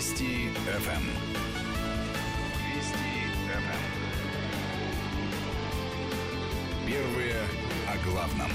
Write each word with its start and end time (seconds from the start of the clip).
Вести 0.00 0.48
ФМ. 0.48 1.04
Вести 2.64 3.12
ФМ. 3.44 3.66
Первые 6.86 7.36
о 7.86 8.10
главном. 8.10 8.50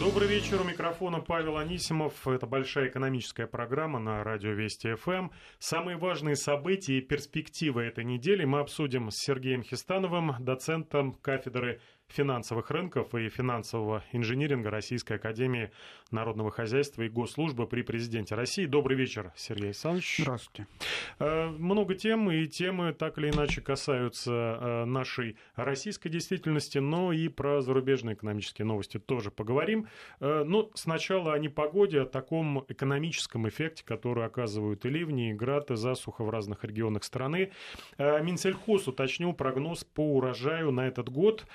Добрый 0.00 0.26
вечер. 0.26 0.60
У 0.60 0.64
микрофона 0.64 1.20
Павел 1.20 1.56
Анисимов. 1.56 2.26
Это 2.26 2.48
большая 2.48 2.88
экономическая 2.88 3.46
программа 3.46 4.00
на 4.00 4.24
радио 4.24 4.50
Вести 4.50 4.92
ФМ. 4.92 5.28
Самые 5.60 5.96
важные 5.96 6.34
события 6.34 6.98
и 6.98 7.00
перспективы 7.00 7.84
этой 7.84 8.02
недели 8.02 8.44
мы 8.44 8.58
обсудим 8.58 9.12
с 9.12 9.18
Сергеем 9.18 9.62
Хестановым, 9.62 10.34
доцентом 10.40 11.12
кафедры 11.12 11.80
финансовых 12.10 12.70
рынков 12.70 13.14
и 13.14 13.28
финансового 13.28 14.02
инжиниринга 14.12 14.70
Российской 14.70 15.14
Академии 15.14 15.70
Народного 16.10 16.50
Хозяйства 16.50 17.02
и 17.02 17.08
Госслужбы 17.08 17.66
при 17.66 17.82
Президенте 17.82 18.34
России. 18.34 18.66
Добрый 18.66 18.96
вечер, 18.96 19.32
Сергей 19.36 19.66
Александрович. 19.66 20.16
Здравствуйте. 20.18 20.66
Э, 21.18 21.46
много 21.46 21.94
тем, 21.94 22.30
и 22.30 22.46
темы 22.46 22.92
так 22.92 23.18
или 23.18 23.30
иначе 23.30 23.60
касаются 23.60 24.30
э, 24.32 24.84
нашей 24.84 25.36
российской 25.54 26.08
действительности, 26.08 26.78
но 26.78 27.12
и 27.12 27.28
про 27.28 27.60
зарубежные 27.60 28.14
экономические 28.14 28.66
новости 28.66 28.98
тоже 28.98 29.30
поговорим. 29.30 29.86
Э, 30.20 30.42
но 30.44 30.70
сначала 30.74 31.34
о 31.34 31.38
непогоде, 31.38 32.02
о 32.02 32.06
таком 32.06 32.64
экономическом 32.68 33.48
эффекте, 33.48 33.84
который 33.84 34.24
оказывают 34.24 34.84
и 34.84 34.90
ливни, 34.90 35.30
и 35.30 35.34
град, 35.34 35.70
и 35.70 35.76
засуха 35.76 36.24
в 36.24 36.30
разных 36.30 36.64
регионах 36.64 37.04
страны. 37.04 37.52
Минсельхоз 37.98 38.88
уточнил 38.88 39.32
прогноз 39.32 39.84
по 39.84 40.16
урожаю 40.16 40.72
на 40.72 40.86
этот 40.86 41.08
год. 41.08 41.46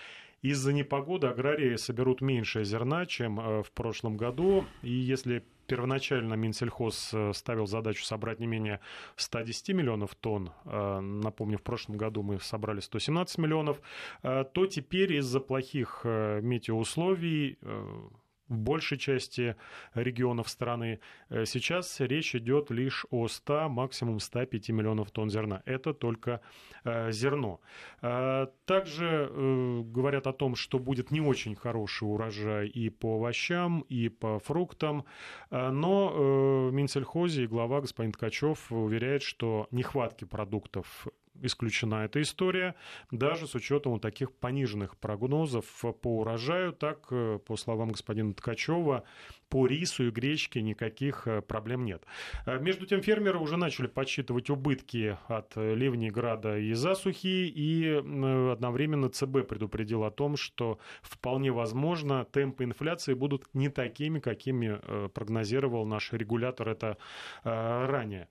Из-за 0.41 0.73
непогоды 0.73 1.27
аграрии 1.27 1.75
соберут 1.75 2.21
меньше 2.21 2.63
зерна, 2.63 3.05
чем 3.05 3.39
э, 3.39 3.63
в 3.63 3.71
прошлом 3.71 4.15
году. 4.15 4.65
И 4.83 4.91
если 4.91 5.43
первоначально 5.65 6.35
Минсельхоз 6.35 7.11
э, 7.13 7.33
ставил 7.33 7.65
задачу 7.65 8.03
собрать 8.03 8.39
не 8.39 8.45
менее 8.45 8.79
110 9.15 9.69
миллионов 9.69 10.13
тонн, 10.15 10.51
э, 10.65 10.99
напомню, 10.99 11.57
в 11.57 11.63
прошлом 11.63 11.97
году 11.97 12.21
мы 12.21 12.39
собрали 12.39 12.79
117 12.79 13.39
миллионов, 13.39 13.81
то 14.21 14.65
теперь 14.67 15.13
из-за 15.13 15.39
плохих 15.39 16.01
метеоусловий 16.03 17.57
в 18.47 18.57
большей 18.57 18.97
части 18.97 19.55
регионов 19.93 20.49
страны. 20.49 20.99
Э, 21.29 21.45
сейчас 21.45 21.99
речь 21.99 22.35
идет 22.35 22.71
лишь 22.71 23.05
о 23.09 23.27
100, 23.27 23.69
максимум 23.69 24.19
105 24.19 24.69
миллионов 24.69 25.11
тонн 25.11 25.29
зерна. 25.29 25.61
Это 25.65 25.93
только 25.93 26.41
э, 26.83 27.11
зерно. 27.11 27.59
Э, 28.01 28.47
также 28.65 29.29
говорят 29.85 30.27
о 30.27 30.33
том, 30.33 30.55
что 30.55 30.79
будет 30.79 31.11
не 31.11 31.21
очень 31.21 31.55
хороший 31.55 32.03
урожай 32.03 32.67
и 32.67 32.89
по 32.89 33.15
овощам, 33.15 33.81
и 33.81 34.09
по 34.09 34.39
фруктам. 34.39 35.05
Но 35.51 36.69
Минсельхозе 36.71 37.43
и 37.43 37.47
глава 37.47 37.81
господин 37.81 38.11
Ткачев 38.11 38.71
уверяет, 38.71 39.21
что 39.21 39.67
нехватки 39.71 40.25
продуктов 40.25 41.07
исключена 41.41 42.05
эта 42.05 42.21
история, 42.21 42.75
даже 43.11 43.47
с 43.47 43.55
учетом 43.55 43.93
вот 43.93 44.01
таких 44.01 44.31
пониженных 44.31 44.97
прогнозов 44.97 45.65
по 46.01 46.19
урожаю. 46.19 46.73
Так, 46.73 47.07
э, 47.11 47.39
по 47.45 47.57
словам 47.57 47.89
господина 47.89 48.33
Ткачева, 48.33 49.03
по 49.49 49.67
рису 49.67 50.07
и 50.07 50.11
гречке 50.11 50.61
никаких 50.61 51.27
э, 51.27 51.41
проблем 51.41 51.85
нет. 51.85 52.03
Э, 52.45 52.59
между 52.59 52.85
тем, 52.85 53.01
фермеры 53.01 53.39
уже 53.39 53.57
начали 53.57 53.87
подсчитывать 53.87 54.49
убытки 54.49 55.17
от 55.27 55.55
ливней, 55.55 56.09
града 56.09 56.57
и 56.57 56.73
засухи, 56.73 57.47
и 57.47 57.87
одновременно 57.87 59.09
ЦБ 59.09 59.47
предупредил 59.47 60.03
о 60.03 60.11
том, 60.11 60.37
что 60.37 60.79
вполне 61.01 61.51
возможно 61.51 62.25
темпы 62.25 62.63
инфляции 62.63 63.13
будут 63.13 63.47
не 63.53 63.69
такими, 63.69 64.19
какими 64.19 64.79
прогнозировал 65.09 65.85
наш 65.85 66.11
регулятор 66.13 66.69
это 66.69 66.97
ранее. 67.43 68.27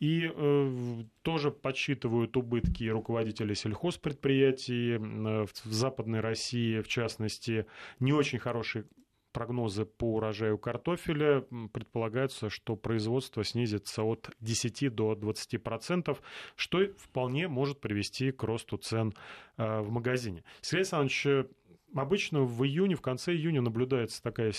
И 0.00 0.30
э, 0.32 1.04
тоже 1.22 1.50
подсчитывают 1.50 2.36
убытки 2.36 2.84
руководители 2.84 3.54
сельхозпредприятий 3.54 4.94
э, 4.94 5.46
в 5.46 5.72
Западной 5.72 6.20
России, 6.20 6.80
в 6.80 6.88
частности, 6.88 7.66
не 7.98 8.12
очень 8.12 8.38
хорошие 8.38 8.84
прогнозы 9.32 9.84
по 9.84 10.16
урожаю 10.16 10.58
картофеля. 10.58 11.44
Предполагается, 11.72 12.50
что 12.50 12.76
производство 12.76 13.44
снизится 13.44 14.02
от 14.02 14.30
10 14.40 14.94
до 14.94 15.12
20%, 15.14 16.18
что 16.56 16.86
вполне 16.96 17.48
может 17.48 17.80
привести 17.80 18.30
к 18.30 18.42
росту 18.42 18.76
цен 18.76 19.14
э, 19.56 19.80
в 19.80 19.90
магазине. 19.90 20.44
Сергей 20.60 20.82
Александрович, 20.82 21.46
Обычно 21.94 22.42
в 22.42 22.64
июне, 22.64 22.96
в 22.96 23.00
конце 23.00 23.32
июня 23.32 23.62
наблюдается 23.62 24.22
такая 24.22 24.52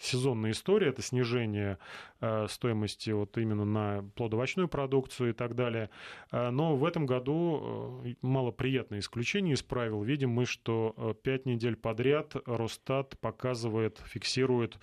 сезонная 0.00 0.52
история, 0.52 0.88
это 0.88 1.02
снижение 1.02 1.78
э, 2.20 2.46
стоимости 2.48 3.10
вот 3.10 3.36
именно 3.36 3.66
на 3.66 4.04
плодовочную 4.16 4.66
продукцию 4.66 5.30
и 5.30 5.32
так 5.34 5.54
далее. 5.54 5.90
Э, 6.32 6.48
но 6.48 6.76
в 6.76 6.84
этом 6.86 7.04
году 7.04 8.02
э, 8.04 8.14
малоприятное 8.22 9.00
исключение 9.00 9.54
из 9.54 9.62
правил. 9.62 10.02
Видим 10.02 10.30
мы, 10.30 10.46
что 10.46 11.16
пять 11.22 11.44
недель 11.44 11.76
подряд 11.76 12.34
Росстат 12.46 13.18
показывает, 13.20 14.00
фиксирует 14.06 14.78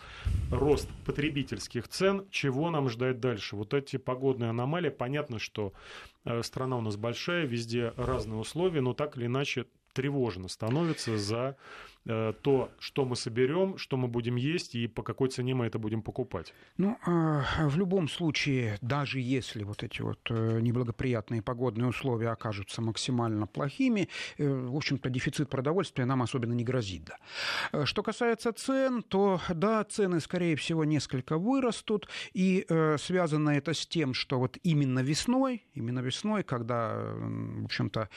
рост 0.51 0.87
потребительских 1.03 1.87
цен. 1.87 2.27
Чего 2.29 2.69
нам 2.69 2.89
ждать 2.89 3.19
дальше? 3.19 3.55
Вот 3.55 3.73
эти 3.73 3.97
погодные 3.97 4.51
аномалии, 4.51 4.89
понятно, 4.89 5.39
что 5.39 5.73
страна 6.41 6.77
у 6.77 6.81
нас 6.81 6.95
большая, 6.95 7.45
везде 7.45 7.93
разные 7.95 8.37
условия, 8.37 8.81
но 8.81 8.93
так 8.93 9.17
или 9.17 9.25
иначе 9.25 9.65
тревожно 9.97 10.47
становится 10.47 11.17
за 11.17 11.55
то, 12.07 12.71
что 12.79 13.05
мы 13.05 13.15
соберем, 13.15 13.77
что 13.77 13.97
мы 13.97 14.07
будем 14.07 14.35
есть 14.37 14.75
и 14.75 14.87
по 14.87 15.03
какой 15.03 15.29
цене 15.29 15.53
мы 15.53 15.65
это 15.65 15.77
будем 15.77 16.01
покупать. 16.01 16.53
Ну, 16.77 16.97
а, 17.05 17.43
в 17.67 17.77
любом 17.77 18.07
случае, 18.07 18.77
даже 18.81 19.19
если 19.19 19.63
вот 19.63 19.83
эти 19.83 20.01
вот 20.01 20.19
э, 20.29 20.59
неблагоприятные 20.61 21.41
погодные 21.41 21.89
условия 21.89 22.29
окажутся 22.29 22.81
максимально 22.81 23.45
плохими, 23.45 24.07
э, 24.37 24.47
в 24.47 24.75
общем-то, 24.75 25.09
дефицит 25.09 25.49
продовольствия 25.49 26.05
нам 26.05 26.21
особенно 26.21 26.53
не 26.53 26.63
грозит. 26.63 27.03
Да. 27.05 27.85
Что 27.85 28.03
касается 28.03 28.53
цен, 28.53 29.03
то 29.03 29.41
да, 29.49 29.83
цены, 29.83 30.19
скорее 30.19 30.55
всего, 30.55 30.85
несколько 30.85 31.37
вырастут, 31.37 32.07
и 32.33 32.65
связано 32.97 33.51
это 33.51 33.73
с 33.73 33.85
тем, 33.85 34.13
что 34.13 34.39
вот 34.39 34.57
именно 34.63 34.99
весной, 34.99 35.65
именно 35.73 35.99
весной, 35.99 36.43
когда, 36.43 37.13
в 37.15 37.65
общем-то, 37.65 38.09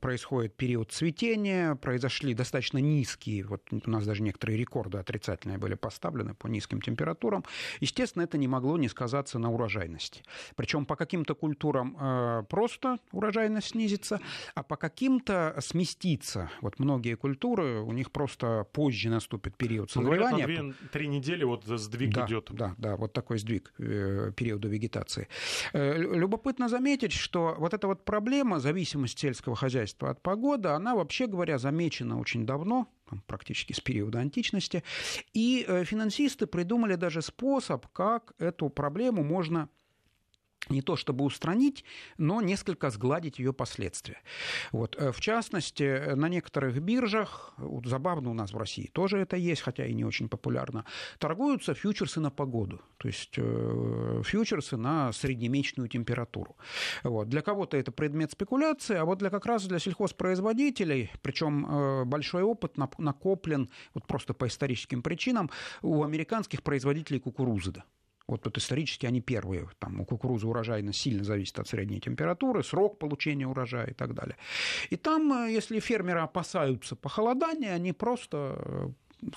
происходит 0.00 0.56
период 0.56 0.92
цветения, 0.92 1.74
произошли 1.74 2.34
достаточно 2.34 2.78
низкие 2.78 3.13
низкие, 3.14 3.44
вот 3.44 3.62
у 3.72 3.90
нас 3.90 4.04
даже 4.04 4.22
некоторые 4.22 4.58
рекорды 4.58 4.98
отрицательные 4.98 5.58
были 5.58 5.74
поставлены 5.74 6.34
по 6.34 6.48
низким 6.48 6.80
температурам, 6.80 7.44
естественно, 7.80 8.22
это 8.22 8.38
не 8.38 8.48
могло 8.48 8.76
не 8.78 8.88
сказаться 8.88 9.38
на 9.38 9.52
урожайности. 9.52 10.22
Причем 10.56 10.86
по 10.86 10.96
каким-то 10.96 11.34
культурам 11.34 11.96
э, 11.98 12.42
просто 12.48 12.98
урожайность 13.12 13.68
снизится, 13.68 14.20
а 14.54 14.62
по 14.62 14.76
каким-то 14.76 15.56
сместится. 15.60 16.50
Вот 16.60 16.78
многие 16.78 17.14
культуры, 17.14 17.80
у 17.80 17.92
них 17.92 18.10
просто 18.10 18.66
позже 18.72 19.10
наступит 19.10 19.56
период 19.56 19.90
созревания. 19.90 20.46
Говорят, 20.46 20.64
на 20.82 20.88
три 20.88 21.08
недели 21.08 21.44
вот 21.44 21.64
сдвиг 21.64 22.14
да, 22.14 22.26
идет. 22.26 22.48
Да, 22.50 22.74
да, 22.78 22.96
вот 22.96 23.12
такой 23.12 23.38
сдвиг 23.38 23.72
э, 23.78 24.32
периода 24.36 24.68
вегетации. 24.68 25.28
Э, 25.72 25.96
любопытно 25.96 26.68
заметить, 26.68 27.12
что 27.12 27.54
вот 27.58 27.74
эта 27.74 27.86
вот 27.86 28.04
проблема, 28.04 28.60
зависимость 28.60 29.18
сельского 29.18 29.56
хозяйства 29.56 30.10
от 30.10 30.22
погоды, 30.22 30.68
она, 30.68 30.94
вообще 30.94 31.26
говоря, 31.26 31.58
замечена 31.58 32.18
очень 32.18 32.46
давно, 32.46 32.88
практически 33.26 33.72
с 33.72 33.80
периода 33.80 34.18
античности. 34.18 34.82
И 35.32 35.64
э, 35.66 35.84
финансисты 35.84 36.46
придумали 36.46 36.94
даже 36.94 37.22
способ, 37.22 37.86
как 37.88 38.32
эту 38.38 38.70
проблему 38.70 39.22
можно 39.22 39.68
не 40.68 40.82
то 40.82 40.96
чтобы 40.96 41.24
устранить, 41.24 41.84
но 42.18 42.40
несколько 42.40 42.90
сгладить 42.90 43.38
ее 43.38 43.52
последствия. 43.52 44.20
Вот. 44.72 44.96
Э, 44.98 45.12
в 45.12 45.20
частности, 45.20 46.14
на 46.14 46.28
некоторых 46.28 46.78
биржах, 46.80 47.54
вот 47.56 47.86
забавно 47.86 48.30
у 48.30 48.34
нас 48.34 48.52
в 48.52 48.58
России 48.58 48.90
тоже 48.92 49.18
это 49.18 49.36
есть, 49.36 49.62
хотя 49.62 49.86
и 49.86 49.94
не 49.94 50.04
очень 50.04 50.28
популярно, 50.28 50.84
торгуются 51.18 51.74
фьючерсы 51.74 52.20
на 52.20 52.30
погоду, 52.30 52.80
то 52.98 53.08
есть 53.08 53.34
э, 53.36 54.22
фьючерсы 54.24 54.76
на 54.76 55.12
среднемесячную 55.12 55.88
температуру. 55.88 56.56
Вот. 57.02 57.28
Для 57.28 57.42
кого-то 57.42 57.76
это 57.76 57.92
предмет 57.92 58.32
спекуляции, 58.32 58.96
а 58.96 59.04
вот 59.04 59.18
для 59.18 59.30
как 59.30 59.46
раз 59.46 59.66
для 59.66 59.78
сельхозпроизводителей, 59.78 61.10
причем 61.22 61.66
э, 61.66 62.04
большой 62.04 62.42
опыт 62.42 62.76
накоплен 62.98 63.68
вот 63.94 64.06
просто 64.06 64.34
по 64.34 64.46
историческим 64.46 65.02
причинам 65.02 65.50
у 65.82 66.04
американских 66.04 66.62
производителей 66.62 67.20
кукурузы. 67.20 67.82
Вот, 68.26 68.44
вот 68.44 68.56
исторически 68.56 69.06
они 69.06 69.20
первые. 69.20 69.68
Там, 69.78 70.00
у 70.00 70.04
кукурузы 70.04 70.46
урожайность 70.46 71.00
сильно 71.00 71.24
зависит 71.24 71.58
от 71.58 71.68
средней 71.68 72.00
температуры, 72.00 72.62
срок 72.62 72.98
получения 72.98 73.46
урожая 73.46 73.88
и 73.88 73.92
так 73.92 74.14
далее. 74.14 74.36
И 74.88 74.96
там, 74.96 75.32
э, 75.32 75.52
если 75.52 75.78
фермеры 75.78 76.20
опасаются 76.20 76.96
похолодания, 76.96 77.72
они 77.72 77.92
просто 77.92 78.56
э, 78.58 78.88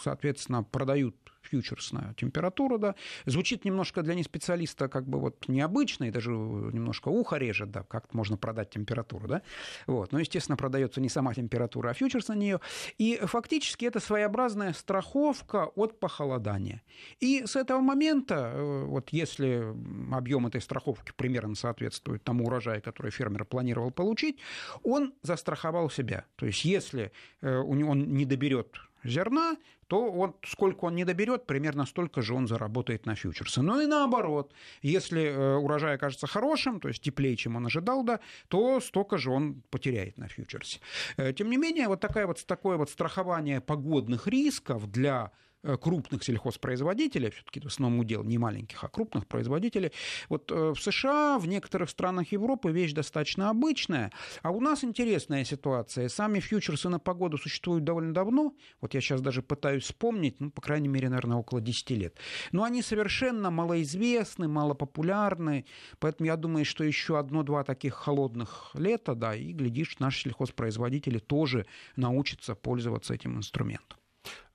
соответственно, 0.02 0.64
продают 0.64 1.16
фьючерсная 1.48 2.14
температура, 2.16 2.78
да. 2.78 2.96
Звучит 3.26 3.66
немножко 3.66 4.02
для 4.02 4.16
неспециалиста 4.16 4.88
как 4.88 5.08
бы 5.08 5.20
вот 5.20 5.48
необычно, 5.48 6.06
и 6.06 6.12
даже 6.12 6.32
немножко 6.32 7.10
ухо 7.10 7.38
режет, 7.38 7.72
да, 7.72 7.84
как 7.84 8.14
можно 8.14 8.38
продать 8.38 8.70
температуру, 8.70 9.28
да. 9.28 9.42
Вот. 9.88 10.12
Но, 10.12 10.20
естественно, 10.20 10.58
продается 10.58 11.02
не 11.02 11.10
сама 11.10 11.34
температура, 11.34 11.90
а 11.90 11.94
фьючерс 11.94 12.28
на 12.28 12.36
нее. 12.36 12.60
И 12.98 13.20
фактически 13.24 13.86
это 13.86 14.00
своеобразная 14.00 14.74
страховка 14.74 15.66
от 15.76 16.00
похолодания. 16.00 16.82
И 17.20 17.46
с 17.46 17.56
этого 17.56 17.80
момента, 17.80 18.52
э, 18.54 18.84
вот 18.86 19.10
если 19.10 19.74
объем 20.12 20.48
этой 20.48 20.62
страховки 20.62 21.12
примерно 21.16 21.56
соответствует 21.56 22.24
тому 22.24 22.46
урожаю, 22.46 22.82
который 22.82 23.12
фермер 23.12 23.46
планировал 23.46 23.92
получить, 23.92 24.40
он 24.84 25.14
застраховал 25.22 25.90
себя. 25.90 26.26
То 26.36 26.46
есть 26.46 26.66
если 26.66 27.12
э, 27.42 27.58
он 27.58 28.14
не 28.14 28.26
доберет 28.26 28.78
зерна, 29.08 29.58
то 29.88 30.12
он, 30.12 30.36
сколько 30.46 30.86
он 30.86 30.96
не 30.96 31.06
доберет, 31.06 31.46
примерно 31.46 31.86
столько 31.86 32.22
же 32.22 32.34
он 32.34 32.48
заработает 32.48 33.06
на 33.06 33.16
фьючерсы. 33.16 33.62
Ну 33.62 33.82
и 33.82 33.86
наоборот, 33.86 34.54
если 34.82 35.24
э, 35.24 35.56
урожай 35.56 35.96
окажется 35.96 36.28
хорошим, 36.28 36.80
то 36.80 36.88
есть 36.88 37.02
теплее, 37.02 37.36
чем 37.36 37.56
он 37.56 37.66
ожидал, 37.66 38.04
да, 38.04 38.20
то 38.48 38.80
столько 38.80 39.18
же 39.18 39.32
он 39.32 39.62
потеряет 39.70 40.18
на 40.18 40.28
фьючерсе. 40.28 40.80
Э, 41.18 41.34
тем 41.34 41.50
не 41.50 41.58
менее, 41.58 41.88
вот, 41.88 42.00
такая 42.00 42.28
вот 42.28 42.46
такое 42.46 42.78
вот 42.78 42.90
страхование 42.90 43.62
погодных 43.62 44.28
рисков 44.28 44.92
для 44.92 45.32
крупных 45.64 46.24
сельхозпроизводителей, 46.24 47.32
все-таки 47.32 47.60
в 47.60 47.66
основном 47.66 48.00
удел 48.00 48.24
не 48.24 48.38
маленьких, 48.38 48.84
а 48.84 48.88
крупных 48.88 49.28
производителей. 49.28 49.92
Вот 50.30 50.52
э, 50.52 50.74
в 50.74 50.80
США, 50.80 51.40
в 51.40 51.48
некоторых 51.48 51.90
странах 51.90 52.32
Европы 52.32 52.72
вещь 52.72 52.94
достаточно 52.94 53.50
обычная, 53.50 54.12
а 54.44 54.52
у 54.52 54.62
нас 54.62 54.84
интересная 54.84 55.44
ситуация. 55.44 56.10
Сами 56.10 56.40
фьючерсы 56.40 56.90
на 56.90 57.00
погоду 57.00 57.38
существуют 57.38 57.84
довольно 57.84 58.14
давно, 58.14 58.54
вот 58.82 58.94
я 58.94 59.02
сейчас 59.02 59.22
даже 59.22 59.42
пытаюсь 59.42 59.84
вспомнить, 59.84 60.40
ну, 60.40 60.52
по 60.52 60.62
крайней 60.62 60.88
мере, 60.88 61.10
наверное, 61.10 61.38
около 61.38 61.62
10 61.62 61.90
лет. 61.92 62.18
Но 62.52 62.64
они 62.64 62.82
совершенно 62.82 63.52
малоизвестны, 63.52 64.48
малопопулярны, 64.48 65.66
поэтому 66.00 66.28
я 66.28 66.38
думаю, 66.38 66.66
что 66.66 66.84
еще 66.84 67.18
одно-два 67.20 67.64
таких 67.64 67.94
холодных 67.94 68.72
лета, 68.74 69.16
да, 69.16 69.36
и, 69.36 69.52
глядишь, 69.54 70.00
наши 70.00 70.24
сельхозпроизводители 70.24 71.20
тоже 71.20 71.66
научатся 71.96 72.56
пользоваться 72.56 73.14
этим 73.14 73.38
инструментом. 73.38 73.98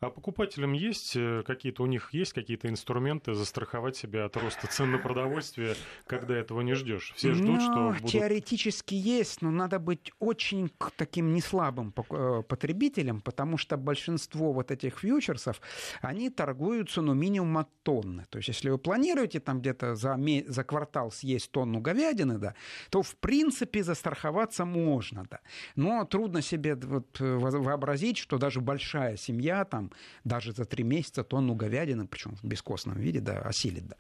А 0.03 0.11
покупателям 0.11 0.73
есть 0.73 1.15
э, 1.15 1.45
какие-то, 1.47 1.85
у 1.85 1.87
них 1.87 2.13
есть 2.13 2.33
какие-то 2.33 2.69
инструменты 2.69 3.35
застраховать 3.35 3.97
себя 3.97 4.25
от 4.25 4.37
роста 4.37 4.67
цен 4.67 4.91
на 4.91 4.99
продовольствие, 4.99 5.77
когда 6.09 6.37
этого 6.37 6.61
не 6.63 6.75
ждешь? 6.75 7.13
Все 7.15 7.33
ждут, 7.35 7.47
но, 7.47 7.61
что 7.61 7.75
ну, 7.75 7.93
будут... 7.93 8.11
Теоретически 8.11 8.97
есть, 8.97 9.43
но 9.43 9.53
надо 9.53 9.79
быть 9.79 10.11
очень 10.19 10.73
таким 10.97 11.33
неслабым 11.33 11.95
э, 12.11 12.43
потребителем, 12.49 13.21
потому 13.21 13.57
что 13.57 13.77
большинство 13.77 14.53
вот 14.53 14.73
этих 14.73 14.99
фьючерсов, 14.99 15.61
они 16.01 16.31
торгуются, 16.31 17.01
ну, 17.01 17.15
минимум 17.15 17.59
от 17.59 17.69
тонны. 17.85 18.25
То 18.29 18.39
есть, 18.39 18.49
если 18.49 18.71
вы 18.71 18.79
планируете 18.79 19.39
там 19.39 19.61
где-то 19.61 19.95
за, 19.95 20.19
за 20.49 20.65
квартал 20.65 21.13
съесть 21.13 21.53
тонну 21.53 21.79
говядины, 21.79 22.39
да, 22.39 22.57
то, 22.91 23.03
в 23.03 23.15
принципе, 23.15 23.85
застраховаться 23.85 24.65
можно, 24.65 25.27
да. 25.31 25.39
Но 25.77 26.05
трудно 26.07 26.43
себе 26.43 26.75
вот 26.75 27.21
э, 27.21 27.37
вообразить, 27.37 28.19
что 28.19 28.39
даже 28.39 28.61
большая 28.61 29.17
семья 29.17 29.65
там 29.65 29.92
даже 30.25 30.53
за 30.53 30.65
три 30.65 30.85
месяца 30.85 31.25
тонну 31.25 31.55
говядины, 31.55 32.07
причем 32.07 32.37
в 32.37 32.45
бескостном 32.45 32.99
виде, 32.99 33.21
да, 33.21 33.39
осилит. 33.41 33.87
Да. 33.87 33.97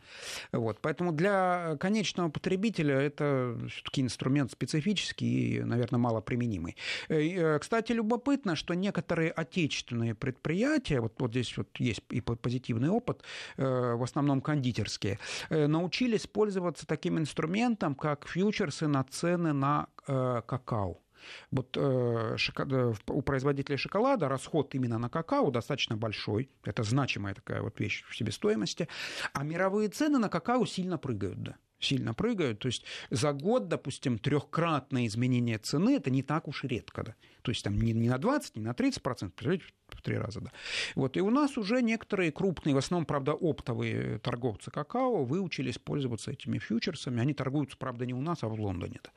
Вот. 0.52 0.78
Поэтому 0.80 1.12
для 1.12 1.76
конечного 1.80 2.28
потребителя 2.30 2.96
это 2.96 3.58
все-таки 3.68 4.02
инструмент 4.02 4.52
специфический 4.52 5.56
и, 5.56 5.60
наверное, 5.62 5.98
малоприменимый. 5.98 6.76
Э, 7.08 7.20
э, 7.20 7.58
кстати, 7.58 7.92
любопытно, 7.92 8.56
что 8.56 8.74
некоторые 8.74 9.30
отечественные 9.30 10.14
предприятия, 10.14 11.00
вот, 11.00 11.14
вот 11.18 11.30
здесь 11.30 11.56
вот 11.56 11.68
есть 11.78 12.02
и 12.10 12.20
позитивный 12.20 12.88
опыт, 12.88 13.22
э, 13.56 13.94
в 13.94 14.02
основном 14.02 14.40
кондитерские, 14.40 15.18
научились 15.50 16.26
пользоваться 16.26 16.86
таким 16.86 17.18
инструментом, 17.18 17.94
как 17.94 18.28
фьючерсы 18.28 18.86
на 18.86 19.04
цены 19.04 19.52
на 19.52 19.86
какао. 20.06 21.01
Вот 21.50 21.76
э, 21.76 22.36
э 22.36 22.94
у 23.08 23.22
производителя 23.22 23.76
шоколада 23.76 24.28
расход 24.28 24.74
именно 24.74 24.98
на 24.98 25.08
какао 25.08 25.50
достаточно 25.50 25.96
большой. 25.96 26.50
Это 26.64 26.82
значимая 26.82 27.34
такая 27.34 27.62
вот 27.62 27.80
вещь 27.80 28.04
в 28.08 28.16
себестоимости. 28.16 28.88
А 29.32 29.44
мировые 29.44 29.88
цены 29.88 30.18
на 30.18 30.28
какао 30.28 30.64
сильно 30.66 30.98
прыгают, 30.98 31.42
да 31.42 31.56
сильно 31.84 32.14
прыгают. 32.14 32.60
То 32.60 32.66
есть 32.66 32.84
за 33.10 33.32
год, 33.32 33.68
допустим, 33.68 34.18
трехкратное 34.18 35.06
изменение 35.06 35.58
цены 35.58 35.96
это 35.96 36.10
не 36.10 36.22
так 36.22 36.48
уж 36.48 36.64
и 36.64 36.68
редко. 36.68 37.02
Да? 37.02 37.14
То 37.42 37.50
есть 37.50 37.64
там 37.64 37.80
не, 37.80 37.92
не 37.92 38.08
на 38.08 38.18
20, 38.18 38.56
не 38.56 38.62
на 38.62 38.74
30 38.74 39.02
процентов, 39.02 39.34
представляете, 39.34 39.64
в 39.88 40.02
три 40.02 40.16
раза. 40.16 40.40
Да. 40.40 40.50
Вот, 40.94 41.16
и 41.16 41.20
у 41.20 41.30
нас 41.30 41.58
уже 41.58 41.82
некоторые 41.82 42.32
крупные, 42.32 42.74
в 42.74 42.78
основном, 42.78 43.04
правда, 43.04 43.32
оптовые 43.32 44.18
торговцы 44.18 44.70
какао 44.70 45.24
выучились 45.24 45.78
пользоваться 45.78 46.30
этими 46.30 46.58
фьючерсами. 46.58 47.20
Они 47.20 47.34
торгуются, 47.34 47.76
правда, 47.76 48.06
не 48.06 48.14
у 48.14 48.20
нас, 48.20 48.42
а 48.42 48.48
в 48.48 48.54
Лондоне. 48.54 49.00
Да. 49.02 49.10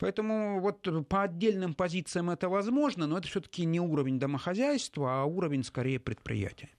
Поэтому 0.00 0.60
вот 0.60 0.86
по 1.08 1.22
отдельным 1.22 1.74
позициям 1.74 2.30
это 2.30 2.48
возможно, 2.48 3.06
но 3.06 3.18
это 3.18 3.28
все-таки 3.28 3.64
не 3.64 3.80
уровень 3.80 4.18
домохозяйства, 4.18 5.22
а 5.22 5.24
уровень 5.24 5.62
скорее 5.62 6.00
предприятия. 6.00 6.70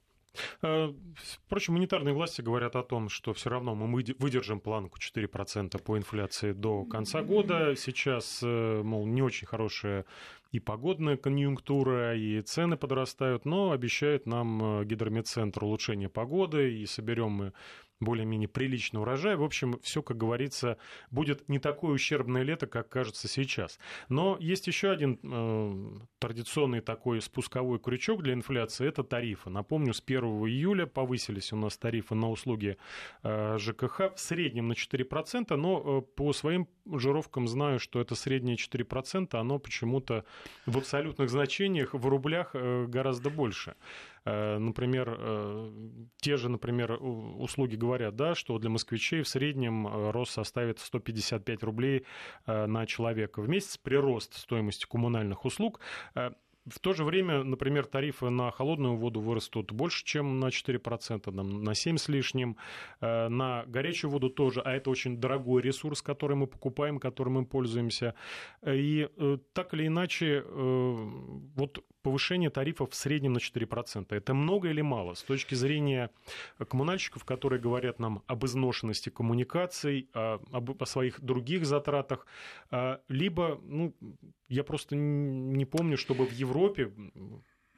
Э, 0.62 0.92
впрочем, 1.46 1.74
монетарные 1.74 2.14
власти 2.14 2.42
говорят 2.42 2.76
о 2.76 2.82
том, 2.82 3.08
что 3.08 3.32
все 3.32 3.50
равно 3.50 3.74
мы 3.74 3.86
выдержим 4.18 4.60
планку 4.60 4.98
4% 4.98 5.82
по 5.82 5.96
инфляции 5.96 6.52
до 6.52 6.84
конца 6.84 7.22
года. 7.22 7.74
Сейчас, 7.76 8.40
э, 8.42 8.82
мол, 8.82 9.06
не 9.06 9.22
очень 9.22 9.46
хорошая 9.46 10.04
и 10.50 10.60
погодная 10.60 11.16
конъюнктура, 11.16 12.16
и 12.16 12.40
цены 12.40 12.76
подрастают, 12.76 13.44
но 13.44 13.72
обещают 13.72 14.26
нам 14.26 14.80
э, 14.80 14.84
гидромедцентр 14.84 15.64
улучшение 15.64 16.08
погоды, 16.08 16.72
и 16.72 16.86
соберем 16.86 17.30
мы 17.32 17.52
более-менее 18.00 18.48
приличный 18.48 19.00
урожай. 19.00 19.36
В 19.36 19.42
общем, 19.42 19.78
все, 19.82 20.02
как 20.02 20.16
говорится, 20.16 20.78
будет 21.10 21.48
не 21.48 21.58
такое 21.58 21.92
ущербное 21.92 22.42
лето, 22.42 22.66
как 22.66 22.88
кажется 22.88 23.28
сейчас. 23.28 23.78
Но 24.08 24.36
есть 24.40 24.66
еще 24.66 24.90
один 24.90 25.18
э, 25.22 25.98
традиционный 26.18 26.80
такой 26.80 27.20
спусковой 27.20 27.78
крючок 27.78 28.22
для 28.22 28.34
инфляции– 28.34 28.86
это 28.88 29.02
тарифы. 29.02 29.50
Напомню, 29.50 29.94
с 29.94 30.02
1 30.04 30.22
июля 30.46 30.86
повысились 30.86 31.52
у 31.52 31.56
нас 31.56 31.76
тарифы 31.76 32.14
на 32.14 32.30
услуги 32.30 32.76
э, 33.22 33.58
ЖКХ 33.58 34.14
в 34.14 34.20
среднем 34.20 34.68
на 34.68 34.72
4%, 34.72 35.54
но 35.56 35.82
э, 35.84 36.02
по 36.16 36.32
своим 36.32 36.68
жировкам 36.86 37.48
знаю, 37.48 37.78
что 37.78 38.00
это 38.00 38.14
среднее 38.14 38.56
4%, 38.56 39.36
оно 39.36 39.58
почему-то 39.58 40.24
в 40.66 40.78
абсолютных 40.78 41.30
значениях 41.30 41.94
в 41.94 42.06
рублях 42.06 42.50
э, 42.54 42.86
гораздо 42.86 43.30
больше. 43.30 43.74
Э, 44.28 44.58
например, 44.58 45.16
э, 45.18 45.70
те 46.18 46.36
же, 46.36 46.48
например, 46.48 46.98
услуги 47.00 47.76
говорят, 47.76 48.16
да, 48.16 48.34
что 48.34 48.58
для 48.58 48.68
москвичей 48.68 49.22
в 49.22 49.28
среднем 49.28 49.86
э, 49.86 50.10
рост 50.10 50.32
составит 50.32 50.78
155 50.80 51.62
рублей 51.62 52.04
на 52.46 52.86
человека 52.86 53.40
в 53.40 53.48
месяц, 53.48 53.76
прирост 53.76 54.34
стоимости 54.34 54.86
коммунальных 54.86 55.44
услуг 55.44 55.80
в 56.14 56.80
то 56.80 56.92
же 56.92 57.02
время, 57.02 57.44
например, 57.44 57.86
тарифы 57.86 58.28
на 58.28 58.50
холодную 58.50 58.96
воду 58.96 59.20
вырастут 59.20 59.72
больше, 59.72 60.04
чем 60.04 60.38
на 60.38 60.46
4%, 60.46 61.20
там, 61.20 61.62
на 61.64 61.74
7 61.74 61.96
с 61.96 62.08
лишним. 62.08 62.58
На 63.00 63.64
горячую 63.66 64.10
воду 64.10 64.28
тоже, 64.28 64.60
а 64.60 64.72
это 64.72 64.90
очень 64.90 65.16
дорогой 65.16 65.62
ресурс, 65.62 66.02
который 66.02 66.36
мы 66.36 66.46
покупаем, 66.46 66.98
которым 66.98 67.34
мы 67.34 67.46
пользуемся. 67.46 68.14
И 68.66 69.08
так 69.54 69.72
или 69.72 69.86
иначе, 69.86 70.44
вот 70.44 71.82
повышение 72.08 72.48
тарифов 72.48 72.92
в 72.92 72.94
среднем 72.94 73.34
на 73.34 73.38
4%. 73.38 74.06
Это 74.08 74.32
много 74.32 74.70
или 74.70 74.80
мало 74.80 75.12
с 75.12 75.22
точки 75.22 75.54
зрения 75.54 76.08
коммунальщиков, 76.56 77.22
которые 77.24 77.60
говорят 77.60 77.98
нам 77.98 78.22
об 78.26 78.46
изношенности 78.46 79.10
коммуникаций, 79.10 80.08
о, 80.14 80.40
об, 80.50 80.82
о 80.82 80.86
своих 80.86 81.20
других 81.20 81.66
затратах, 81.66 82.26
а, 82.70 83.02
либо, 83.08 83.60
ну, 83.62 83.94
я 84.48 84.64
просто 84.64 84.96
не 84.96 85.66
помню, 85.66 85.98
чтобы 85.98 86.24
в 86.24 86.32
Европе 86.32 86.90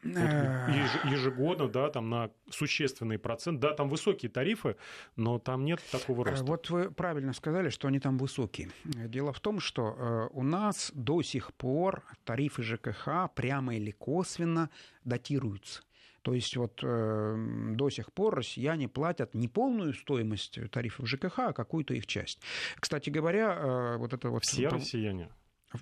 вот 0.03 1.11
ежегодно, 1.11 1.69
да, 1.69 1.91
там 1.91 2.09
на 2.09 2.31
существенный 2.51 3.19
процент. 3.19 3.61
Да, 3.61 3.75
там 3.75 3.89
высокие 3.89 4.31
тарифы, 4.31 4.77
но 5.17 5.39
там 5.39 5.65
нет 5.65 5.81
такого 5.91 6.25
роста. 6.25 6.45
Вот 6.45 6.71
вы 6.71 6.91
правильно 6.91 7.33
сказали, 7.33 7.69
что 7.69 7.89
они 7.89 8.01
там 8.01 8.19
высокие. 8.19 8.71
Дело 8.85 9.33
в 9.33 9.41
том, 9.41 9.61
что 9.61 9.95
э, 9.97 10.29
у 10.33 10.43
нас 10.43 10.91
до 10.95 11.23
сих 11.23 11.53
пор 11.55 12.03
тарифы 12.25 12.63
ЖКХ 12.63 13.31
прямо 13.35 13.77
или 13.77 13.91
косвенно 13.91 14.71
датируются. 15.05 15.83
То 16.23 16.35
есть 16.35 16.57
вот 16.57 16.81
э, 16.83 17.37
до 17.75 17.89
сих 17.89 18.13
пор 18.13 18.35
россияне 18.35 18.89
платят 18.89 19.35
не 19.35 19.49
полную 19.49 19.95
стоимость 19.95 20.59
тарифов 20.71 21.09
ЖКХ, 21.09 21.39
а 21.39 21.53
какую-то 21.53 21.95
их 21.95 22.07
часть. 22.07 22.41
Кстати 22.79 23.09
говоря, 23.11 23.55
э, 23.55 23.97
вот 23.97 24.13
это 24.13 24.29
вот... 24.29 24.45
Все 24.45 24.69
россияне? 24.69 25.31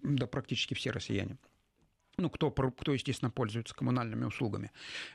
Да, 0.02 0.26
практически 0.26 0.74
все 0.74 0.90
россияне. 0.90 1.38
Ну, 2.18 2.30
кто, 2.30 2.50
кто, 2.50 2.92
естественно, 2.92 3.30
пользуется 3.30 3.74
коммунальными 3.74 4.24
услугами. 4.24 4.70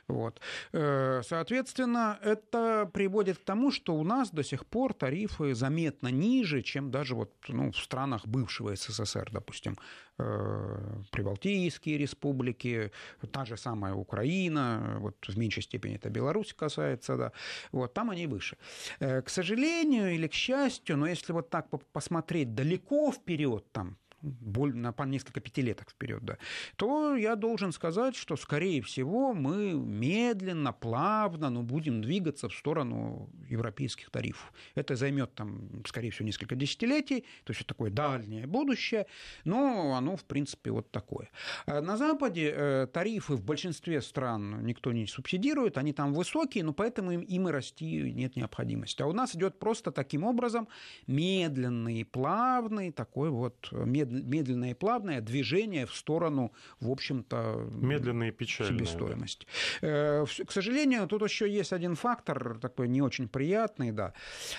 Вот. 0.08 0.40
Э, 0.72 1.22
соответственно, 1.22 2.18
это 2.22 2.90
приводит 2.92 3.38
к 3.38 3.44
тому, 3.44 3.70
что 3.70 3.94
у 3.94 4.04
нас 4.04 4.30
до 4.30 4.42
сих 4.42 4.66
пор 4.66 4.94
тарифы 4.94 5.54
заметно 5.54 6.08
ниже, 6.08 6.62
чем 6.62 6.90
даже 6.90 7.14
вот, 7.14 7.32
ну, 7.48 7.70
в 7.70 7.76
странах 7.76 8.26
бывшего 8.26 8.74
СССР, 8.74 9.30
допустим, 9.32 9.78
э, 10.18 11.02
Прибалтийские 11.10 11.98
республики, 11.98 12.90
та 13.30 13.44
же 13.44 13.56
самая 13.56 13.94
Украина, 13.94 14.96
вот 15.00 15.16
в 15.28 15.38
меньшей 15.38 15.62
степени 15.62 15.96
это 15.96 16.08
Беларусь 16.10 16.54
касается, 16.54 17.16
да, 17.16 17.32
вот, 17.72 17.92
там 17.94 18.10
они 18.10 18.26
выше. 18.26 18.56
Э, 19.00 19.20
к 19.22 19.28
сожалению 19.28 20.14
или 20.14 20.26
к 20.26 20.32
счастью, 20.32 20.96
но 20.96 21.06
если 21.06 21.32
вот 21.32 21.50
так 21.50 21.68
посмотреть 21.92 22.54
далеко 22.54 23.12
вперед, 23.12 23.64
там, 23.72 23.96
на 24.24 24.94
несколько 25.04 25.40
пятилеток 25.40 25.90
вперед, 25.90 26.24
да, 26.24 26.38
то 26.76 27.14
я 27.14 27.36
должен 27.36 27.72
сказать, 27.72 28.16
что, 28.16 28.36
скорее 28.36 28.80
всего, 28.82 29.34
мы 29.34 29.72
медленно, 29.72 30.72
плавно, 30.72 31.50
но 31.50 31.62
будем 31.62 32.02
двигаться 32.02 32.48
в 32.48 32.54
сторону 32.54 33.30
европейских 33.48 34.10
тарифов. 34.10 34.52
Это 34.74 34.96
займет, 34.96 35.34
там, 35.34 35.84
скорее 35.86 36.10
всего, 36.10 36.26
несколько 36.26 36.54
десятилетий, 36.56 37.24
то 37.44 37.50
есть 37.50 37.60
это 37.60 37.68
такое 37.68 37.90
дальнее 37.90 38.46
будущее, 38.46 39.06
но 39.44 39.94
оно, 39.96 40.16
в 40.16 40.24
принципе, 40.24 40.70
вот 40.70 40.90
такое. 40.90 41.30
А 41.66 41.80
на 41.80 41.96
Западе 41.96 42.52
э, 42.54 42.86
тарифы 42.92 43.34
в 43.34 43.44
большинстве 43.44 44.00
стран 44.00 44.64
никто 44.64 44.92
не 44.92 45.06
субсидирует, 45.06 45.78
они 45.78 45.92
там 45.92 46.14
высокие, 46.14 46.64
но 46.64 46.72
поэтому 46.72 47.12
им, 47.12 47.20
им 47.20 47.48
и 47.48 47.52
расти 47.52 48.12
нет 48.12 48.36
необходимости. 48.36 49.02
А 49.02 49.06
у 49.06 49.12
нас 49.12 49.34
идет 49.36 49.58
просто 49.58 49.90
таким 49.90 50.24
образом 50.24 50.68
медленный, 51.06 52.04
плавный, 52.04 52.92
такой 52.92 53.30
вот 53.30 53.68
медленный 53.72 54.13
медленное 54.22 54.70
и 54.70 54.74
плавное 54.74 55.20
движение 55.20 55.86
в 55.86 55.94
сторону, 55.94 56.52
в 56.80 56.90
общем-то, 56.90 57.68
медленные 57.74 58.32
печальные, 58.32 58.78
себестоимости. 58.78 59.46
Да. 59.80 59.88
Э, 59.88 60.26
к 60.46 60.52
сожалению, 60.52 61.06
тут 61.06 61.22
еще 61.22 61.50
есть 61.50 61.72
один 61.72 61.94
фактор, 61.94 62.58
такой 62.58 62.88
не 62.88 63.02
очень 63.02 63.28
приятный, 63.28 63.92
да. 63.92 64.12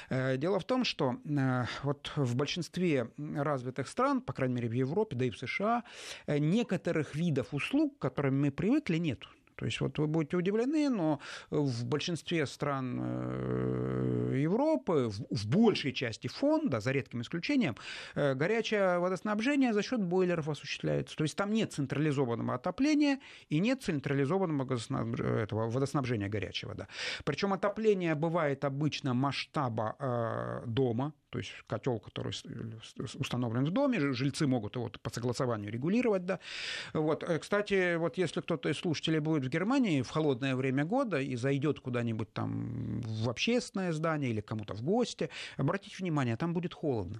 Э, 0.09 0.37
дело 0.37 0.59
в 0.59 0.65
том, 0.65 0.83
что 0.83 1.17
э, 1.25 1.65
вот 1.83 2.11
в 2.15 2.35
большинстве 2.35 3.09
развитых 3.17 3.87
стран, 3.87 4.21
по 4.21 4.33
крайней 4.33 4.55
мере 4.55 4.69
в 4.69 4.73
Европе, 4.73 5.15
да 5.15 5.25
и 5.25 5.29
в 5.29 5.37
США, 5.37 5.83
некоторых 6.27 7.15
видов 7.15 7.53
услуг, 7.53 7.97
к 7.97 8.01
которым 8.01 8.41
мы 8.41 8.51
привыкли, 8.51 8.97
нет. 8.97 9.19
То 9.55 9.65
есть 9.65 9.79
вот 9.81 9.97
вы 9.97 10.07
будете 10.07 10.37
удивлены, 10.37 10.89
но 10.89 11.19
в 11.49 11.85
большинстве 11.85 12.45
стран 12.45 12.99
э, 13.01 14.39
Европы, 14.41 15.09
в 15.29 15.47
большей 15.47 15.93
части 15.93 16.27
фонда, 16.27 16.79
за 16.79 16.91
редким 16.91 17.21
исключением, 17.21 17.75
э, 18.15 18.33
горячее 18.35 18.99
водоснабжение 18.99 19.73
за 19.73 19.81
счет 19.81 20.01
бойлеров 20.01 20.49
осуществляется. 20.49 21.15
То 21.15 21.23
есть 21.23 21.35
там 21.35 21.53
нет 21.53 21.73
централизованного 21.73 22.55
отопления 22.55 23.19
и 23.49 23.59
нет 23.59 23.83
централизованного 23.83 24.75
этого 25.41 25.69
водоснабжения 25.69 26.29
горячего. 26.29 26.75
Да. 26.75 26.87
Причем 27.23 27.53
отопление 27.53 28.15
бывает 28.15 28.65
обычно 28.65 29.13
масштаба 29.13 29.95
э, 29.99 30.63
дома, 30.67 31.13
то 31.35 31.39
есть 31.39 31.51
котел, 31.67 31.99
который 31.99 32.33
установлен 33.19 33.65
в 33.65 33.71
доме, 33.71 34.13
жильцы 34.13 34.47
могут 34.47 34.77
его 34.77 34.89
по 35.01 35.09
согласованию 35.09 35.69
регулировать, 35.69 36.25
да. 36.25 36.39
Вот. 36.93 37.23
Э, 37.23 37.39
кстати, 37.39 37.97
вот 37.97 38.17
если 38.17 38.39
кто-то 38.39 38.69
из 38.69 38.77
слушателей 38.77 39.19
будет 39.19 39.43
в 39.43 39.49
Германии 39.49 40.01
в 40.01 40.09
холодное 40.09 40.55
время 40.55 40.85
года 40.85 41.19
и 41.19 41.35
зайдет 41.35 41.81
куда-нибудь 41.81 42.31
там 42.31 43.01
в 43.01 43.29
общественное 43.29 43.91
здание 43.91 44.29
или 44.29 44.39
кому-то 44.39 44.75
в 44.75 44.81
гости, 44.81 45.29
обратите 45.57 45.97
внимание, 45.99 46.37
там 46.37 46.53
будет 46.53 46.73
холодно. 46.73 47.19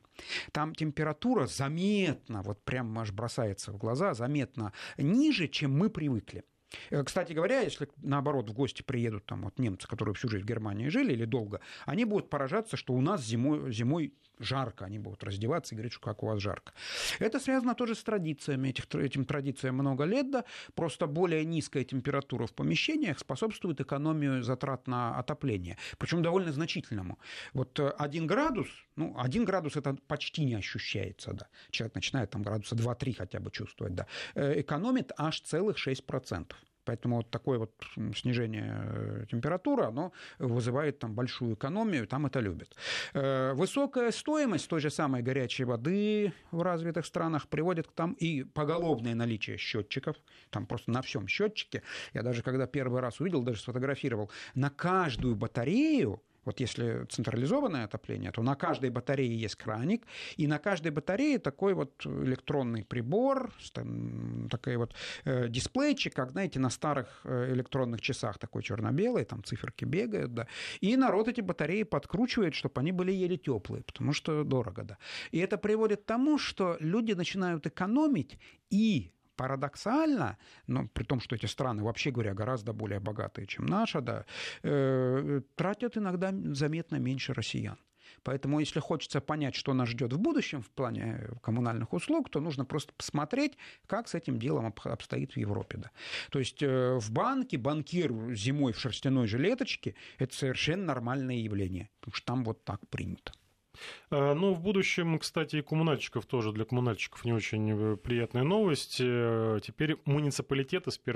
Там 0.53 0.73
температура 0.73 1.45
заметно, 1.45 2.41
вот 2.41 2.63
прям 2.63 2.97
аж 2.97 3.11
бросается 3.11 3.73
в 3.73 3.77
глаза, 3.77 4.13
заметно 4.13 4.71
ниже, 4.97 5.49
чем 5.49 5.77
мы 5.77 5.89
привыкли. 5.89 6.45
Э, 6.89 7.03
кстати 7.03 7.33
говоря, 7.33 7.61
если 7.61 7.87
наоборот 7.97 8.49
в 8.49 8.53
гости 8.53 8.81
приедут 8.81 9.25
там 9.25 9.43
вот 9.43 9.59
немцы, 9.59 9.87
которые 9.87 10.15
всю 10.15 10.29
жизнь 10.29 10.43
в 10.43 10.47
Германии 10.47 10.89
жили 10.89 11.13
или 11.13 11.25
долго, 11.25 11.61
они 11.85 12.05
будут 12.05 12.29
поражаться, 12.29 12.77
что 12.77 12.93
у 12.93 13.01
нас 13.01 13.23
зимой, 13.23 13.71
зимой 13.71 14.13
жарко, 14.39 14.85
они 14.85 14.99
будут 14.99 15.23
раздеваться 15.23 15.73
и 15.73 15.77
говорить, 15.77 15.93
что 15.93 16.01
как 16.01 16.23
у 16.23 16.27
вас 16.27 16.39
жарко. 16.39 16.73
Это 17.19 17.39
связано 17.39 17.75
тоже 17.75 17.95
с 17.95 18.03
традициями, 18.03 18.69
этих, 18.69 18.93
этим 18.95 19.25
традициям 19.25 19.75
много 19.75 20.03
лет, 20.05 20.31
да, 20.31 20.45
просто 20.73 21.07
более 21.07 21.45
низкая 21.45 21.83
температура 21.83 22.45
в 22.45 22.53
помещениях 22.53 23.19
способствует 23.19 23.81
экономию 23.81 24.43
затрат 24.43 24.87
на 24.87 25.17
отопление, 25.17 25.77
причем 25.97 26.21
довольно 26.21 26.51
значительному. 26.51 27.17
Вот 27.53 27.79
э, 27.79 27.89
один 27.97 28.27
градус, 28.27 28.67
ну, 28.95 29.15
один 29.17 29.45
градус 29.45 29.75
это 29.75 29.95
почти 30.07 30.45
не 30.45 30.55
ощущается, 30.55 31.33
да, 31.33 31.47
человек 31.71 31.95
начинает 31.95 32.29
там 32.29 32.43
градуса 32.43 32.75
2-3 32.75 33.13
хотя 33.13 33.39
бы 33.39 33.51
чувствовать, 33.51 33.95
да, 33.95 34.07
э, 34.35 34.61
экономит 34.61 35.11
аж 35.17 35.41
целых 35.41 35.77
6%. 35.77 36.53
Поэтому 36.85 37.17
вот 37.17 37.29
такое 37.29 37.59
вот 37.59 37.71
снижение 38.15 38.83
э, 38.85 39.25
температуры, 39.29 39.83
оно 39.83 40.11
вызывает 40.39 40.99
там 40.99 41.13
большую 41.13 41.55
экономию, 41.55 42.07
там 42.07 42.25
это 42.25 42.39
любят. 42.39 42.75
Э, 43.13 43.53
высокая 43.53 44.11
стоимость 44.11 44.69
той 44.69 44.79
же 44.79 44.89
самой 44.89 45.21
горячей 45.21 45.65
воды 45.65 46.33
в 46.51 46.61
развитых 46.61 47.05
странах 47.05 47.47
приводит 47.47 47.87
к 47.87 47.91
там 47.91 48.13
и 48.13 48.43
поголовное 48.43 49.15
наличие 49.15 49.57
счетчиков, 49.57 50.15
там 50.49 50.65
просто 50.65 50.91
на 50.91 51.01
всем 51.01 51.27
счетчике. 51.27 51.81
Я 52.13 52.21
даже 52.21 52.43
когда 52.43 52.67
первый 52.67 53.01
раз 53.01 53.19
увидел, 53.19 53.41
даже 53.41 53.59
сфотографировал, 53.59 54.29
на 54.53 54.69
каждую 54.69 55.35
батарею 55.35 56.21
вот 56.45 56.59
если 56.59 57.05
централизованное 57.09 57.85
отопление, 57.85 58.31
то 58.31 58.43
на 58.43 58.55
каждой 58.55 58.89
батарее 58.89 59.35
есть 59.35 59.55
краник, 59.55 60.05
и 60.37 60.47
на 60.47 60.59
каждой 60.59 60.91
батарее 60.91 61.39
такой 61.39 61.73
вот 61.73 62.05
электронный 62.05 62.83
прибор, 62.83 63.51
там, 63.73 64.47
такой 64.49 64.77
вот 64.77 64.93
э, 65.25 65.47
дисплейчик, 65.49 66.13
как, 66.13 66.31
знаете, 66.31 66.59
на 66.59 66.69
старых 66.69 67.21
э, 67.23 67.53
электронных 67.53 68.01
часах 68.01 68.37
такой 68.37 68.63
черно-белый, 68.63 69.25
там 69.25 69.43
циферки 69.43 69.85
бегают, 69.85 70.33
да. 70.33 70.47
И 70.81 70.95
народ 70.97 71.27
эти 71.27 71.41
батареи 71.41 71.83
подкручивает, 71.83 72.53
чтобы 72.53 72.81
они 72.81 72.91
были 72.91 73.11
еле 73.11 73.37
теплые, 73.37 73.83
потому 73.83 74.13
что 74.13 74.43
дорого, 74.43 74.83
да. 74.83 74.97
И 75.31 75.39
это 75.39 75.57
приводит 75.57 76.01
к 76.01 76.05
тому, 76.05 76.37
что 76.37 76.77
люди 76.79 77.13
начинают 77.13 77.65
экономить 77.67 78.37
и 78.69 79.11
парадоксально, 79.35 80.37
но 80.67 80.87
при 80.87 81.03
том, 81.03 81.19
что 81.19 81.35
эти 81.35 81.45
страны, 81.45 81.83
вообще 81.83 82.11
говоря, 82.11 82.33
гораздо 82.33 82.73
более 82.73 82.99
богатые, 82.99 83.47
чем 83.47 83.65
наша, 83.65 84.01
да, 84.01 84.25
э, 84.63 85.41
тратят 85.55 85.97
иногда 85.97 86.31
заметно 86.53 86.97
меньше 86.97 87.33
россиян. 87.33 87.77
Поэтому, 88.23 88.59
если 88.59 88.79
хочется 88.79 89.21
понять, 89.21 89.55
что 89.55 89.73
нас 89.73 89.89
ждет 89.89 90.13
в 90.13 90.19
будущем 90.19 90.61
в 90.61 90.69
плане 90.69 91.29
коммунальных 91.41 91.93
услуг, 91.93 92.29
то 92.29 92.39
нужно 92.39 92.65
просто 92.65 92.93
посмотреть, 92.93 93.57
как 93.87 94.07
с 94.07 94.15
этим 94.15 94.39
делом 94.39 94.73
обстоит 94.83 95.33
в 95.33 95.37
Европе. 95.37 95.77
Да. 95.77 95.91
То 96.31 96.39
есть 96.39 96.61
э, 96.63 96.97
в 96.99 97.11
банке 97.11 97.57
банкир 97.57 98.11
зимой 98.33 98.73
в 98.73 98.79
шерстяной 98.79 99.27
жилеточке– 99.27 99.95
это 100.17 100.35
совершенно 100.35 100.85
нормальное 100.85 101.35
явление, 101.35 101.89
потому 101.99 102.15
что 102.15 102.25
там 102.25 102.43
вот 102.43 102.63
так 102.63 102.87
принято. 102.89 103.31
Э, 104.11 104.33
ну, 104.33 104.53
в 104.53 104.61
будущем, 104.61 105.17
кстати, 105.19 105.57
и 105.57 105.61
коммунальщиков 105.61 106.25
тоже, 106.25 106.51
для 106.51 106.65
коммунальщиков 106.65 107.25
не 107.25 107.33
очень 107.33 107.71
э, 107.71 107.97
приятная 107.97 108.43
новость. 108.43 108.97
Э, 108.99 109.59
теперь 109.63 109.97
муниципалитеты 110.05 110.91
с 110.91 110.99
1 111.03 111.15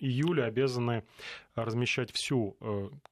июля 0.00 0.44
обязаны 0.44 1.04
размещать 1.54 2.12
всю 2.12 2.54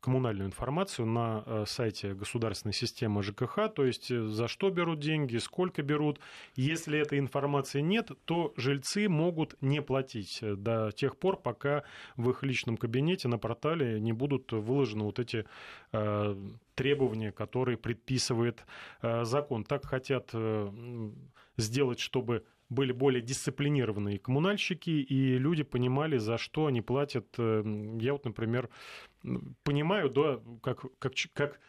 коммунальную 0.01 0.47
информацию 0.47 1.07
на 1.07 1.65
сайте 1.65 2.13
государственной 2.13 2.75
системы 2.75 3.23
ЖКХ, 3.23 3.73
то 3.75 3.87
есть 3.87 4.15
за 4.15 4.49
что 4.49 4.69
берут 4.69 5.01
деньги, 5.01 5.39
сколько 5.39 5.83
берут. 5.83 6.21
Если 6.55 6.99
этой 6.99 7.19
информации 7.21 7.81
нет, 7.81 8.11
то 8.27 8.53
жильцы 8.59 9.09
могут 9.09 9.57
не 9.63 9.81
платить 9.81 10.41
до 10.43 10.93
тех 10.93 11.17
пор, 11.17 11.39
пока 11.39 11.85
в 12.17 12.29
их 12.29 12.43
личном 12.43 12.77
кабинете 12.77 13.29
на 13.29 13.39
портале 13.39 13.99
не 13.99 14.13
будут 14.13 14.53
выложены 14.53 15.05
вот 15.05 15.19
эти 15.19 15.47
требования, 16.75 17.33
которые 17.33 17.77
предписывает 17.77 18.65
э, 19.03 19.25
закон. 19.25 19.65
Так 19.65 19.87
хотят 19.87 20.31
э, 20.33 21.11
сделать, 21.57 22.01
чтобы 22.01 22.45
были 22.69 22.93
более 22.93 23.23
дисциплинированные 23.23 24.19
коммунальщики, 24.19 24.91
и 24.91 25.39
люди 25.39 25.63
понимали, 25.63 26.19
за 26.19 26.39
что 26.39 26.67
они 26.67 26.83
платят. 26.83 27.27
Э, 27.39 27.63
я 28.01 28.13
вот, 28.13 28.25
например, 28.25 28.69
понимаю, 29.63 30.11
да, 30.11 30.41
как, 30.63 30.87
как, 30.99 31.13
как 31.33 31.61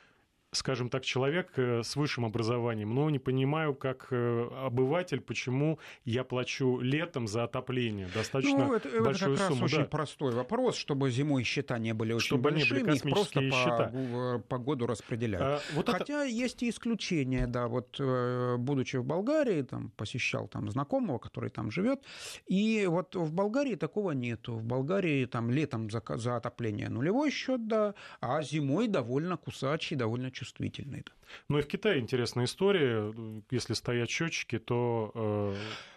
скажем 0.56 0.90
так, 0.90 1.04
человек 1.04 1.52
э, 1.58 1.84
с 1.84 1.96
высшим 1.96 2.26
образованием, 2.26 2.94
но 2.94 3.10
не 3.10 3.20
понимаю, 3.20 3.74
как 3.74 4.08
э, 4.12 4.50
обыватель, 4.64 5.22
почему 5.22 5.80
я 6.04 6.24
плачу 6.24 6.80
летом 6.80 7.28
за 7.28 7.44
отопление 7.44 8.08
достаточно 8.14 8.66
ну, 8.66 8.74
это, 8.74 9.02
большую 9.02 9.34
это 9.34 9.42
как 9.42 9.50
сумму. 9.50 9.62
Раз 9.64 9.72
да. 9.72 9.78
очень 9.78 9.90
простой 9.90 10.34
вопрос, 10.34 10.76
чтобы 10.76 11.12
зимой 11.12 11.44
счета 11.44 11.78
не 11.78 11.94
были 11.94 12.14
очень 12.14 12.28
чтобы 12.28 12.52
большими, 12.52 12.82
были 12.82 12.96
их 12.96 13.02
просто 13.04 13.42
счета. 13.42 13.92
по, 13.94 14.40
по 14.48 14.58
году 14.58 14.88
распределяют. 14.88 15.46
А, 15.46 15.76
вот 15.76 15.90
Хотя 15.90 16.26
это... 16.26 16.30
есть 16.30 16.64
и 16.64 16.70
исключения, 16.70 17.48
да, 17.48 17.68
вот 17.68 17.98
э, 18.00 18.56
будучи 18.58 18.98
в 18.98 19.06
Болгарии, 19.06 19.62
там 19.62 19.92
посещал 19.98 20.48
там 20.48 20.70
знакомого, 20.70 21.20
который 21.20 21.50
там 21.50 21.72
живет, 21.72 22.04
и 22.48 22.86
вот 22.88 23.16
в 23.16 23.34
Болгарии 23.34 23.76
такого 23.76 24.12
нету. 24.12 24.56
В 24.56 24.64
Болгарии 24.64 25.26
там 25.26 25.52
летом 25.52 25.90
за, 25.90 26.02
за 26.16 26.36
отопление 26.38 26.90
нулевой 26.90 27.32
счет, 27.32 27.68
да, 27.68 27.94
а 28.22 28.42
зимой 28.42 28.88
довольно 28.88 29.38
кусачий, 29.38 29.96
довольно 29.96 30.32
чувствительный 30.32 30.45
чувствительный. 30.46 31.04
Ну 31.50 31.58
и 31.60 31.62
в 31.62 31.68
Китае 31.68 32.00
интересная 32.00 32.46
история. 32.46 33.14
Если 33.50 33.74
стоят 33.74 34.10
счетчики, 34.10 34.60
то... 34.60 35.56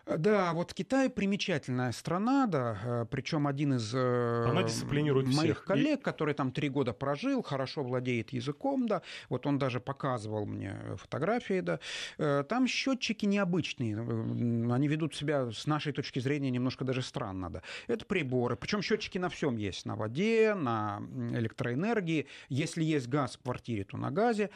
Э... 0.09 0.17
Да, 0.17 0.53
вот 0.53 0.75
Китай 0.75 1.11
примечательная 1.11 1.93
страна, 1.93 2.47
да, 2.47 2.79
э, 2.83 3.07
причем 3.11 3.47
один 3.47 3.75
из 3.75 3.93
э, 3.95 4.45
Она 4.49 4.63
дисциплинирует 4.63 5.27
моих 5.27 5.57
всех. 5.57 5.65
коллег, 5.65 6.01
и... 6.01 6.03
который 6.03 6.35
там 6.35 6.51
три 6.51 6.69
года 6.69 6.93
прожил, 6.93 7.43
хорошо 7.43 7.83
владеет 7.83 8.31
языком, 8.31 8.87
да, 8.87 9.03
вот 9.29 9.47
он 9.47 9.59
даже 9.59 9.81
показывал 9.81 10.47
мне 10.47 10.77
фотографии, 10.97 11.61
да, 11.61 11.81
э, 12.19 12.45
там 12.49 12.67
счетчики 12.67 13.27
необычные, 13.27 13.99
они 14.73 14.89
ведут 14.89 15.15
себя 15.15 15.51
с 15.53 15.67
нашей 15.67 15.93
точки 15.93 16.19
зрения 16.19 16.51
немножко 16.51 16.85
даже 16.85 17.03
странно, 17.03 17.51
да. 17.51 17.63
Это 17.87 18.05
приборы, 18.05 18.57
причем 18.57 18.83
счетчики 18.83 19.19
на 19.19 19.29
всем 19.29 19.57
есть, 19.57 19.85
на 19.85 19.97
воде, 19.97 20.55
на 20.55 21.01
электроэнергии, 21.33 22.27
если 22.49 22.83
есть 22.83 23.09
газ 23.09 23.37
в 23.37 23.43
квартире, 23.43 23.85
то 23.85 23.97
на 23.97 24.11
газе. 24.11 24.51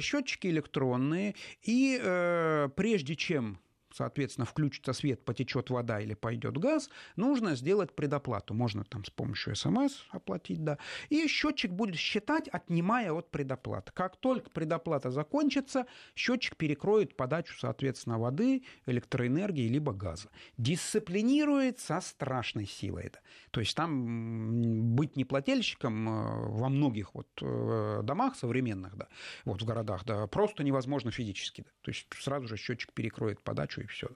Счетчики 0.00 0.46
электронные, 0.48 1.34
и 1.62 1.98
э, 2.02 2.68
прежде 2.74 3.16
чем 3.16 3.58
соответственно, 3.92 4.44
включится 4.44 4.92
свет, 4.92 5.24
потечет 5.24 5.70
вода 5.70 6.00
или 6.00 6.14
пойдет 6.14 6.58
газ, 6.58 6.90
нужно 7.16 7.56
сделать 7.56 7.94
предоплату. 7.94 8.54
Можно 8.54 8.84
там 8.84 9.04
с 9.04 9.10
помощью 9.10 9.54
смс 9.56 10.04
оплатить, 10.10 10.62
да. 10.64 10.78
И 11.08 11.26
счетчик 11.26 11.70
будет 11.70 11.96
считать, 11.96 12.48
отнимая 12.48 13.12
от 13.12 13.30
предоплаты. 13.30 13.92
Как 13.92 14.16
только 14.16 14.50
предоплата 14.50 15.10
закончится, 15.10 15.86
счетчик 16.14 16.56
перекроет 16.56 17.16
подачу, 17.16 17.54
соответственно, 17.58 18.18
воды, 18.18 18.64
электроэнергии 18.86 19.68
либо 19.68 19.92
газа. 19.92 20.28
Дисциплинирует 20.56 21.80
со 21.80 22.00
страшной 22.00 22.66
силой 22.66 23.04
это. 23.04 23.20
То 23.50 23.60
есть 23.60 23.76
там 23.76 24.94
быть 24.94 25.16
неплательщиком 25.16 26.08
э, 26.08 26.48
во 26.48 26.68
многих 26.68 27.14
вот 27.14 27.28
э, 27.42 28.00
домах 28.02 28.36
современных, 28.36 28.96
да, 28.96 29.08
вот 29.44 29.62
в 29.62 29.64
городах, 29.64 30.04
да, 30.04 30.26
просто 30.26 30.62
невозможно 30.62 31.10
физически. 31.10 31.62
Да. 31.62 31.70
То 31.82 31.90
есть 31.90 32.06
сразу 32.18 32.46
же 32.46 32.56
счетчик 32.56 32.92
перекроет 32.92 33.42
подачу 33.42 33.79
и 33.80 33.86
все. 33.86 34.08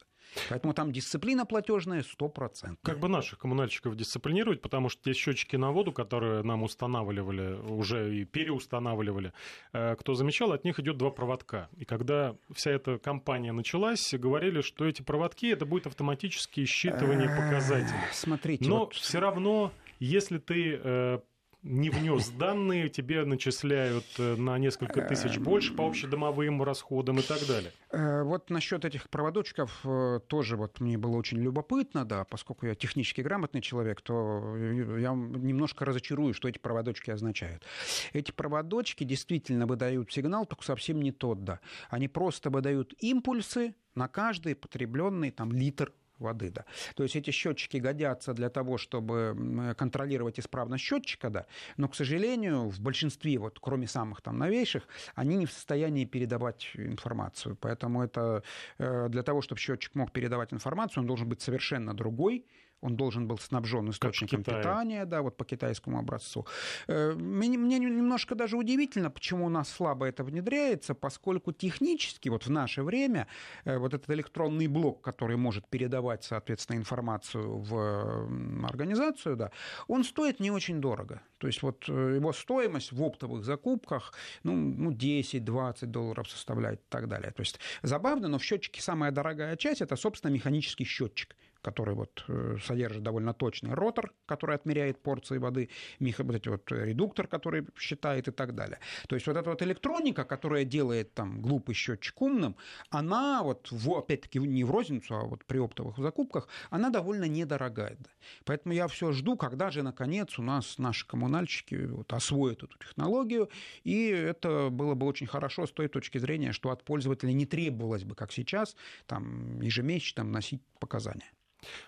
Поэтому 0.49 0.75
там 0.75 0.93
дисциплина 0.93 1.45
платежная 1.45 2.03
100%. 2.03 2.77
Как 2.83 2.99
бы 2.99 3.09
наших 3.09 3.39
коммунальщиков 3.39 3.97
дисциплинировать, 3.97 4.61
потому 4.63 4.89
что 4.89 5.03
те 5.03 5.13
счетчики 5.13 5.57
на 5.57 5.71
воду, 5.71 5.93
которые 5.93 6.43
нам 6.43 6.63
устанавливали, 6.63 7.55
уже 7.71 8.17
и 8.17 8.25
переустанавливали, 8.25 9.33
э, 9.73 9.97
кто 9.97 10.15
замечал, 10.15 10.53
от 10.53 10.65
них 10.65 10.79
идет 10.81 10.97
два 10.97 11.11
проводка. 11.11 11.69
И 11.77 11.85
когда 11.85 12.37
вся 12.53 12.73
эта 12.73 12.99
кампания 12.99 13.53
началась, 13.53 14.13
говорили, 14.15 14.61
что 14.61 14.87
эти 14.87 15.03
проводки 15.03 15.47
это 15.47 15.67
будет 15.67 15.87
автоматические 15.87 16.67
считывание 16.67 17.29
показателей. 17.29 18.01
Смотрите. 18.13 18.69
Но 18.69 18.81
вот... 18.81 18.95
все 18.95 19.21
равно, 19.21 19.73
если 20.01 20.39
ты 20.39 20.81
э, 20.83 21.19
не 21.65 21.89
внес 21.89 22.29
данные, 22.29 22.91
тебе 22.91 23.25
начисляют 23.25 24.05
э, 24.19 24.37
на 24.37 24.59
несколько 24.59 25.01
тысяч 25.01 25.39
больше 25.39 25.73
по 25.73 25.87
общедомовым 25.87 26.63
расходам 26.63 27.19
и 27.19 27.23
так 27.23 27.45
далее. 27.47 27.73
Э, 27.91 28.23
вот 28.23 28.51
насчет 28.51 28.85
этих 28.85 29.09
проводочков 29.09 29.81
э, 29.85 30.21
тоже 30.29 30.57
вот 30.57 30.79
мне 30.81 30.99
было 30.99 31.17
очень 31.17 31.39
любопытно, 31.39 32.05
да, 32.05 32.25
поскольку 32.25 32.67
я 32.67 32.75
технически 32.75 33.23
грамотный 33.23 33.63
человек, 33.63 34.03
то 34.03 34.57
я 34.57 35.15
немножко 35.15 35.87
разочарую, 35.87 36.35
что 36.35 36.49
эти 36.49 36.59
проводочки 36.59 37.11
означают. 37.11 37.65
Эти 38.13 38.31
проводочки 38.31 39.05
действительно 39.05 39.67
выдают 39.67 40.13
сигнал, 40.13 40.45
только 40.45 40.65
совсем 40.65 41.01
не 41.01 41.13
тот, 41.13 41.45
да. 41.45 41.61
Они 41.89 42.09
просто 42.09 42.51
выдают 42.51 42.95
импульсы 43.01 43.75
на 43.95 44.09
каждый 44.09 44.55
потребленный 44.55 45.31
там 45.31 45.51
литр 45.51 45.93
воды, 46.19 46.51
да. 46.51 46.65
То 46.95 47.03
есть 47.03 47.17
эти 47.17 47.31
счетчики 47.31 47.79
годятся 47.79 48.35
для 48.35 48.51
того, 48.51 48.79
чтобы 48.79 49.75
контролировать 49.77 50.39
исправность 50.39 50.85
счетчика, 50.85 51.31
да, 51.31 51.47
но, 51.77 51.89
к 51.89 51.95
сожалению, 51.95 52.69
в 52.69 52.81
большинстве, 52.81 53.39
вот, 53.39 53.59
кроме 53.61 53.87
самых 53.87 54.21
там 54.23 54.39
новейших, 54.39 54.87
они 55.15 55.37
не 55.37 55.47
в 55.47 55.53
состоянии 55.53 56.05
передавать 56.05 56.71
информацию. 56.75 57.57
Поэтому 57.61 58.03
это 58.03 58.43
э, 58.79 59.09
для 59.09 59.23
того, 59.23 59.43
чтобы 59.43 59.61
счетчик 59.61 59.95
мог 59.95 60.13
передавать 60.13 60.53
информацию, 60.53 61.03
он 61.03 61.07
должен 61.07 61.29
быть 61.29 61.41
совершенно 61.41 61.95
другой, 61.95 62.45
он 62.85 62.97
должен 62.97 63.27
был 63.27 63.39
снабжен 63.39 63.89
источником 63.91 64.45
питания, 64.45 65.07
да, 65.07 65.23
вот 65.23 65.37
по 65.37 65.45
китайскому 65.45 65.99
образцу. 65.99 66.47
Э, 66.87 67.15
мне, 67.15 67.57
мне 67.57 67.79
немножко 67.79 68.35
даже 68.35 68.57
удивительно, 68.57 69.11
почему 69.11 69.47
у 69.47 69.49
нас 69.49 69.71
слабо 69.71 70.07
это 70.07 70.23
внедряется, 70.23 70.95
поскольку 70.95 71.53
технически 71.53 72.29
вот 72.29 72.47
в 72.47 72.51
наше 72.51 72.83
время 72.83 73.27
э, 73.65 73.79
вот 73.79 73.95
этот 73.95 74.11
электронный 74.11 74.67
блок, 74.67 75.01
который 75.01 75.37
может 75.37 75.67
передавать, 75.69 76.25
соответственно, 76.25 76.77
информацию 76.77 77.59
в 77.59 78.29
организацию, 78.67 79.37
да, 79.37 79.51
он 79.89 80.05
стоит 80.05 80.41
не 80.41 80.51
очень 80.51 80.81
дорого. 80.81 81.23
То 81.39 81.47
есть 81.47 81.63
вот 81.63 81.89
э, 81.89 82.17
его 82.17 82.33
стоимость 82.33 82.93
в 82.93 83.03
оптовых 83.03 83.45
закупках 83.45 84.13
ну, 84.43 84.55
ну 84.55 84.93
10-20 84.93 85.87
долларов 85.87 86.29
составляет 86.29 86.81
и 86.81 86.89
так 86.91 87.09
далее. 87.09 87.31
То 87.31 87.41
есть 87.41 87.59
забавно, 87.83 88.29
но 88.29 88.39
в 88.39 88.45
счетчике 88.45 88.83
самая 88.83 89.11
дорогая 89.11 89.57
часть 89.57 89.81
это, 89.81 89.97
собственно, 89.97 90.33
механический 90.33 90.85
счетчик 90.85 91.35
который 91.65 91.95
вот 91.95 92.25
э, 92.29 92.59
содержит 92.63 93.03
довольно 93.03 93.33
точный 93.33 93.73
ротор, 93.75 94.13
который 94.27 94.55
отмеряет 94.55 95.03
порции 95.03 95.39
воды, 95.39 95.71
вот 95.99 96.37
эти 96.37 96.49
вот 96.49 96.71
редуктор, 96.71 97.27
который 97.27 97.67
считает 97.79 98.29
и 98.29 98.31
так 98.31 98.55
далее. 98.55 98.79
То 99.09 99.17
есть 99.17 99.27
вот 99.27 99.37
эта 99.37 99.49
вот 99.51 99.63
электроника, 99.63 100.25
которая 100.25 100.65
делает 100.65 101.15
там 101.15 101.41
глупый 101.41 101.75
счетчик 101.75 102.21
умным, 102.21 102.57
она 102.91 103.43
вот, 103.43 103.69
в, 103.71 103.95
опять-таки, 103.95 104.39
не 104.39 104.65
в 104.65 104.71
розницу, 104.71 105.15
а 105.15 105.25
вот 105.25 105.45
при 105.47 105.59
оптовых 105.59 105.97
закупках, 105.97 106.49
она 106.71 106.91
довольно 106.91 107.25
недорогая. 107.25 107.97
Поэтому 108.45 108.75
я 108.75 108.87
все 108.89 109.13
жду, 109.13 109.37
когда 109.37 109.71
же, 109.71 109.83
наконец, 109.83 110.39
у 110.39 110.43
нас 110.43 110.79
наши 110.79 111.07
коммунальщики 111.07 111.87
вот, 111.87 112.13
освоят 112.13 112.63
эту 112.63 112.79
технологию, 112.79 113.49
и 113.85 114.09
это 114.09 114.69
было 114.71 114.95
бы 114.95 115.07
очень 115.07 115.27
хорошо 115.27 115.67
с 115.67 115.73
той 115.73 115.89
точки 115.89 116.19
зрения, 116.19 116.53
что 116.53 116.71
от 116.71 116.85
пользователя 116.85 117.33
не 117.33 117.47
требовалось 117.47 118.05
бы, 118.05 118.15
как 118.15 118.33
сейчас, 118.33 118.77
там, 119.07 119.61
ежемесячно 119.63 120.25
носить 120.25 120.61
показания. 120.79 121.33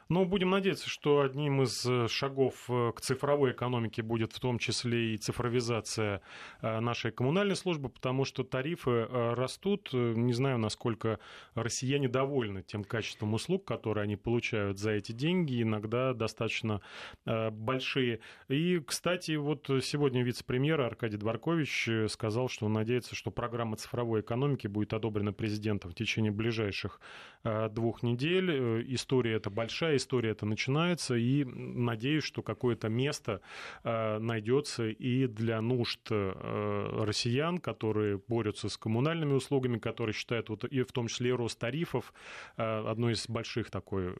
Но 0.08 0.24
будем 0.24 0.50
надеяться, 0.50 0.88
что 0.88 1.20
одним 1.20 1.62
из 1.62 1.84
э, 1.84 2.06
шагов 2.08 2.64
э, 2.68 2.92
к 2.94 3.00
цифровой 3.00 3.52
экономике 3.52 4.02
будет 4.02 4.32
в 4.32 4.40
том 4.40 4.58
числе 4.58 5.14
и 5.14 5.16
цифровизация 5.16 6.22
э, 6.62 6.80
нашей 6.80 7.10
коммунальной 7.10 7.56
службы, 7.56 7.88
потому 7.88 8.24
что 8.24 8.44
тарифы 8.44 9.06
растут. 9.10 9.90
Не 9.92 10.32
знаю, 10.32 10.58
насколько 10.58 11.18
россияне 11.54 12.08
довольны 12.08 12.62
тем 12.62 12.84
качеством 12.84 13.34
услуг, 13.34 13.64
которые 13.64 14.04
они 14.04 14.16
получают 14.16 14.78
за 14.78 14.92
эти 14.92 15.12
деньги, 15.12 15.62
иногда 15.62 16.12
достаточно 16.14 16.80
большие. 17.24 18.20
И, 18.48 18.80
кстати, 18.80 19.36
вот 19.36 19.68
сегодня 19.82 20.22
вице-премьер 20.22 20.80
Аркадий 20.80 21.16
Дворкович 21.16 21.88
сказал, 22.08 22.48
что 22.48 22.66
он 22.66 22.72
надеется, 22.72 23.14
что 23.14 23.30
программа 23.30 23.76
цифровой 23.76 24.20
экономики 24.20 24.66
будет 24.66 24.92
одобрена 24.92 25.32
президентом 25.32 25.90
в 25.90 25.94
течение 25.94 26.32
ближайших 26.32 27.00
двух 27.44 28.02
недель. 28.02 28.84
История 28.94 29.34
эта 29.34 29.50
большая 29.50 29.65
большая 29.66 29.96
история 29.96 30.30
это 30.30 30.46
начинается, 30.46 31.16
и 31.16 31.44
надеюсь, 31.44 32.22
что 32.22 32.42
какое-то 32.42 32.88
место 32.88 33.40
э, 33.82 34.18
найдется 34.18 34.86
и 34.86 35.26
для 35.26 35.60
нужд 35.60 36.00
э, 36.08 37.02
россиян, 37.04 37.58
которые 37.58 38.20
борются 38.28 38.68
с 38.68 38.76
коммунальными 38.76 39.32
услугами, 39.32 39.78
которые 39.78 40.14
считают, 40.14 40.50
вот, 40.50 40.64
и 40.64 40.82
в 40.84 40.92
том 40.92 41.08
числе 41.08 41.34
рост 41.34 41.58
тарифов, 41.58 42.14
э, 42.56 42.62
одной 42.62 43.14
из 43.14 43.28
больших 43.28 43.70
такой, 43.70 44.14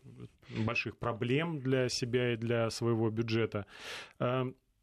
больших 0.48 0.96
проблем 0.98 1.60
для 1.60 1.88
себя 1.88 2.32
и 2.32 2.36
для 2.36 2.68
своего 2.70 3.08
бюджета. 3.10 3.66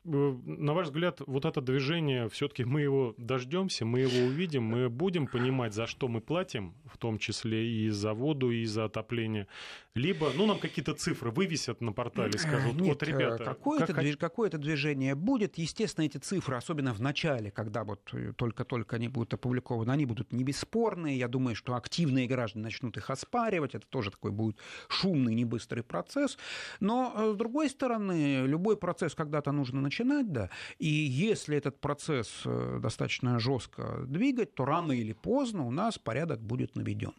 Э, 0.05 0.35
на 0.45 0.73
ваш 0.73 0.87
взгляд, 0.87 1.21
вот 1.25 1.45
это 1.45 1.61
движение, 1.61 2.27
все-таки 2.27 2.65
мы 2.65 2.81
его 2.81 3.15
дождемся, 3.17 3.85
мы 3.85 4.01
его 4.01 4.27
увидим, 4.27 4.63
мы 4.63 4.89
будем 4.89 5.27
понимать, 5.27 5.73
за 5.73 5.87
что 5.87 6.07
мы 6.07 6.19
платим, 6.19 6.73
в 6.85 6.97
том 6.97 7.17
числе 7.17 7.65
и 7.65 7.89
за 7.89 8.13
воду, 8.13 8.51
и 8.51 8.65
за 8.65 8.85
отопление. 8.85 9.47
Либо, 9.95 10.31
ну, 10.35 10.45
нам 10.45 10.59
какие-то 10.59 10.93
цифры 10.93 11.31
вывесят 11.31 11.79
на 11.79 11.93
портале, 11.93 12.37
скажут, 12.37 12.73
Нет, 12.73 12.87
вот, 12.87 13.03
ребята... 13.03 13.45
Какое-то, 13.45 13.93
как... 13.93 14.19
какое-то 14.19 14.57
движение 14.57 15.15
будет. 15.15 15.57
Естественно, 15.57 16.05
эти 16.05 16.17
цифры, 16.17 16.57
особенно 16.57 16.93
в 16.93 16.99
начале, 16.99 17.51
когда 17.51 17.83
вот 17.83 18.01
э, 18.13 18.33
только-только 18.35 18.97
они 18.97 19.07
будут 19.07 19.33
опубликованы, 19.35 19.91
они 19.91 20.05
будут 20.05 20.33
не 20.33 20.43
бесспорные. 20.43 21.17
Я 21.17 21.27
думаю, 21.27 21.55
что 21.55 21.75
активные 21.75 22.27
граждане 22.27 22.63
начнут 22.63 22.97
их 22.97 23.09
оспаривать. 23.09 23.75
Это 23.75 23.87
тоже 23.87 24.11
такой 24.11 24.31
будет 24.31 24.57
шумный, 24.89 25.33
не 25.33 25.45
быстрый 25.45 25.81
процесс. 25.81 26.37
Но, 26.79 27.13
э, 27.15 27.31
с 27.33 27.37
другой 27.37 27.69
стороны, 27.69 28.45
любой 28.47 28.75
процесс 28.75 29.15
когда-то 29.15 29.51
нужно 29.51 29.79
начать 29.79 29.92
начинать, 29.93 30.31
да, 30.31 30.49
и 30.79 30.87
если 30.87 31.57
этот 31.57 31.79
процесс 31.79 32.41
э, 32.45 32.79
достаточно 32.81 33.39
жестко 33.39 34.05
двигать, 34.07 34.55
то 34.55 34.65
рано 34.65 34.91
или 34.91 35.13
поздно 35.13 35.67
у 35.67 35.71
нас 35.71 35.97
порядок 35.99 36.41
будет 36.41 36.75
наведен. 36.75 37.13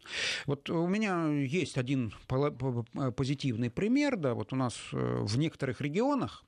Вот 0.46 0.70
у 0.70 0.86
меня 0.86 1.28
есть 1.28 1.78
один 1.78 2.12
позитивный 3.16 3.70
пример, 3.70 4.16
да, 4.16 4.34
вот 4.34 4.52
у 4.52 4.56
нас 4.56 4.74
э, 4.92 5.18
в 5.22 5.38
некоторых 5.38 5.80
регионах 5.80 6.44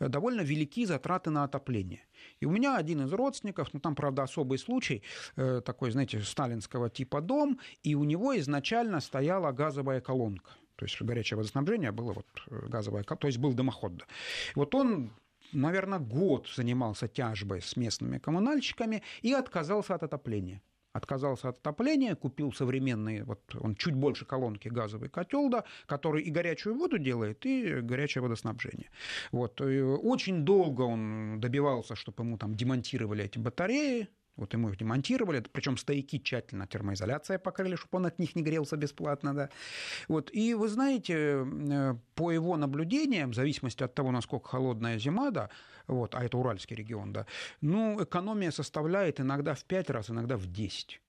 довольно 0.00 0.40
велики 0.40 0.86
затраты 0.86 1.30
на 1.30 1.44
отопление. 1.44 2.00
И 2.40 2.46
у 2.46 2.50
меня 2.50 2.76
один 2.76 3.02
из 3.02 3.12
родственников, 3.12 3.68
ну 3.72 3.80
там, 3.80 3.94
правда, 3.94 4.22
особый 4.22 4.58
случай, 4.58 5.02
э, 5.36 5.60
такой, 5.64 5.90
знаете, 5.90 6.20
сталинского 6.20 6.90
типа 6.90 7.20
дом, 7.20 7.58
и 7.82 7.94
у 7.94 8.04
него 8.04 8.38
изначально 8.38 9.00
стояла 9.00 9.52
газовая 9.52 10.00
колонка. 10.00 10.50
То 10.76 10.86
есть 10.86 11.02
горячее 11.02 11.36
водоснабжение 11.36 11.92
было 11.92 12.12
вот 12.14 12.26
газовое, 12.46 13.02
то 13.02 13.26
есть 13.26 13.38
был 13.38 13.52
дымоход. 13.52 14.06
Вот 14.54 14.74
он 14.74 15.10
наверное, 15.52 15.98
год 15.98 16.48
занимался 16.54 17.08
тяжбой 17.08 17.62
с 17.62 17.76
местными 17.76 18.18
коммунальщиками 18.18 19.02
и 19.22 19.32
отказался 19.32 19.94
от 19.94 20.02
отопления 20.02 20.62
отказался 20.92 21.50
от 21.50 21.58
отопления, 21.58 22.14
купил 22.16 22.52
современный, 22.52 23.22
вот 23.22 23.40
он 23.60 23.74
чуть 23.76 23.94
больше 23.94 24.24
колонки 24.24 24.68
газовый 24.68 25.08
котел, 25.08 25.48
да, 25.48 25.64
который 25.86 26.22
и 26.22 26.30
горячую 26.30 26.76
воду 26.76 26.98
делает, 26.98 27.46
и 27.46 27.80
горячее 27.80 28.22
водоснабжение. 28.22 28.90
Вот. 29.32 29.60
И 29.60 29.80
очень 29.80 30.44
долго 30.44 30.82
он 30.82 31.40
добивался, 31.40 31.94
чтобы 31.94 32.24
ему 32.24 32.38
там 32.38 32.54
демонтировали 32.54 33.24
эти 33.24 33.38
батареи, 33.38 34.08
вот 34.36 34.52
ему 34.54 34.70
их 34.70 34.76
демонтировали, 34.76 35.44
причем 35.52 35.76
стояки 35.76 36.18
тщательно 36.18 36.66
термоизоляция 36.66 37.38
покрыли, 37.38 37.76
чтобы 37.76 37.98
он 37.98 38.06
от 38.06 38.18
них 38.18 38.36
не 38.36 38.42
грелся 38.42 38.76
бесплатно. 38.76 39.34
Да. 39.34 39.50
Вот. 40.08 40.30
И 40.32 40.54
вы 40.54 40.68
знаете, 40.68 41.44
э, 41.44 41.94
по 42.14 42.30
его 42.30 42.56
наблюдениям, 42.56 43.30
в 43.30 43.34
зависимости 43.34 43.82
от 43.82 43.94
того, 43.94 44.10
насколько 44.10 44.48
холодная 44.48 44.98
зима, 44.98 45.30
да, 45.30 45.50
вот, 45.86 46.14
а 46.14 46.24
это 46.24 46.38
Уральский 46.38 46.76
регион, 46.76 47.12
да, 47.12 47.26
ну, 47.60 48.02
экономия 48.02 48.50
составляет 48.50 49.20
иногда 49.20 49.54
в 49.54 49.64
5 49.64 49.90
раз, 49.90 50.10
иногда 50.10 50.36
в 50.36 50.46
10. 50.46 51.00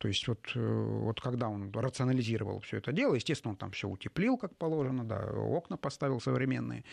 То 0.00 0.08
есть 0.08 0.26
вот, 0.28 0.52
э, 0.54 0.84
вот 1.04 1.20
когда 1.20 1.50
он 1.50 1.70
рационализировал 1.72 2.60
все 2.60 2.78
это 2.78 2.90
дело, 2.90 3.16
естественно, 3.16 3.50
он 3.50 3.56
там 3.58 3.70
все 3.72 3.86
утеплил, 3.86 4.38
как 4.38 4.56
положено, 4.56 5.04
да, 5.04 5.30
окна 5.30 5.76
поставил 5.76 6.22
современные. 6.22 6.84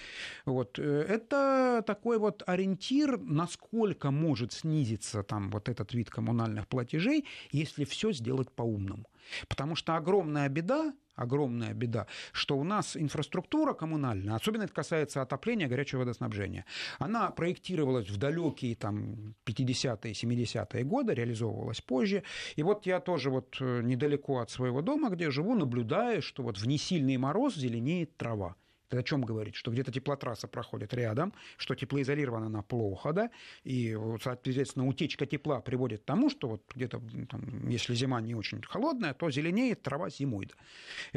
Вот, 0.45 0.77
э, 0.77 1.05
это 1.07 1.85
такой 1.87 2.17
вот 2.19 2.43
ориентир, 2.45 3.17
насколько 3.17 4.11
может 4.11 4.51
снизиться 4.51 5.23
там 5.23 5.49
вот 5.51 5.69
этот 5.69 5.93
вид 5.93 6.09
коммунальных 6.09 6.67
платежей, 6.67 7.25
если 7.51 7.85
все 7.85 8.11
сделать 8.11 8.51
по-умному. 8.51 9.05
Потому 9.47 9.77
что 9.77 9.95
огромная 9.95 10.49
беда 10.49 10.93
огромная 11.17 11.73
беда, 11.73 12.07
что 12.31 12.57
у 12.57 12.63
нас 12.63 12.95
инфраструктура 12.95 13.73
коммунальная, 13.73 14.35
особенно 14.35 14.63
это 14.63 14.73
касается 14.73 15.21
отопления, 15.21 15.67
горячего 15.67 15.99
водоснабжения, 15.99 16.65
она 16.99 17.29
проектировалась 17.31 18.09
в 18.09 18.17
далекие 18.17 18.75
там 18.75 19.33
50-е, 19.45 20.13
70-е 20.13 20.83
годы, 20.83 21.13
реализовывалась 21.13 21.81
позже. 21.81 22.23
И 22.55 22.63
вот 22.63 22.85
я 22.85 22.99
тоже 22.99 23.29
вот 23.29 23.57
э, 23.59 23.81
недалеко 23.81 24.39
от 24.39 24.51
своего 24.51 24.81
дома, 24.81 25.09
где 25.09 25.31
живу, 25.31 25.55
наблюдаю, 25.55 26.21
что 26.21 26.43
вот 26.43 26.57
в 26.57 26.67
несильный 26.67 27.17
мороз 27.17 27.55
зеленеет 27.55 28.15
трава. 28.17 28.55
Это 28.89 28.99
о 28.99 29.03
чем 29.03 29.21
говорит? 29.21 29.55
Что 29.55 29.71
где-то 29.71 29.91
теплотрасса 29.91 30.47
проходит 30.47 30.93
рядом, 30.93 31.33
что 31.57 31.75
теплоизолирована 31.75 32.45
она 32.45 32.61
плохо, 32.61 33.11
да, 33.11 33.31
и, 33.63 33.97
соответственно, 34.23 34.87
утечка 34.87 35.25
тепла 35.25 35.59
приводит 35.59 36.01
к 36.01 36.05
тому, 36.05 36.29
что 36.29 36.47
вот 36.47 36.63
где-то, 36.73 37.01
там, 37.29 37.67
если 37.67 37.93
зима 37.95 38.21
не 38.21 38.35
очень 38.35 38.61
холодная, 38.61 39.13
то 39.13 39.29
зеленеет 39.29 39.81
трава 39.81 40.09
зимой. 40.09 40.45
Да. 40.45 40.53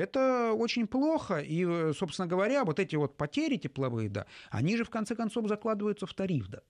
Это 0.02 0.52
очень 0.52 0.86
плохо, 0.88 1.38
и, 1.38 1.92
собственно 1.92 2.26
говоря, 2.26 2.64
вот 2.64 2.80
эти 2.80 2.96
вот 2.96 3.16
потери 3.16 3.56
тепловые, 3.56 4.08
да, 4.08 4.26
они 4.50 4.76
же 4.76 4.84
в 4.84 4.90
конце 4.90 5.14
концов 5.14 5.48
закладываются 5.48 6.06
в 6.06 6.14
тариф, 6.14 6.48
да. 6.48 6.62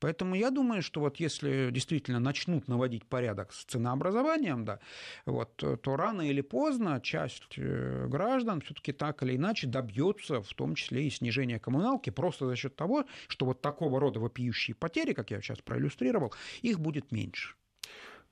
Поэтому 0.00 0.34
я 0.34 0.50
думаю, 0.50 0.82
что 0.82 1.00
вот 1.00 1.16
если 1.18 1.70
действительно 1.70 2.18
начнут 2.20 2.68
наводить 2.68 3.04
порядок 3.04 3.52
с 3.52 3.64
ценообразованием, 3.64 4.64
да, 4.64 4.80
вот, 5.26 5.56
то 5.56 5.96
рано 5.96 6.22
или 6.22 6.40
поздно 6.40 7.00
часть 7.02 7.58
э, 7.58 8.06
граждан 8.08 8.62
все-таки 8.62 8.92
так 8.92 9.22
или 9.22 9.36
иначе 9.36 9.66
добьется, 9.66 10.42
в 10.42 10.54
том 10.54 10.74
числе 10.74 11.06
и 11.06 11.10
снижения 11.10 11.58
коммуналки, 11.58 12.10
просто 12.10 12.46
за 12.46 12.56
счет 12.56 12.74
того, 12.76 13.04
что 13.28 13.46
вот 13.46 13.60
такого 13.60 14.00
рода 14.00 14.20
вопиющие 14.20 14.74
потери, 14.74 15.12
как 15.12 15.30
я 15.30 15.40
сейчас 15.40 15.58
проиллюстрировал, 15.60 16.32
их 16.62 16.80
будет 16.80 17.12
меньше. 17.12 17.59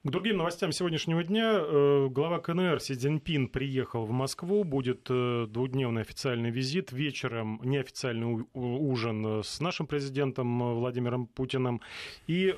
К 0.04 0.10
другим 0.10 0.36
новостям 0.36 0.70
сегодняшнего 0.70 1.24
дня. 1.24 1.54
Э, 1.54 2.06
глава 2.08 2.38
КНР 2.38 2.78
Си 2.80 2.94
Цзиньпин 2.94 3.48
приехал 3.48 4.06
в 4.06 4.12
Москву. 4.12 4.62
Будет 4.62 5.08
э, 5.10 5.46
двухдневный 5.48 6.02
официальный 6.02 6.50
визит. 6.50 6.92
Вечером 6.92 7.60
неофициальный 7.64 8.46
ужин 8.54 9.42
с 9.42 9.58
нашим 9.58 9.88
президентом 9.88 10.62
э, 10.62 10.74
Владимиром 10.74 11.26
Путиным. 11.26 11.80
И 12.28 12.54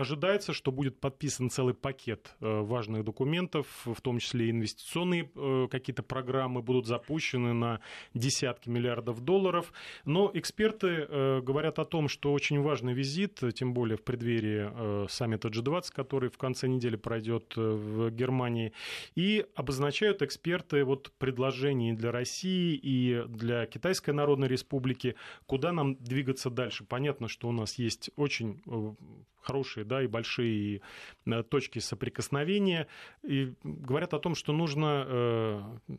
Ожидается, 0.00 0.54
что 0.54 0.72
будет 0.72 0.98
подписан 0.98 1.50
целый 1.50 1.74
пакет 1.74 2.34
э, 2.40 2.60
важных 2.62 3.04
документов, 3.04 3.66
в 3.84 4.00
том 4.00 4.18
числе 4.18 4.48
инвестиционные 4.48 5.30
э, 5.36 5.68
какие-то 5.70 6.02
программы 6.02 6.62
будут 6.62 6.86
запущены 6.86 7.52
на 7.52 7.80
десятки 8.14 8.70
миллиардов 8.70 9.20
долларов. 9.20 9.74
Но 10.06 10.30
эксперты 10.32 11.06
э, 11.06 11.40
говорят 11.42 11.78
о 11.78 11.84
том, 11.84 12.08
что 12.08 12.32
очень 12.32 12.62
важный 12.62 12.94
визит, 12.94 13.42
тем 13.54 13.74
более 13.74 13.98
в 13.98 14.02
преддверии 14.02 15.06
саммита 15.10 15.48
G20, 15.48 15.92
который 15.92 16.30
в 16.30 16.38
конце 16.38 16.66
недели 16.66 16.96
пройдет 16.96 17.52
в 17.56 18.10
Германии, 18.10 18.72
и 19.14 19.44
обозначают 19.54 20.22
эксперты 20.22 20.82
вот 20.82 21.12
предложения 21.18 21.92
для 21.92 22.10
России 22.10 22.74
и 22.74 23.22
для 23.28 23.66
Китайской 23.66 24.12
Народной 24.12 24.48
Республики, 24.48 25.16
куда 25.44 25.72
нам 25.72 25.96
двигаться 25.96 26.48
дальше. 26.48 26.84
Понятно, 26.84 27.28
что 27.28 27.48
у 27.48 27.52
нас 27.52 27.74
есть 27.74 28.10
очень 28.16 28.62
хорошие 29.40 29.84
да, 29.84 30.02
и 30.02 30.06
большие 30.06 30.80
э, 31.26 31.42
точки 31.42 31.78
соприкосновения. 31.78 32.86
И 33.22 33.54
говорят 33.62 34.14
о 34.14 34.18
том, 34.18 34.34
что 34.34 34.52
нужно 34.52 35.04
э, 35.06 35.98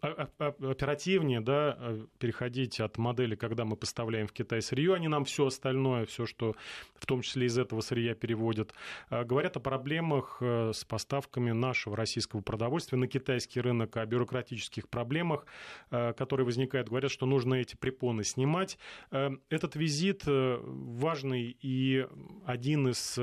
оперативнее 0.00 1.40
да, 1.40 1.76
э, 1.78 2.06
переходить 2.18 2.80
от 2.80 2.98
модели, 2.98 3.34
когда 3.34 3.64
мы 3.64 3.76
поставляем 3.76 4.26
в 4.26 4.32
Китай 4.32 4.62
сырье, 4.62 4.94
они 4.94 5.08
нам 5.08 5.24
все 5.24 5.46
остальное, 5.46 6.06
все, 6.06 6.26
что 6.26 6.54
в 6.94 7.06
том 7.06 7.22
числе 7.22 7.46
из 7.46 7.58
этого 7.58 7.80
сырья 7.80 8.14
переводят. 8.14 8.72
А 9.08 9.24
говорят 9.24 9.56
о 9.56 9.60
проблемах 9.60 10.38
э, 10.40 10.72
с 10.74 10.84
поставками 10.84 11.52
нашего 11.52 11.96
российского 11.96 12.40
продовольствия 12.40 12.98
на 12.98 13.06
китайский 13.06 13.60
рынок, 13.60 13.96
о 13.96 14.06
бюрократических 14.06 14.88
проблемах, 14.88 15.46
э, 15.90 16.12
которые 16.14 16.44
возникают. 16.46 16.88
Говорят, 16.88 17.10
что 17.10 17.26
нужно 17.26 17.54
эти 17.54 17.76
препоны 17.76 18.24
снимать. 18.24 18.78
Этот 19.10 19.76
визит 19.76 20.22
важный 20.26 21.56
и 21.60 22.06
один 22.44 22.88
из 22.88 23.18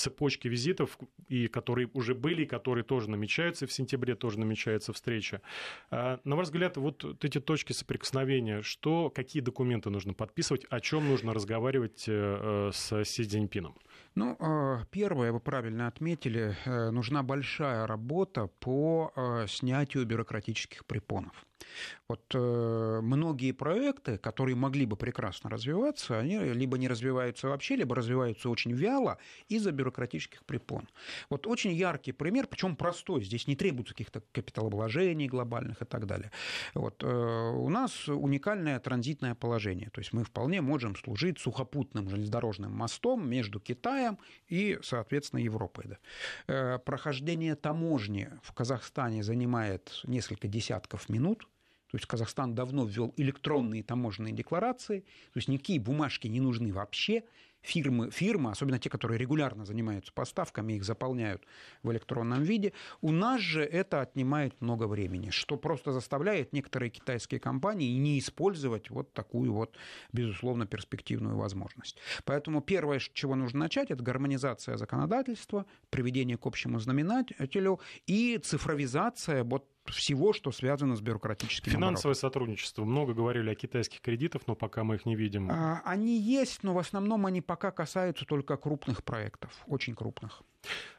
цепочки 0.00 0.48
визитов, 0.48 0.98
и 1.28 1.46
которые 1.46 1.88
уже 1.92 2.14
были, 2.14 2.42
и 2.42 2.46
которые 2.46 2.84
тоже 2.84 3.10
намечаются, 3.10 3.66
в 3.66 3.72
сентябре 3.72 4.14
тоже 4.14 4.38
намечается 4.38 4.92
встреча. 4.92 5.42
А, 5.90 6.20
на 6.24 6.36
ваш 6.36 6.46
взгляд, 6.46 6.76
вот 6.76 7.24
эти 7.24 7.38
точки 7.40 7.72
соприкосновения, 7.72 8.62
что, 8.62 9.10
какие 9.10 9.42
документы 9.42 9.90
нужно 9.90 10.14
подписывать, 10.14 10.64
о 10.70 10.80
чем 10.80 11.08
нужно 11.08 11.34
разговаривать 11.34 12.04
э, 12.08 12.70
э, 12.70 12.70
с 12.72 13.04
Си 13.04 13.24
Цзиньпином? 13.24 13.76
Ну, 14.14 14.36
а, 14.40 14.84
первое, 14.90 15.32
вы 15.32 15.40
правильно 15.40 15.86
отметили, 15.86 16.56
э, 16.64 16.90
нужна 16.90 17.22
большая 17.22 17.86
работа 17.86 18.46
по 18.46 19.12
снятию 19.46 20.06
бюрократических 20.06 20.84
препонов. 20.86 21.46
Вот 22.08 22.22
э, 22.34 23.00
многие 23.02 23.52
проекты, 23.52 24.18
которые 24.18 24.56
могли 24.56 24.86
бы 24.86 24.96
прекрасно 24.96 25.48
развиваться, 25.50 26.18
они 26.18 26.38
либо 26.38 26.76
не 26.78 26.88
развиваются 26.88 27.48
вообще, 27.48 27.76
либо 27.76 27.94
развиваются 27.94 28.50
очень 28.50 28.72
вяло 28.72 29.18
из-за 29.48 29.70
бюрократических 29.70 30.44
препон. 30.44 30.88
Вот 31.28 31.46
очень 31.46 31.72
яркий 31.72 32.12
пример, 32.12 32.46
причем 32.48 32.76
простой, 32.76 33.22
здесь 33.22 33.46
не 33.46 33.56
требуется 33.56 33.94
каких-то 33.94 34.22
капиталовложений 34.32 35.28
глобальных 35.28 35.82
и 35.82 35.84
так 35.84 36.06
далее. 36.06 36.32
Вот, 36.74 37.02
э, 37.04 37.06
у 37.06 37.68
нас 37.68 38.08
уникальное 38.08 38.80
транзитное 38.80 39.34
положение, 39.34 39.90
то 39.90 40.00
есть 40.00 40.12
мы 40.12 40.24
вполне 40.24 40.60
можем 40.60 40.96
служить 40.96 41.38
сухопутным 41.38 42.08
железнодорожным 42.08 42.72
мостом 42.72 43.28
между 43.28 43.60
Китаем 43.60 44.18
и, 44.48 44.78
соответственно, 44.82 45.40
Европой. 45.40 45.84
Да. 45.86 45.98
Э, 46.48 46.78
прохождение 46.78 47.54
таможни 47.54 48.28
в 48.42 48.52
Казахстане 48.52 49.22
занимает 49.22 50.00
несколько 50.04 50.48
десятков 50.48 51.08
минут, 51.08 51.46
то 51.90 51.96
есть 51.96 52.06
Казахстан 52.06 52.54
давно 52.54 52.84
ввел 52.84 53.12
электронные 53.16 53.82
таможенные 53.82 54.32
декларации, 54.32 55.00
то 55.00 55.36
есть 55.36 55.48
никакие 55.48 55.80
бумажки 55.80 56.28
не 56.28 56.40
нужны 56.40 56.72
вообще. 56.72 57.24
Фирмы, 57.62 58.10
фирмы, 58.10 58.52
особенно 58.52 58.78
те, 58.78 58.88
которые 58.88 59.18
регулярно 59.18 59.66
занимаются 59.66 60.14
поставками, 60.14 60.72
их 60.72 60.84
заполняют 60.84 61.42
в 61.82 61.92
электронном 61.92 62.42
виде. 62.42 62.72
У 63.02 63.12
нас 63.12 63.42
же 63.42 63.62
это 63.62 64.00
отнимает 64.00 64.58
много 64.62 64.86
времени, 64.86 65.28
что 65.28 65.58
просто 65.58 65.92
заставляет 65.92 66.54
некоторые 66.54 66.88
китайские 66.88 67.38
компании 67.38 67.98
не 67.98 68.18
использовать 68.18 68.88
вот 68.88 69.12
такую 69.12 69.52
вот, 69.52 69.76
безусловно, 70.10 70.66
перспективную 70.66 71.36
возможность. 71.36 71.98
Поэтому 72.24 72.62
первое, 72.62 72.98
с 72.98 73.10
чего 73.12 73.34
нужно 73.34 73.58
начать, 73.58 73.90
это 73.90 74.02
гармонизация 74.02 74.78
законодательства, 74.78 75.66
приведение 75.90 76.38
к 76.38 76.46
общему 76.46 76.78
знаменателю 76.78 77.78
и 78.06 78.38
цифровизация 78.42 79.44
вот 79.44 79.69
всего, 79.90 80.32
что 80.32 80.52
связано 80.52 80.96
с 80.96 81.00
бюрократическим 81.00 81.72
Финансовое 81.72 82.12
оборотом. 82.12 82.28
сотрудничество. 82.28 82.84
Много 82.84 83.14
говорили 83.14 83.50
о 83.50 83.54
китайских 83.54 84.00
кредитах, 84.00 84.42
но 84.46 84.54
пока 84.54 84.84
мы 84.84 84.96
их 84.96 85.06
не 85.06 85.16
видим. 85.16 85.50
А, 85.50 85.82
они 85.84 86.18
есть, 86.18 86.62
но 86.62 86.74
в 86.74 86.78
основном 86.78 87.26
они 87.26 87.40
пока 87.40 87.70
касаются 87.70 88.24
только 88.24 88.56
крупных 88.56 89.04
проектов, 89.04 89.52
очень 89.66 89.94
крупных. 89.94 90.42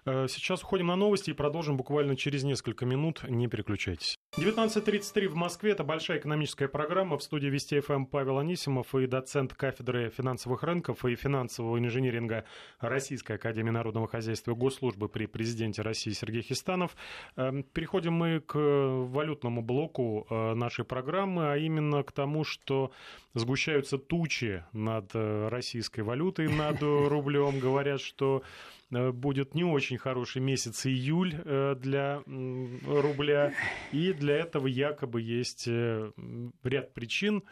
Э, 0.06 0.28
сейчас 0.28 0.64
уходим 0.64 0.88
на 0.88 0.96
новости 0.96 1.30
и 1.30 1.34
продолжим 1.34 1.78
буквально 1.78 2.16
через 2.16 2.44
несколько 2.44 2.86
минут. 2.86 3.24
Не 3.28 3.48
переключайтесь. 3.48 4.18
19.33 4.38 5.28
в 5.28 5.36
Москве. 5.36 5.72
Это 5.72 5.84
большая 5.84 6.18
экономическая 6.18 6.68
программа. 6.68 7.18
В 7.18 7.24
студии 7.24 7.48
Вести 7.48 7.80
ФМ 7.80 8.06
Павел 8.06 8.40
Анисимов 8.40 8.96
и 8.96 9.06
доцент 9.06 9.54
кафедры 9.54 10.10
финансовых 10.10 10.64
рынков 10.64 11.06
и 11.06 11.16
финансового 11.16 11.78
инжиниринга 11.78 12.46
Российской 12.80 13.34
Академии 13.34 13.72
Народного 13.72 14.08
Хозяйства 14.08 14.56
Госслужбы 14.56 15.10
при 15.10 15.26
президенте 15.26 15.82
России 15.82 16.12
Сергей 16.12 16.42
Хистанов. 16.42 16.96
Эм, 17.36 17.64
переходим 17.64 18.14
мы 18.14 18.40
к 18.40 18.58
валютному 19.08 19.62
блоку 19.62 20.26
нашей 20.30 20.86
программы, 20.86 21.52
а 21.52 21.58
именно 21.58 22.04
к 22.04 22.12
тому, 22.12 22.44
что 22.44 22.92
сгущаются 23.34 23.98
тучи 23.98 24.64
над 24.74 25.12
российской 25.14 26.02
валютой, 26.02 26.48
над 26.50 26.82
рублем. 26.82 27.60
Говорят, 27.60 28.02
что 28.02 28.44
будет 28.90 29.56
не 29.56 29.64
очень 29.64 29.98
хороший 29.98 30.42
месяц 30.42 30.86
июль 30.86 31.34
для 31.80 32.22
рубля, 32.26 33.54
и 33.94 34.12
для 34.12 34.36
этого 34.36 34.68
якобы 34.68 35.22
есть 35.22 35.68
ряд 35.68 36.94
причин. 36.94 37.44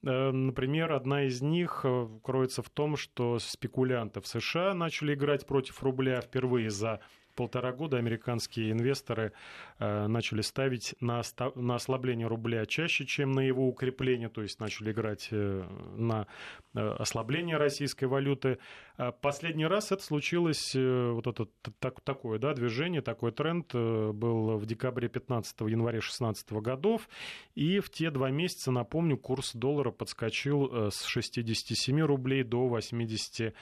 Например, 0.00 0.92
одна 0.92 1.24
из 1.24 1.42
них 1.42 1.84
кроется 2.22 2.62
в 2.62 2.70
том, 2.70 2.96
что 2.96 3.38
спекулянты 3.38 4.20
в 4.22 4.26
США 4.26 4.72
начали 4.72 5.12
играть 5.14 5.46
против 5.46 5.82
рубля 5.82 6.22
впервые 6.22 6.70
за 6.70 7.00
полтора 7.36 7.72
года 7.72 7.98
американские 7.98 8.72
инвесторы 8.72 9.32
э, 9.78 10.06
начали 10.08 10.40
ставить 10.40 10.94
на, 11.00 11.22
на 11.54 11.74
ослабление 11.76 12.26
рубля 12.26 12.66
чаще, 12.66 13.04
чем 13.04 13.32
на 13.32 13.40
его 13.40 13.68
укрепление, 13.68 14.28
то 14.28 14.42
есть 14.42 14.58
начали 14.58 14.90
играть 14.90 15.28
э, 15.30 15.64
на 15.96 16.26
э, 16.74 16.80
ослабление 16.80 17.58
российской 17.58 18.06
валюты. 18.06 18.58
А 18.96 19.12
последний 19.12 19.66
раз 19.66 19.92
это 19.92 20.02
случилось, 20.02 20.74
вот 20.74 21.26
это 21.26 21.46
так, 21.78 22.00
такое 22.00 22.38
да, 22.38 22.54
движение, 22.54 23.02
такой 23.02 23.30
тренд 23.30 23.74
был 23.74 24.56
в 24.56 24.64
декабре 24.64 25.10
15 25.10 25.60
января 25.60 26.00
16 26.00 26.50
годов, 26.52 27.06
и 27.54 27.80
в 27.80 27.90
те 27.90 28.10
два 28.10 28.30
месяца, 28.30 28.70
напомню, 28.70 29.18
курс 29.18 29.54
доллара 29.54 29.90
подскочил 29.90 30.90
с 30.90 31.04
67 31.04 32.00
рублей 32.00 32.42
до 32.42 32.68
83 32.68 33.52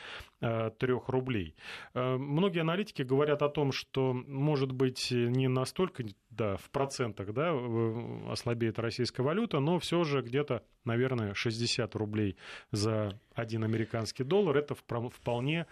рублей. 1.09 1.57
Многие 1.95 2.61
аналитики 2.61 3.03
говорят 3.03 3.43
о 3.43 3.49
том, 3.49 3.64
том, 3.65 3.73
что, 3.73 4.13
может 4.13 4.73
быть, 4.73 5.11
не 5.11 5.49
настолько 5.49 6.05
да, 6.29 6.57
в 6.57 6.69
процентах 6.71 7.33
да, 7.33 7.55
ослабеет 8.31 8.79
российская 8.79 9.23
валюта, 9.23 9.61
но 9.61 9.79
все 9.79 10.05
же 10.05 10.21
где-то, 10.21 10.63
наверное, 10.85 11.33
60 11.33 11.95
рублей 11.95 12.37
за 12.73 13.19
один 13.35 13.65
американский 13.65 14.25
доллар. 14.25 14.59
Это 14.59 14.75
вполне 14.75 15.67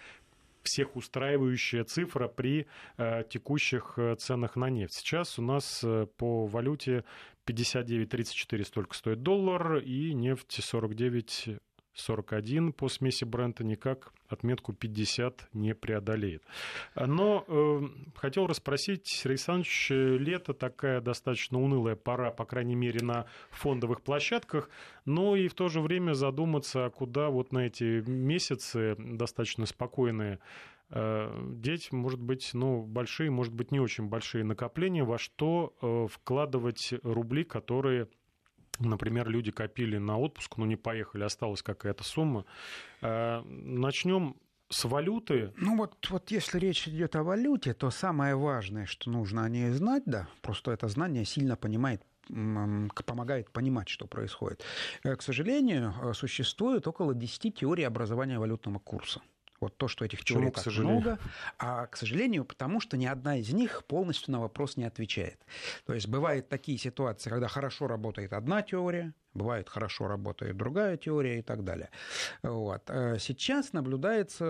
всех 0.63 0.97
устраивающая 0.97 1.85
цифра 1.85 2.29
при 2.29 2.67
э, 2.97 3.25
текущих 3.29 3.95
э, 3.97 4.15
ценах 4.15 4.57
на 4.57 4.71
нефть. 4.71 4.95
Сейчас 4.95 5.39
у 5.39 5.43
нас 5.43 5.83
э, 5.85 6.07
по 6.17 6.47
валюте 6.47 7.05
59.34 7.47 8.65
столько 8.65 8.95
стоит 8.95 9.23
доллар, 9.23 9.79
и 9.79 10.15
нефть 10.15 10.61
49 10.63 11.59
41 11.95 12.73
по 12.73 12.89
смеси 12.89 13.25
Брента 13.25 13.65
никак 13.65 14.13
отметку 14.29 14.73
50 14.73 15.49
не 15.53 15.75
преодолеет. 15.75 16.43
Но 16.97 17.45
э, 17.47 17.81
хотел 18.15 18.47
расспросить, 18.47 19.07
Сергей 19.07 19.33
Александрович, 19.33 19.91
лето 19.91 20.55
такая 20.55 21.01
достаточно 21.01 21.61
унылая 21.61 21.97
пора, 21.97 22.31
по 22.31 22.45
крайней 22.45 22.75
мере, 22.75 23.05
на 23.05 23.27
фондовых 23.51 24.01
площадках, 24.01 24.71
но 25.05 25.37
и 25.37 25.49
в 25.49 25.55
то 25.55 25.69
же 25.69 25.81
время 25.81 26.15
задуматься, 26.15 26.91
куда 26.91 27.29
вот 27.29 27.53
на 27.53 27.67
эти 27.67 28.03
месяцы 28.09 28.97
достаточно 28.99 29.67
спокойные 29.67 30.39
э, 30.91 31.55
деть, 31.57 31.93
может 31.93 32.21
быть, 32.21 32.51
ну, 32.55 32.83
большие, 32.83 33.31
может 33.31 33.53
быть, 33.53 33.71
не 33.71 33.81
очень 33.81 34.09
большие 34.09 34.45
накопления, 34.45 35.05
во 35.05 35.19
что 35.19 35.75
э, 35.83 36.07
вкладывать 36.11 36.95
рубли, 37.03 37.45
которые 37.45 38.09
Например, 38.79 39.29
люди 39.29 39.51
копили 39.51 39.99
на 39.99 40.19
отпуск, 40.19 40.57
но 40.57 40.67
не 40.67 40.77
поехали, 40.77 41.25
осталась 41.25 41.63
какая-то 41.63 42.05
сумма. 42.05 42.45
Э, 43.01 43.43
Начнем 43.45 44.37
с 44.69 44.85
валюты. 44.85 45.53
Ну 45.57 45.77
вот, 45.77 46.09
вот 46.11 46.31
если 46.31 46.59
речь 46.59 46.89
идет 46.89 47.15
о 47.17 47.23
валюте, 47.23 47.75
то 47.75 47.91
самое 47.91 48.35
важное, 48.35 48.87
что 48.87 49.11
нужно 49.11 49.45
о 49.45 49.49
ней 49.49 49.71
знать, 49.71 50.03
да, 50.07 50.29
просто 50.41 50.73
это 50.73 50.89
знание 50.89 51.25
сильно 51.25 51.57
понимает 51.57 52.03
помогает 53.05 53.51
понимать, 53.51 53.89
что 53.89 54.07
происходит. 54.07 54.65
Э, 55.03 55.17
к 55.17 55.23
сожалению, 55.23 55.93
э, 56.03 56.15
существует 56.15 56.87
около 56.87 57.15
10 57.15 57.55
теорий 57.55 57.83
образования 57.83 58.39
валютного 58.39 58.79
курса. 58.79 59.21
Вот 59.63 59.77
то, 59.77 59.87
что 59.87 60.05
этих 60.05 60.25
теорий 60.25 60.51
так 60.51 60.67
много, 60.67 61.21
а, 61.57 61.87
к 61.87 61.97
сожалению, 61.97 62.45
потому 62.45 62.81
что 62.81 62.97
ни 62.97 63.07
одна 63.07 63.37
из 63.37 63.53
них 63.53 63.85
полностью 63.87 64.33
на 64.33 64.41
вопрос 64.41 64.77
не 64.77 64.83
отвечает. 64.83 65.39
То 65.87 65.95
есть 65.95 66.09
бывают 66.09 66.49
такие 66.49 66.77
ситуации, 66.79 67.31
когда 67.31 67.47
хорошо 67.47 67.87
работает 67.87 68.33
одна 68.33 68.63
теория, 68.63 69.15
Бывает, 69.35 69.69
хорошо 69.69 70.09
работает 70.09 70.57
другая 70.57 70.97
теория 70.99 71.39
и 71.39 71.43
так 71.43 71.65
далее. 71.65 71.89
Вот. 72.43 72.83
Э, 72.89 73.17
сейчас 73.19 73.73
наблюдается 73.73 74.45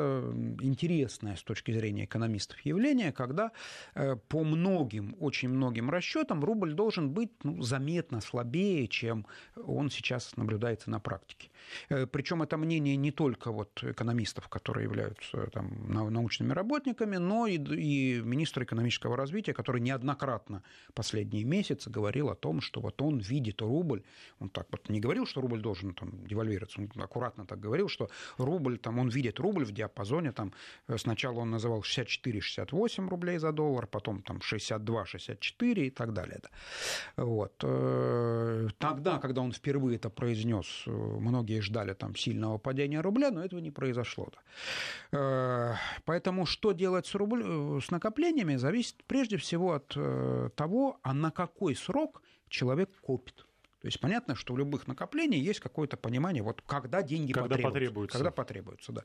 интересное 0.60 1.36
с 1.36 1.42
точки 1.42 1.70
зрения 1.70 2.04
экономистов 2.04 2.58
явление, 2.60 3.12
когда 3.12 3.52
э, 3.94 4.16
по 4.16 4.42
многим, 4.42 5.16
очень 5.20 5.50
многим 5.50 5.88
расчетам 5.88 6.44
рубль 6.44 6.72
должен 6.72 7.10
быть 7.10 7.30
ну, 7.44 7.62
заметно 7.62 8.20
слабее, 8.20 8.88
чем 8.88 9.26
он 9.54 9.88
сейчас 9.88 10.36
наблюдается 10.36 10.90
на 10.90 10.98
практике. 10.98 11.50
Э, 11.88 12.06
Причем 12.06 12.42
это 12.42 12.56
мнение 12.56 12.96
не 12.96 13.12
только 13.12 13.52
вот 13.52 13.84
экономистов, 13.84 14.48
которые 14.48 14.84
являются 14.84 15.46
там, 15.52 15.92
научными 15.92 16.52
работниками, 16.52 17.18
но 17.18 17.46
и, 17.46 17.56
и 17.56 18.20
министр 18.20 18.64
экономического 18.64 19.16
развития, 19.16 19.54
который 19.54 19.80
неоднократно 19.80 20.64
последние 20.92 21.44
месяцы 21.44 21.88
говорил 21.88 22.30
о 22.30 22.34
том, 22.34 22.60
что 22.60 22.80
вот 22.80 23.00
он 23.00 23.18
видит 23.18 23.62
рубль, 23.62 24.02
он 24.40 24.48
так 24.48 24.71
вот 24.72 24.88
не 24.88 25.00
говорил, 25.00 25.26
что 25.26 25.40
рубль 25.40 25.60
должен 25.60 25.94
там, 25.94 26.26
девальвироваться, 26.26 26.80
он 26.80 27.02
аккуратно 27.02 27.46
так 27.46 27.60
говорил, 27.60 27.88
что 27.88 28.08
рубль, 28.38 28.78
там, 28.78 28.98
он 28.98 29.08
видит 29.08 29.38
рубль 29.38 29.64
в 29.64 29.72
диапазоне, 29.72 30.32
там, 30.32 30.52
э, 30.88 30.98
сначала 30.98 31.40
он 31.40 31.50
называл 31.50 31.80
64-68 31.80 33.08
рублей 33.08 33.38
за 33.38 33.52
доллар, 33.52 33.86
потом 33.86 34.22
там 34.22 34.38
62-64 34.38 35.86
и 35.86 35.90
так 35.90 36.12
далее. 36.12 36.40
Да. 36.42 37.24
Вот. 37.24 37.52
Э, 37.62 38.68
тогда, 38.78 39.18
когда 39.18 39.42
он 39.42 39.52
впервые 39.52 39.96
это 39.96 40.10
произнес, 40.10 40.84
э, 40.86 40.90
многие 40.90 41.60
ждали 41.60 41.94
там 41.94 42.16
сильного 42.16 42.58
падения 42.58 43.00
рубля, 43.00 43.30
но 43.30 43.44
этого 43.44 43.60
не 43.60 43.70
произошло. 43.70 44.28
Да. 45.12 45.78
Поэтому 46.04 46.46
что 46.46 46.72
делать 46.72 47.06
с, 47.06 47.14
рубль, 47.14 47.80
с 47.82 47.90
накоплениями, 47.90 48.56
зависит 48.56 49.04
прежде 49.06 49.36
всего 49.36 49.72
от 49.72 49.88
того, 50.54 50.98
а 51.02 51.12
на 51.14 51.30
какой 51.30 51.74
срок 51.74 52.22
человек 52.48 52.90
копит. 53.00 53.46
То 53.82 53.88
есть 53.88 54.00
понятно, 54.00 54.36
что 54.36 54.54
у 54.54 54.56
любых 54.56 54.86
накоплений 54.86 55.40
есть 55.40 55.60
какое-то 55.60 55.96
понимание, 55.96 56.42
вот 56.42 56.62
когда 56.62 57.02
деньги 57.02 57.32
когда 57.32 57.48
потребуются. 57.48 57.72
потребуются. 57.72 58.18
Когда 58.18 58.30
потребуются, 58.30 58.92
да. 58.92 59.04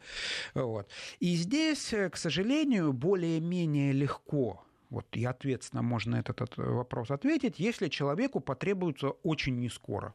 Вот. 0.53 0.87
И 1.19 1.35
здесь, 1.35 1.93
э, 1.93 2.09
к 2.09 2.15
сожалению, 2.15 2.93
более-менее 2.93 3.91
легко 3.91 4.63
вот 4.89 5.05
и 5.17 5.25
ответственно 5.25 5.81
можно 5.81 6.15
этот, 6.15 6.41
этот 6.41 6.57
вопрос 6.57 7.11
ответить, 7.11 7.59
если 7.59 7.89
человеку 7.89 8.39
потребуется 8.39 9.09
очень 9.23 9.59
не 9.59 9.69
скоро. 9.69 10.13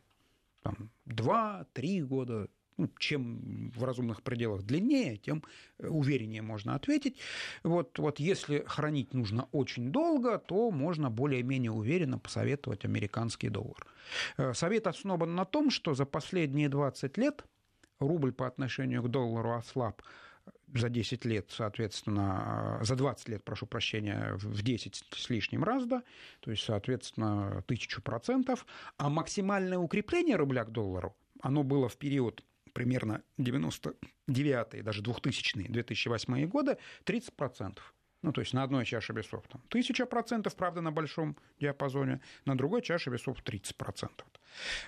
Там, 0.63 0.91
2-3 1.07 2.01
года, 2.03 2.49
ну, 2.77 2.89
чем 2.99 3.71
в 3.75 3.85
разумных 3.85 4.23
пределах 4.23 4.63
длиннее, 4.63 5.17
тем 5.17 5.43
э, 5.79 5.89
увереннее 5.89 6.43
можно 6.43 6.75
ответить. 6.75 7.19
Вот, 7.63 7.99
вот 7.99 8.19
если 8.19 8.65
хранить 8.67 9.15
нужно 9.15 9.49
очень 9.53 9.93
долго, 9.93 10.39
то 10.39 10.71
можно 10.71 11.11
более-менее 11.11 11.71
уверенно 11.71 12.19
посоветовать 12.19 12.85
американский 12.85 13.49
доллар. 13.49 13.87
Э, 14.37 14.55
совет 14.55 14.87
основан 14.87 15.35
на 15.35 15.45
том, 15.45 15.71
что 15.71 15.95
за 15.95 16.05
последние 16.05 16.69
20 16.69 17.17
лет 17.19 17.45
рубль 17.99 18.33
по 18.33 18.47
отношению 18.47 19.03
к 19.03 19.09
доллару 19.09 19.53
ослаб 19.53 20.03
за 20.75 20.89
10 20.89 21.25
лет, 21.25 21.51
соответственно, 21.51 22.79
э, 22.81 22.85
за 22.85 22.97
20 22.97 23.29
лет, 23.29 23.45
прошу 23.45 23.67
прощения, 23.67 24.35
в 24.35 24.63
10 24.63 25.05
с 25.15 25.31
лишним 25.31 25.65
раз, 25.65 25.85
да, 25.87 26.03
то 26.41 26.51
есть, 26.51 26.65
соответственно, 26.65 27.63
тысячу 27.67 28.03
процентов, 28.03 28.67
а 28.97 29.09
максимальное 29.09 29.79
укрепление 29.79 30.37
рубля 30.37 30.65
к 30.65 30.71
доллару, 30.71 31.15
оно 31.41 31.63
было 31.63 31.89
в 31.89 31.97
период 31.97 32.43
примерно 32.73 33.23
99-е, 33.39 34.83
даже 34.83 35.03
2000-е, 35.03 35.69
2008 35.69 36.47
годы 36.47 36.79
30%. 37.05 37.79
Ну, 38.23 38.33
то 38.33 38.41
есть 38.41 38.55
на 38.55 38.63
одной 38.63 38.85
чаше 38.85 39.13
весов 39.13 39.45
там, 39.49 39.61
1000%, 39.69 40.55
правда, 40.57 40.81
на 40.81 40.93
большом 40.93 41.37
диапазоне, 41.61 42.21
на 42.45 42.57
другой 42.57 42.83
чаше 42.83 43.11
весов 43.11 43.43
30%. 43.43 44.11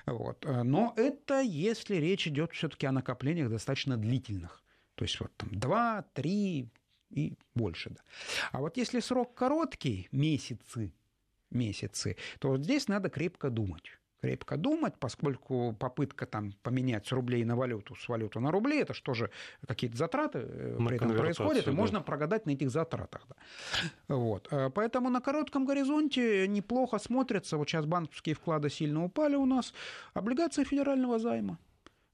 Вот. 0.06 0.44
Но 0.64 0.94
это 0.96 1.40
если 1.40 1.96
речь 1.96 2.28
идет 2.28 2.52
все-таки 2.52 2.86
о 2.86 2.92
накоплениях 2.92 3.50
достаточно 3.50 3.96
длительных. 3.96 4.62
То 4.94 5.04
есть 5.04 5.18
вот 5.20 5.32
там 5.36 5.48
2, 5.50 6.02
3 6.14 6.68
и 7.10 7.34
больше. 7.54 7.90
Да. 7.90 8.00
А 8.52 8.60
вот 8.60 8.76
если 8.76 9.00
срок 9.00 9.34
короткий, 9.34 10.08
месяцы, 10.12 10.92
месяцы, 11.50 12.16
то 12.38 12.50
вот 12.50 12.62
здесь 12.62 12.86
надо 12.88 13.10
крепко 13.10 13.50
думать 13.50 13.98
крепко 14.24 14.56
думать, 14.56 14.94
поскольку 14.98 15.74
попытка 15.78 16.26
там 16.26 16.52
поменять 16.62 17.06
с 17.06 17.12
рублей 17.12 17.44
на 17.44 17.56
валюту, 17.56 17.94
с 17.94 18.08
валюты 18.08 18.40
на 18.40 18.50
рубли, 18.50 18.80
это 18.80 18.94
что 18.94 19.14
же 19.14 19.30
какие-то 19.66 19.96
затраты 19.96 20.38
э, 20.38 20.76
на 20.78 20.86
при 20.86 20.96
этом 20.96 21.16
происходят, 21.16 21.66
и 21.66 21.70
да. 21.70 21.76
можно 21.76 22.00
прогадать 22.00 22.46
на 22.46 22.50
этих 22.52 22.70
затратах. 22.70 23.26
Да. 23.28 24.14
Вот. 24.16 24.48
Э, 24.50 24.70
поэтому 24.70 25.10
на 25.10 25.20
коротком 25.20 25.66
горизонте 25.66 26.48
неплохо 26.48 26.98
смотрятся, 26.98 27.56
вот 27.56 27.68
сейчас 27.68 27.84
банковские 27.84 28.34
вклады 28.34 28.70
сильно 28.70 29.04
упали 29.04 29.36
у 29.36 29.46
нас, 29.46 29.74
облигации 30.14 30.64
федерального 30.64 31.18
займа. 31.18 31.58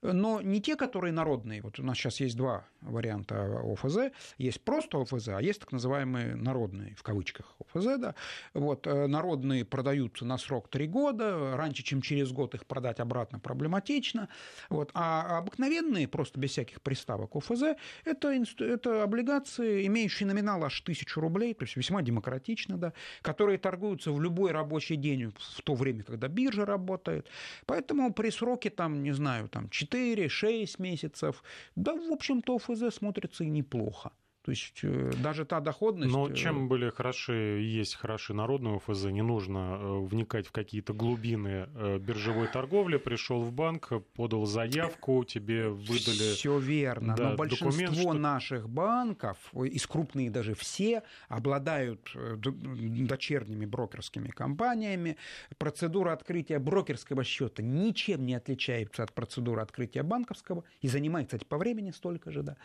Но 0.02 0.40
не 0.40 0.60
те, 0.60 0.76
которые 0.76 1.12
народные. 1.12 1.62
Вот 1.62 1.78
у 1.78 1.82
нас 1.82 1.96
сейчас 1.96 2.20
есть 2.20 2.36
два 2.36 2.64
варианта 2.80 3.60
ОФЗ. 3.62 4.12
Есть 4.38 4.62
просто 4.62 5.00
ОФЗ, 5.00 5.28
а 5.28 5.40
есть 5.40 5.60
так 5.60 5.72
называемые 5.72 6.36
народные, 6.36 6.94
в 6.96 7.02
кавычках, 7.02 7.54
ОФЗ. 7.60 7.98
Да. 7.98 8.14
Вот, 8.54 8.86
э, 8.86 9.06
народные 9.06 9.64
продаются 9.64 10.24
на 10.24 10.38
срок 10.38 10.68
3 10.68 10.86
года. 10.86 11.56
Раньше, 11.56 11.82
чем 11.82 12.00
через 12.00 12.32
год 12.32 12.54
их 12.54 12.66
продать 12.66 13.00
обратно 13.00 13.38
проблематично. 13.38 14.28
Вот. 14.70 14.90
А 14.94 15.38
обыкновенные, 15.38 16.08
просто 16.08 16.40
без 16.40 16.50
всяких 16.50 16.80
приставок 16.80 17.36
ОФЗ, 17.36 17.76
это, 18.04 18.32
это 18.58 19.02
облигации, 19.02 19.86
имеющие 19.86 20.26
номинал 20.26 20.64
аж 20.64 20.80
1000 20.80 21.20
рублей, 21.20 21.54
то 21.54 21.64
есть 21.64 21.76
весьма 21.76 22.02
демократично, 22.02 22.78
да, 22.78 22.92
которые 23.22 23.58
торгуются 23.58 24.12
в 24.12 24.20
любой 24.20 24.52
рабочий 24.52 24.96
день 24.96 25.32
в 25.38 25.62
то 25.62 25.74
время, 25.74 26.02
когда 26.04 26.28
биржа 26.28 26.64
работает. 26.64 27.26
Поэтому 27.66 28.12
при 28.12 28.30
сроке, 28.30 28.70
там, 28.70 29.02
не 29.02 29.12
знаю, 29.12 29.48
там, 29.48 29.68
4-6 29.90 30.76
месяцев, 30.78 31.42
да, 31.76 31.94
в 31.94 32.12
общем-то, 32.12 32.56
ОФЗ 32.56 32.94
смотрится 32.94 33.44
и 33.44 33.50
неплохо. 33.50 34.12
То 34.42 34.52
есть 34.52 34.80
э, 34.82 35.12
даже 35.22 35.44
та 35.44 35.60
доходность... 35.60 36.12
Но 36.12 36.28
э, 36.28 36.34
чем 36.34 36.66
были 36.66 36.88
хороши, 36.88 37.60
есть 37.62 37.94
хороши 37.94 38.32
народные 38.32 38.76
ОФЗ, 38.76 39.04
не 39.06 39.20
нужно 39.20 39.78
э, 39.78 40.00
вникать 40.00 40.46
в 40.46 40.52
какие-то 40.52 40.94
глубины 40.94 41.68
биржевой 42.00 42.48
торговли. 42.48 42.96
Пришел 42.96 43.42
в 43.42 43.52
банк, 43.52 43.92
подал 44.14 44.46
заявку, 44.46 45.24
тебе 45.24 45.68
выдали... 45.68 46.34
Все 46.34 46.58
верно, 46.58 47.14
да, 47.14 47.30
но 47.30 47.36
большинство 47.36 47.70
документ, 47.70 47.96
что... 47.96 48.12
наших 48.14 48.68
банков, 48.68 49.36
из 49.54 49.86
крупные 49.86 50.30
даже 50.30 50.54
все, 50.54 51.02
обладают 51.28 52.10
дочерними 52.14 53.66
брокерскими 53.66 54.28
компаниями. 54.28 55.18
Процедура 55.58 56.12
открытия 56.12 56.58
брокерского 56.58 57.24
счета 57.24 57.62
ничем 57.62 58.24
не 58.24 58.34
отличается 58.34 59.02
от 59.02 59.12
процедуры 59.12 59.60
открытия 59.60 60.02
банковского 60.02 60.64
и 60.80 60.88
занимает, 60.88 61.26
кстати, 61.26 61.44
по 61.44 61.58
времени 61.58 61.90
столько 61.90 62.30
же. 62.30 62.42
Да. 62.42 62.56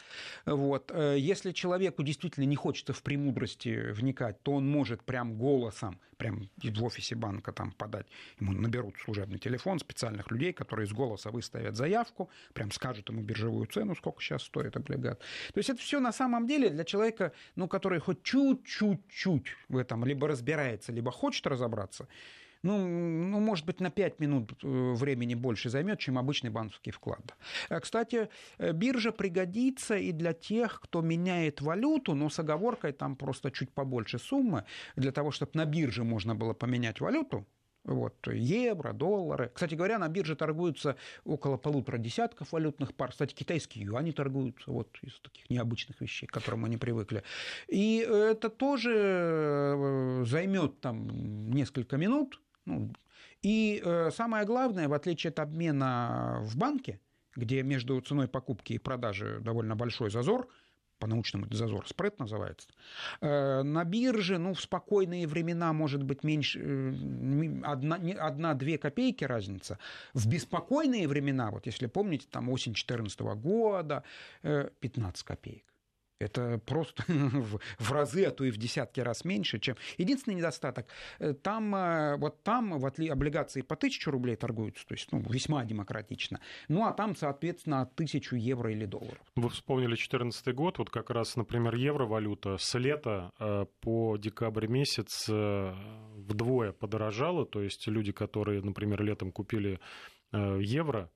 Вот. 0.45 0.91
Если 0.95 1.51
человек 1.51 1.65
человеку 1.75 2.03
действительно 2.03 2.45
не 2.45 2.55
хочется 2.55 2.93
в 2.93 3.03
премудрости 3.03 3.91
вникать, 3.91 4.41
то 4.43 4.53
он 4.53 4.65
может 4.65 5.03
прям 5.03 5.37
голосом, 5.37 5.99
прям 6.15 6.49
в 6.63 6.83
офисе 6.85 7.15
банка 7.15 7.51
там 7.51 7.71
подать, 7.71 8.07
ему 8.39 8.53
наберут 8.53 8.95
служебный 9.03 9.39
телефон 9.39 9.79
специальных 9.79 10.31
людей, 10.31 10.53
которые 10.53 10.85
из 10.85 10.93
голоса 10.93 11.31
выставят 11.31 11.75
заявку, 11.75 12.29
прям 12.53 12.71
скажут 12.71 13.09
ему 13.09 13.23
биржевую 13.23 13.65
цену, 13.65 13.93
сколько 13.93 14.21
сейчас 14.21 14.43
стоит 14.43 14.77
облигат. 14.77 15.19
То 15.53 15.57
есть 15.57 15.69
это 15.69 15.81
все 15.81 15.99
на 15.99 16.13
самом 16.13 16.47
деле 16.47 16.69
для 16.69 16.85
человека, 16.85 17.33
ну, 17.55 17.67
который 17.67 17.99
хоть 17.99 18.23
чуть-чуть-чуть 18.23 19.47
в 19.67 19.77
этом 19.77 20.05
либо 20.05 20.29
разбирается, 20.29 20.93
либо 20.93 21.11
хочет 21.11 21.45
разобраться, 21.45 22.07
ну, 22.65 22.87
ну, 22.87 23.39
может 23.39 23.65
быть, 23.65 23.79
на 23.79 23.91
5 23.91 24.19
минут 24.19 24.51
э, 24.63 24.93
времени 24.93 25.35
больше 25.35 25.69
займет, 25.69 25.99
чем 25.99 26.17
обычный 26.17 26.49
банковский 26.49 26.91
вклад. 26.91 27.35
Э, 27.69 27.79
кстати, 27.79 28.27
э, 28.57 28.71
биржа 28.73 29.11
пригодится 29.11 29.95
и 29.95 30.11
для 30.11 30.33
тех, 30.33 30.81
кто 30.81 31.01
меняет 31.01 31.61
валюту, 31.61 32.15
но 32.15 32.29
с 32.29 32.39
оговоркой 32.39 32.91
там 32.91 33.15
просто 33.15 33.51
чуть 33.51 33.71
побольше 33.71 34.17
суммы, 34.17 34.63
для 34.95 35.11
того, 35.11 35.29
чтобы 35.29 35.51
на 35.53 35.65
бирже 35.65 36.03
можно 36.03 36.33
было 36.33 36.53
поменять 36.53 37.01
валюту, 37.01 37.45
вот, 37.83 38.15
евро, 38.33 38.93
доллары. 38.93 39.51
Кстати 39.53 39.75
говоря, 39.75 39.99
на 39.99 40.09
бирже 40.09 40.35
торгуются 40.35 40.95
около 41.23 41.57
полутора 41.57 41.99
десятков 41.99 42.51
валютных 42.51 42.95
пар. 42.95 43.11
Кстати, 43.11 43.35
китайские 43.35 43.85
юани 43.85 44.11
торгуются 44.11 44.71
вот 44.71 44.97
из 45.03 45.19
таких 45.19 45.51
необычных 45.51 46.01
вещей, 46.01 46.25
к 46.25 46.31
которым 46.31 46.61
мы 46.61 46.69
не 46.69 46.77
привыкли. 46.77 47.21
И 47.67 47.97
это 47.97 48.49
тоже 48.49 50.23
займет 50.25 50.81
там 50.81 51.51
несколько 51.51 51.97
минут, 51.97 52.39
ну, 52.65 52.91
и 53.41 53.81
э, 53.83 54.09
самое 54.11 54.45
главное, 54.45 54.87
в 54.87 54.93
отличие 54.93 55.29
от 55.29 55.39
обмена 55.39 56.39
в 56.41 56.57
банке, 56.57 56.99
где 57.35 57.61
между 57.61 57.99
ценой 58.01 58.27
покупки 58.27 58.73
и 58.73 58.79
продажи 58.79 59.39
довольно 59.39 59.75
большой 59.75 60.09
зазор, 60.09 60.47
по-научному 60.97 61.45
это 61.45 61.55
зазор, 61.55 61.87
спред 61.87 62.17
называется. 62.17 62.69
Э, 63.21 63.61
на 63.61 63.83
бирже, 63.83 64.39
ну, 64.39 64.55
в 64.55 64.61
спокойные 64.61 65.27
времена 65.27 65.73
может 65.73 66.01
быть 66.01 66.23
меньше, 66.23 66.59
э, 66.59 67.61
одна-две 67.63 68.79
копейки 68.79 69.23
разница. 69.23 69.77
В 70.13 70.27
беспокойные 70.27 71.07
времена, 71.07 71.51
вот 71.51 71.67
если 71.67 71.85
помните, 71.85 72.25
там 72.31 72.49
осень 72.49 72.73
2014 72.73 73.35
года, 73.35 74.03
15 74.41 75.23
копеек. 75.23 75.74
Это 76.19 76.59
просто 76.65 77.03
в 77.07 77.91
разы, 77.91 78.23
а 78.23 78.31
то 78.31 78.45
и 78.45 78.51
в 78.51 78.57
десятки 78.57 79.01
раз 79.01 79.25
меньше, 79.25 79.59
чем... 79.59 79.75
Единственный 79.97 80.35
недостаток, 80.35 80.87
э, 81.19 81.33
там, 81.33 81.75
э, 81.75 82.15
вот 82.17 82.41
там 82.43 82.79
в 82.79 82.85
облигации 82.85 83.61
по 83.61 83.75
1000 83.75 84.11
рублей 84.11 84.37
торгуются, 84.37 84.87
то 84.87 84.93
есть 84.93 85.11
ну, 85.11 85.19
весьма 85.29 85.65
демократично. 85.65 86.39
Ну, 86.69 86.85
а 86.85 86.93
там, 86.93 87.15
соответственно, 87.15 87.81
от 87.81 87.93
1000 87.93 88.37
евро 88.37 88.71
или 88.71 88.85
долларов. 88.85 89.19
Вы 89.35 89.49
вспомнили 89.49 89.87
2014 89.89 90.55
год, 90.55 90.77
вот 90.77 90.89
как 90.89 91.09
раз, 91.09 91.35
например, 91.35 91.75
евровалюта 91.75 92.57
с 92.57 92.73
лета 92.75 93.31
э, 93.39 93.65
по 93.81 94.15
декабрь 94.17 94.67
месяц 94.67 95.25
вдвое 95.27 96.71
подорожала, 96.71 97.45
то 97.45 97.61
есть 97.61 97.87
люди, 97.87 98.11
которые, 98.11 98.61
например, 98.61 99.03
летом 99.03 99.31
купили 99.31 99.79
евро, 100.31 101.09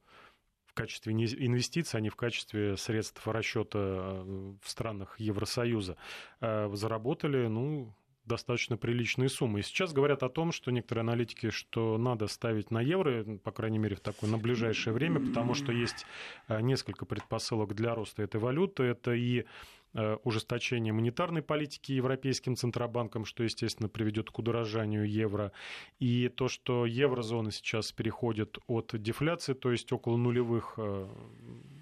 качестве 0.80 1.14
инвестиций, 1.14 2.00
а 2.00 2.02
не 2.02 2.10
в 2.10 2.16
качестве 2.16 2.78
средств 2.78 3.28
расчета 3.28 3.80
э, 3.80 4.54
в 4.62 4.70
странах 4.70 5.20
Евросоюза, 5.20 5.98
э, 6.42 6.70
заработали, 6.74 7.48
ну, 7.48 7.94
достаточно 8.26 8.78
приличные 8.78 9.28
суммы. 9.28 9.60
И 9.60 9.64
сейчас 9.64 9.92
говорят 9.92 10.24
о 10.24 10.30
том, 10.30 10.52
что 10.52 10.72
некоторые 10.72 11.02
аналитики, 11.02 11.50
что 11.50 11.98
надо 11.98 12.28
ставить 12.28 12.72
на 12.72 12.80
евро, 12.80 13.26
по 13.44 13.52
крайней 13.52 13.80
мере, 13.80 13.96
в 13.96 14.00
такое 14.00 14.30
на 14.30 14.38
ближайшее 14.38 14.94
время, 14.94 15.20
потому 15.20 15.54
что 15.54 15.74
есть 15.74 16.06
э, 16.48 16.62
несколько 16.62 17.06
предпосылок 17.06 17.76
для 17.76 17.94
роста 17.94 18.24
этой 18.24 18.40
валюты. 18.40 18.84
Это 18.84 19.14
и 19.14 19.46
ужесточение 20.24 20.94
монетарной 20.94 21.42
политики 21.42 21.94
Европейским 21.94 22.56
Центробанком, 22.56 23.26
что, 23.26 23.44
естественно, 23.44 23.90
приведет 23.90 24.30
к 24.30 24.38
удорожанию 24.38 25.10
евро, 25.10 25.52
и 26.00 26.30
то, 26.30 26.48
что 26.48 26.86
еврозона 26.86 27.52
сейчас 27.52 27.92
переходит 27.92 28.58
от 28.68 28.94
дефляции, 28.94 29.54
то 29.54 29.72
есть 29.72 29.92
около 29.92 30.18
нулевых 30.18 30.76
э, 30.78 31.00
Э, 31.00 31.79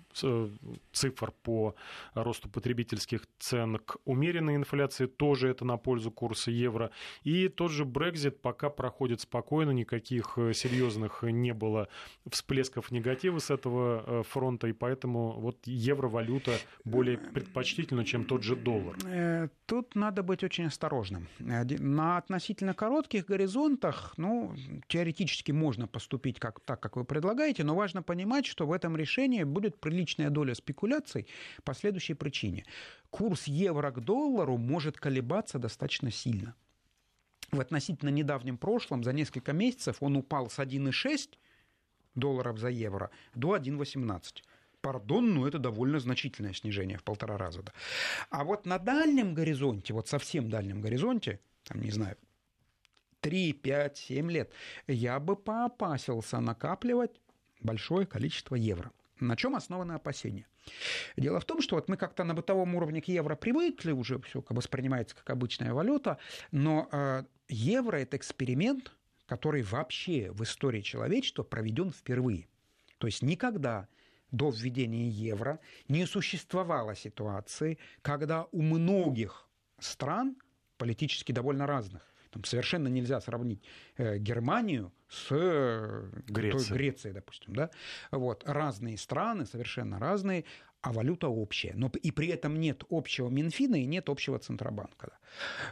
цифр 0.91 1.33
по 1.43 1.75
росту 2.13 2.49
потребительских 2.49 3.27
цен 3.39 3.77
к 3.77 3.97
умеренной 4.05 4.55
инфляции, 4.55 5.05
тоже 5.05 5.49
это 5.49 5.65
на 5.65 5.77
пользу 5.77 6.11
курса 6.11 6.51
евро. 6.51 6.91
И 7.23 7.47
тот 7.47 7.71
же 7.71 7.83
Brexit 7.83 8.31
пока 8.31 8.69
проходит 8.69 9.21
спокойно, 9.21 9.71
никаких 9.71 10.37
э, 10.37 10.53
серьезных 10.53 11.23
не 11.23 11.53
было 11.53 11.87
всплесков 12.29 12.91
негатива 12.91 13.39
с 13.39 13.49
этого 13.49 14.03
э, 14.05 14.23
фронта, 14.23 14.67
и 14.67 14.73
поэтому 14.73 15.39
вот 15.39 15.57
евровалюта 15.65 16.57
более 16.83 17.17
предпочтительна, 17.17 18.05
чем 18.05 18.25
тот 18.25 18.43
же 18.43 18.55
доллар. 18.55 18.95
Тут 19.67 19.95
надо 19.95 20.23
быть 20.23 20.45
очень 20.45 20.67
осторожным. 20.67 21.27
На 21.39 22.17
относительно 22.17 22.73
коротких 22.73 23.25
горизонтах, 23.25 24.13
ну, 24.15 24.55
теоретически 24.87 25.51
можно 25.51 25.87
поступить 25.87 26.39
как, 26.39 26.61
так, 26.61 26.79
как 26.79 26.95
вы 26.95 27.03
предлагаете, 27.03 27.65
но 27.65 27.75
важно 27.75 28.01
понимать, 28.01 28.45
что 28.45 28.65
в 28.65 28.71
этом 28.71 28.95
решении 28.95 29.43
будет 29.43 29.77
приличная 29.81 30.29
доля 30.29 30.55
спекуляций 30.55 31.27
по 31.65 31.73
следующей 31.73 32.13
причине. 32.13 32.63
Курс 33.09 33.47
евро 33.47 33.91
к 33.91 33.99
доллару 33.99 34.55
может 34.57 34.97
колебаться 34.97 35.59
достаточно 35.59 36.11
сильно. 36.11 36.55
В 37.51 37.59
относительно 37.59 38.09
недавнем 38.09 38.57
прошлом, 38.57 39.03
за 39.03 39.11
несколько 39.11 39.51
месяцев, 39.51 39.97
он 39.99 40.15
упал 40.15 40.49
с 40.49 40.59
1,6 40.59 41.37
долларов 42.15 42.57
за 42.57 42.69
евро 42.69 43.11
до 43.35 43.57
1,18 43.57 44.43
пардон, 44.87 45.33
но 45.33 45.45
это 45.45 45.59
довольно 45.59 45.99
значительное 45.99 46.53
снижение 46.53 46.97
в 46.97 47.03
полтора 47.03 47.37
раза. 47.37 47.61
Да. 47.61 47.73
А 48.29 48.45
вот 48.45 48.65
на 48.65 48.79
дальнем 48.79 49.33
горизонте, 49.33 49.93
вот 49.93 50.07
совсем 50.07 50.49
дальнем 50.49 50.79
горизонте, 50.79 51.41
там, 51.63 51.81
не 51.81 51.91
знаю, 51.91 52.15
3, 53.19 53.51
5, 53.51 53.97
7 53.97 54.31
лет, 54.31 54.53
я 54.87 55.19
бы 55.19 55.35
поопасился 55.35 56.39
накапливать 56.39 57.19
большое 57.59 58.05
количество 58.05 58.55
евро. 58.55 58.91
На 59.19 59.35
чем 59.35 59.55
основаны 59.57 59.91
опасения? 59.91 60.47
Дело 61.17 61.41
в 61.41 61.45
том, 61.45 61.61
что 61.61 61.75
вот 61.75 61.89
мы 61.89 61.97
как-то 61.97 62.23
на 62.23 62.33
бытовом 62.33 62.73
уровне 62.75 63.01
к 63.01 63.09
евро 63.09 63.35
привыкли, 63.35 63.91
уже 63.91 64.21
все 64.21 64.41
воспринимается 64.47 65.17
как 65.17 65.29
обычная 65.31 65.73
валюта, 65.73 66.17
но 66.51 66.87
э, 66.93 67.23
евро– 67.49 67.97
это 67.97 68.15
эксперимент, 68.15 68.93
который 69.25 69.63
вообще 69.63 70.31
в 70.31 70.43
истории 70.43 70.81
человечества 70.81 71.43
проведен 71.43 71.91
впервые. 71.91 72.47
То 72.99 73.07
есть 73.07 73.21
никогда 73.21 73.89
до 74.31 74.49
введения 74.49 75.07
евро 75.07 75.59
не 75.87 76.05
существовало 76.05 76.95
ситуации, 76.95 77.77
когда 78.01 78.45
у 78.51 78.61
многих 78.61 79.47
стран, 79.79 80.35
политически 80.77 81.31
довольно 81.31 81.67
разных, 81.67 82.01
там 82.31 82.43
совершенно 82.43 82.87
нельзя 82.87 83.21
сравнить 83.21 83.63
э, 83.97 84.17
Германию 84.17 84.91
с 85.09 85.27
э, 85.31 86.09
Грецией, 86.27 86.67
той, 86.67 86.77
Грецией 86.77 87.13
допустим. 87.13 87.55
Да? 87.55 87.69
Вот. 88.11 88.43
Разные 88.45 88.97
страны, 88.97 89.45
совершенно 89.45 89.99
разные, 89.99 90.43
а 90.81 90.91
валюта 90.91 91.29
общая. 91.29 91.73
Но 91.75 91.91
и 92.01 92.11
при 92.11 92.27
этом 92.27 92.59
нет 92.59 92.83
общего 92.89 93.29
Минфина 93.29 93.75
и 93.75 93.85
нет 93.85 94.09
общего 94.09 94.39
Центробанка. 94.39 95.17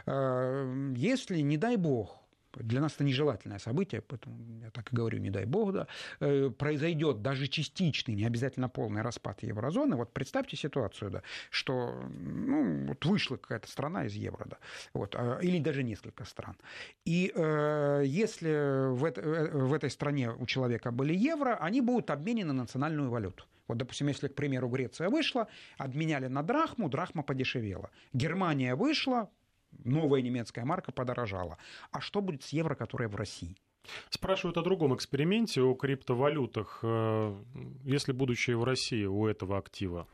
Э, 0.06 0.94
если, 0.96 1.40
не 1.40 1.56
дай 1.56 1.76
бог, 1.76 2.25
для 2.62 2.80
нас 2.80 2.94
это 2.94 3.04
нежелательное 3.04 3.58
событие, 3.58 4.00
поэтому 4.00 4.36
я 4.62 4.70
так 4.70 4.92
и 4.92 4.96
говорю, 4.96 5.18
не 5.18 5.30
дай 5.30 5.44
бог, 5.44 5.72
да, 5.72 5.86
э, 6.20 6.50
произойдет 6.50 7.22
даже 7.22 7.46
частичный, 7.48 8.14
не 8.14 8.24
обязательно 8.24 8.68
полный 8.68 9.02
распад 9.02 9.42
еврозоны. 9.42 9.96
Вот 9.96 10.12
представьте 10.12 10.56
ситуацию, 10.56 11.10
да, 11.10 11.22
что 11.50 11.94
ну, 12.20 12.86
вот 12.86 13.04
вышла 13.04 13.36
какая-то 13.36 13.68
страна 13.68 14.06
из 14.06 14.14
евро, 14.14 14.46
да, 14.46 14.58
вот, 14.92 15.14
а, 15.16 15.38
или 15.40 15.58
даже 15.58 15.82
несколько 15.82 16.24
стран. 16.24 16.56
И 17.04 17.32
э, 17.34 18.02
если 18.06 18.92
в, 18.92 19.04
это, 19.04 19.20
э, 19.20 19.50
в 19.56 19.72
этой 19.72 19.90
стране 19.90 20.30
у 20.30 20.46
человека 20.46 20.90
были 20.90 21.14
евро, 21.14 21.56
они 21.60 21.80
будут 21.80 22.10
обменены 22.10 22.52
на 22.52 22.62
национальную 22.62 23.10
валюту. 23.10 23.44
Вот, 23.68 23.78
допустим, 23.78 24.08
если, 24.08 24.28
к 24.28 24.34
примеру, 24.34 24.68
Греция 24.68 25.08
вышла, 25.08 25.48
обменяли 25.76 26.28
на 26.28 26.42
драхму, 26.42 26.88
драхма 26.88 27.22
подешевела. 27.22 27.90
Германия 28.12 28.74
вышла, 28.74 29.28
новая 29.84 30.22
немецкая 30.22 30.64
марка 30.64 30.92
подорожала. 30.92 31.58
А 31.90 32.00
что 32.00 32.20
будет 32.20 32.42
с 32.42 32.50
евро, 32.50 32.74
которое 32.74 33.08
в 33.08 33.16
России? 33.16 33.56
Спрашивают 34.10 34.56
о 34.56 34.62
другом 34.62 34.94
эксперименте, 34.94 35.62
о 35.62 35.74
криптовалютах. 35.74 36.80
Э, 36.82 37.34
если 37.84 38.12
будущее 38.12 38.56
в 38.56 38.64
России 38.64 39.04
у 39.04 39.26
этого 39.26 39.58
актива? 39.58 40.06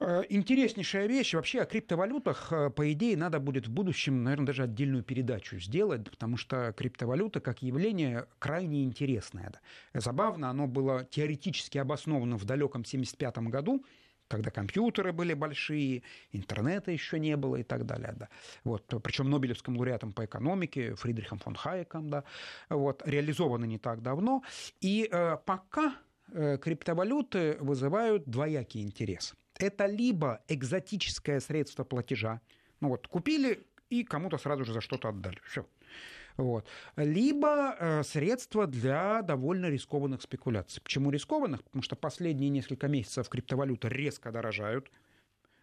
Э, 0.00 0.22
интереснейшая 0.28 1.06
вещь. 1.06 1.34
Вообще 1.34 1.60
о 1.60 1.66
криптовалютах, 1.66 2.52
э, 2.52 2.70
по 2.70 2.92
идее, 2.92 3.16
надо 3.16 3.40
будет 3.40 3.66
в 3.66 3.70
будущем, 3.70 4.22
наверное, 4.22 4.46
даже 4.46 4.62
отдельную 4.62 5.02
передачу 5.02 5.58
сделать, 5.58 6.08
потому 6.08 6.36
что 6.36 6.72
криптовалюта 6.72 7.40
как 7.40 7.62
явление 7.62 8.26
крайне 8.38 8.84
интересное. 8.84 9.52
Забавно, 9.94 10.50
оно 10.50 10.68
было 10.68 11.04
теоретически 11.04 11.78
обосновано 11.78 12.36
в 12.36 12.44
далеком 12.44 12.82
1975 12.82 13.38
году, 13.50 13.84
когда 14.28 14.50
компьютеры 14.50 15.12
были 15.12 15.34
большие, 15.34 16.02
интернета 16.32 16.90
еще 16.90 17.18
не 17.18 17.36
было 17.36 17.56
и 17.56 17.62
так 17.62 17.86
далее. 17.86 18.14
Да. 18.16 18.28
Вот, 18.64 18.94
причем 19.02 19.30
Нобелевским 19.30 19.76
лауреатом 19.76 20.12
по 20.12 20.24
экономике 20.24 20.94
Фридрихом 20.94 21.38
фон 21.38 21.54
Хайеком, 21.54 22.08
да, 22.10 22.24
вот, 22.68 23.02
реализовано 23.06 23.64
не 23.64 23.78
так 23.78 24.02
давно. 24.02 24.42
И 24.80 25.08
э, 25.10 25.36
пока 25.44 25.94
э, 26.32 26.58
криптовалюты 26.58 27.56
вызывают 27.60 28.24
двоякий 28.26 28.82
интерес– 28.82 29.34
это 29.58 29.86
либо 29.86 30.40
экзотическое 30.48 31.40
средство 31.40 31.84
платежа, 31.84 32.40
ну 32.80 32.88
вот 32.88 33.08
купили 33.08 33.66
и 33.90 34.04
кому-то 34.04 34.38
сразу 34.38 34.64
же 34.64 34.72
за 34.72 34.80
что-то 34.80 35.08
отдали, 35.08 35.38
все. 35.44 35.66
Вот. 36.38 36.66
Либо 36.96 37.76
э, 37.78 38.02
средства 38.04 38.66
для 38.66 39.22
довольно 39.22 39.66
рискованных 39.66 40.22
спекуляций. 40.22 40.80
Почему 40.80 41.10
рискованных? 41.10 41.64
Потому 41.64 41.82
что 41.82 41.96
последние 41.96 42.48
несколько 42.48 42.86
месяцев 42.86 43.28
криптовалюты 43.28 43.88
резко 43.88 44.30
дорожают. 44.30 44.88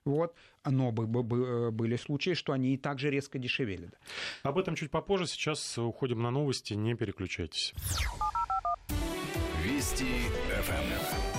Вот. 0.04 0.36
Но 0.66 0.92
были 0.92 1.96
случаи, 1.96 2.34
что 2.34 2.54
они 2.54 2.76
и 2.76 2.78
также 2.78 3.10
резко 3.10 3.40
дешевели. 3.40 3.90
Об 4.44 4.58
этом 4.60 4.76
чуть 4.76 4.92
попозже. 4.92 5.28
Сейчас 5.28 5.78
уходим 5.78 6.22
на 6.22 6.30
новости. 6.30 6.74
Не 6.74 6.94
переключайтесь. 6.94 7.74
Вести 9.64 10.06
ФМ. 10.62 11.35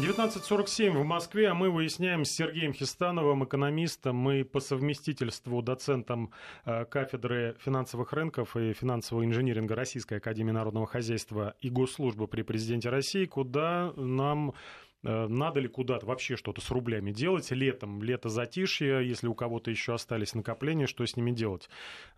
19.47 0.00 0.98
в 0.98 1.04
Москве, 1.04 1.48
а 1.48 1.54
мы 1.54 1.68
выясняем 1.70 2.24
с 2.24 2.30
Сергеем 2.30 2.72
Хистановым, 2.72 3.44
экономистом 3.44 4.30
и 4.30 4.44
по 4.44 4.58
совместительству 4.58 5.60
доцентом 5.60 6.30
э, 6.64 6.86
кафедры 6.86 7.54
финансовых 7.62 8.14
рынков 8.14 8.56
и 8.56 8.72
финансового 8.72 9.26
инжиниринга 9.26 9.74
Российской 9.74 10.14
Академии 10.14 10.52
Народного 10.52 10.86
Хозяйства 10.86 11.54
и 11.60 11.68
Госслужбы 11.68 12.28
при 12.28 12.40
Президенте 12.40 12.88
России, 12.88 13.26
куда 13.26 13.92
нам 13.96 14.54
надо 15.02 15.60
ли 15.60 15.68
куда-то 15.68 16.06
вообще 16.06 16.36
что-то 16.36 16.60
с 16.60 16.70
рублями 16.70 17.12
делать 17.12 17.50
летом, 17.50 18.02
лето 18.02 18.28
затишье, 18.28 19.06
если 19.06 19.26
у 19.26 19.34
кого-то 19.34 19.70
еще 19.70 19.94
остались 19.94 20.34
накопления, 20.34 20.86
что 20.86 21.04
с 21.04 21.16
ними 21.16 21.30
делать? 21.30 21.68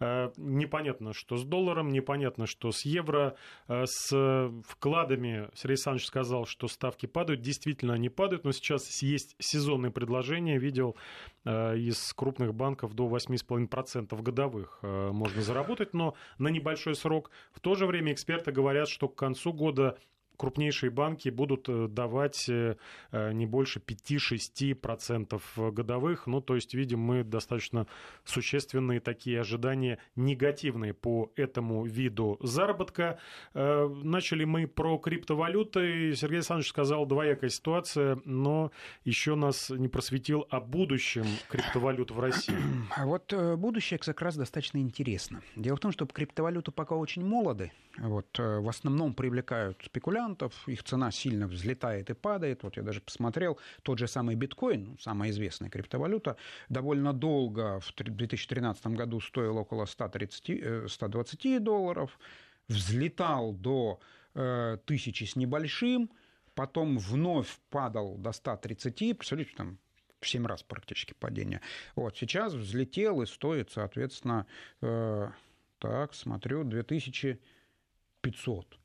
Э, 0.00 0.30
непонятно, 0.36 1.12
что 1.12 1.36
с 1.36 1.44
долларом, 1.44 1.90
непонятно, 1.90 2.46
что 2.46 2.72
с 2.72 2.84
евро, 2.84 3.36
э, 3.68 3.84
с 3.86 4.52
вкладами. 4.66 5.48
Сергей 5.54 5.74
Александрович 5.74 6.06
сказал, 6.06 6.46
что 6.46 6.68
ставки 6.68 7.06
падают, 7.06 7.40
действительно 7.40 7.94
они 7.94 8.08
падают, 8.08 8.44
но 8.44 8.52
сейчас 8.52 9.02
есть 9.02 9.36
сезонные 9.38 9.90
предложения, 9.92 10.58
видел 10.58 10.96
из 11.44 12.12
крупных 12.14 12.54
банков 12.54 12.94
до 12.94 13.08
8,5% 13.08 14.20
годовых 14.22 14.78
можно 14.82 15.42
заработать, 15.42 15.92
но 15.92 16.14
на 16.38 16.48
небольшой 16.48 16.94
срок. 16.94 17.30
В 17.52 17.60
то 17.60 17.74
же 17.74 17.86
время 17.86 18.12
эксперты 18.12 18.52
говорят, 18.52 18.88
что 18.88 19.08
к 19.08 19.16
концу 19.16 19.52
года 19.52 19.98
крупнейшие 20.36 20.90
банки 20.90 21.28
будут 21.28 21.68
э, 21.68 21.88
давать 21.88 22.48
э, 22.48 22.76
э, 23.10 23.32
не 23.32 23.46
больше 23.46 23.80
5-6% 23.80 25.70
годовых. 25.72 26.26
Ну, 26.26 26.40
то 26.40 26.54
есть, 26.54 26.74
видим 26.74 27.00
мы 27.00 27.24
достаточно 27.24 27.86
существенные 28.24 29.00
такие 29.00 29.40
ожидания 29.40 29.98
негативные 30.16 30.94
по 30.94 31.30
этому 31.36 31.84
виду 31.84 32.38
заработка. 32.40 33.18
Начали 33.54 34.44
мы 34.44 34.66
про 34.66 34.98
криптовалюты. 34.98 36.14
Сергей 36.14 36.36
Александрович 36.36 36.68
сказал, 36.70 37.06
двоякая 37.06 37.50
ситуация, 37.50 38.18
но 38.24 38.70
еще 39.04 39.34
нас 39.34 39.70
не 39.70 39.88
просветил 39.88 40.46
о 40.50 40.60
будущем 40.60 41.24
криптовалют 41.48 42.10
в 42.10 42.20
России. 42.20 42.56
А 42.96 43.06
вот 43.06 43.32
будущее 43.56 43.98
как 43.98 44.20
раз 44.22 44.36
достаточно 44.36 44.78
интересно. 44.78 45.42
Дело 45.56 45.76
в 45.76 45.80
том, 45.80 45.92
что 45.92 46.06
криптовалюты 46.06 46.70
пока 46.70 46.94
очень 46.94 47.24
молоды. 47.24 47.72
Вот, 47.98 48.26
в 48.38 48.68
основном 48.68 49.14
привлекают 49.14 49.78
спекулянты, 49.84 50.21
вариантов, 50.22 50.68
их 50.68 50.82
цена 50.82 51.10
сильно 51.10 51.46
взлетает 51.46 52.10
и 52.10 52.14
падает. 52.14 52.62
Вот 52.62 52.76
я 52.76 52.82
даже 52.82 53.00
посмотрел, 53.00 53.58
тот 53.82 53.98
же 53.98 54.06
самый 54.06 54.36
биткоин, 54.36 54.84
ну, 54.84 54.98
самая 54.98 55.30
известная 55.30 55.70
криптовалюта, 55.70 56.36
довольно 56.68 57.12
долго, 57.12 57.80
в 57.80 57.94
2013 57.94 58.86
году 58.88 59.20
стоил 59.20 59.58
около 59.58 59.86
130, 59.86 60.90
120 60.90 61.46
э, 61.46 61.58
долларов, 61.58 62.18
взлетал 62.68 63.52
до 63.52 64.00
э, 64.34 64.78
тысячи 64.84 65.24
с 65.24 65.36
небольшим, 65.36 66.10
потом 66.54 66.98
вновь 66.98 67.58
падал 67.70 68.16
до 68.16 68.32
130, 68.32 69.18
представляете, 69.18 69.56
там 69.56 69.78
в 70.20 70.28
7 70.28 70.46
раз 70.46 70.62
практически 70.62 71.14
падение. 71.18 71.60
Вот, 71.96 72.16
сейчас 72.16 72.54
взлетел 72.54 73.22
и 73.22 73.26
стоит, 73.26 73.72
соответственно, 73.72 74.46
э, 74.80 75.28
так, 75.78 76.14
смотрю, 76.14 76.64
2500. 76.64 78.81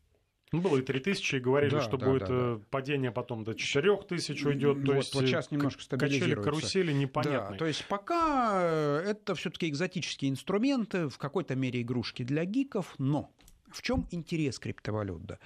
Ну, 0.53 0.61
было 0.61 0.77
и 0.77 0.81
3000, 0.81 1.35
и 1.35 1.39
говорили, 1.39 1.71
да, 1.71 1.81
что 1.81 1.97
да, 1.97 2.05
будет 2.05 2.27
да, 2.27 2.55
да. 2.55 2.61
падение 2.69 3.11
потом 3.11 3.43
до 3.43 3.53
4000 3.53 4.45
уйдет. 4.45 4.85
То 4.85 4.93
вот, 4.93 4.97
есть 4.97 5.15
вот 5.15 5.25
сейчас 5.25 5.51
немножко 5.51 5.81
стабилизируется. 5.81 6.35
Качели, 6.35 6.43
карусели 6.43 6.91
непонятные. 6.93 7.51
Да, 7.51 7.57
то 7.57 7.65
есть 7.65 7.85
пока 7.87 8.51
э, 8.61 9.03
это 9.09 9.35
все-таки 9.35 9.67
экзотические 9.67 10.31
инструменты, 10.31 11.09
в 11.09 11.17
какой-то 11.17 11.55
мере 11.55 11.81
игрушки 11.81 12.23
для 12.23 12.45
гиков, 12.45 12.95
но 12.97 13.29
в 13.71 13.81
чем 13.81 14.07
интерес 14.11 14.59
криптовалют? 14.59 15.25
Да? 15.25 15.39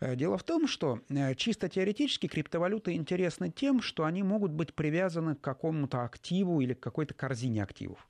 Э, 0.00 0.16
дело 0.16 0.38
в 0.38 0.42
том, 0.42 0.66
что 0.66 1.00
э, 1.10 1.34
чисто 1.34 1.68
теоретически 1.68 2.26
криптовалюты 2.26 2.94
интересны 2.94 3.50
тем, 3.50 3.82
что 3.82 4.04
они 4.04 4.22
могут 4.22 4.52
быть 4.52 4.74
привязаны 4.74 5.34
к 5.34 5.40
какому-то 5.40 6.04
активу 6.04 6.60
или 6.60 6.72
к 6.72 6.80
какой-то 6.80 7.14
корзине 7.14 7.62
активов. 7.62 8.08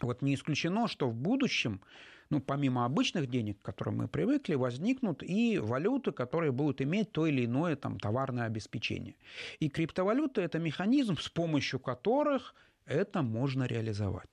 Вот 0.00 0.22
не 0.22 0.34
исключено, 0.34 0.88
что 0.88 1.08
в 1.08 1.14
будущем 1.14 1.82
ну, 2.30 2.40
помимо 2.40 2.84
обычных 2.84 3.28
денег, 3.28 3.60
к 3.60 3.64
которым 3.64 3.98
мы 3.98 4.08
привыкли, 4.08 4.54
возникнут 4.54 5.22
и 5.22 5.58
валюты, 5.58 6.12
которые 6.12 6.52
будут 6.52 6.80
иметь 6.80 7.12
то 7.12 7.26
или 7.26 7.44
иное 7.44 7.76
там, 7.76 7.98
товарное 7.98 8.44
обеспечение. 8.44 9.14
И 9.60 9.68
криптовалюта– 9.68 10.40
это 10.42 10.58
механизм, 10.58 11.16
с 11.16 11.28
помощью 11.28 11.80
которых 11.80 12.54
это 12.86 13.22
можно 13.22 13.64
реализовать. 13.64 14.28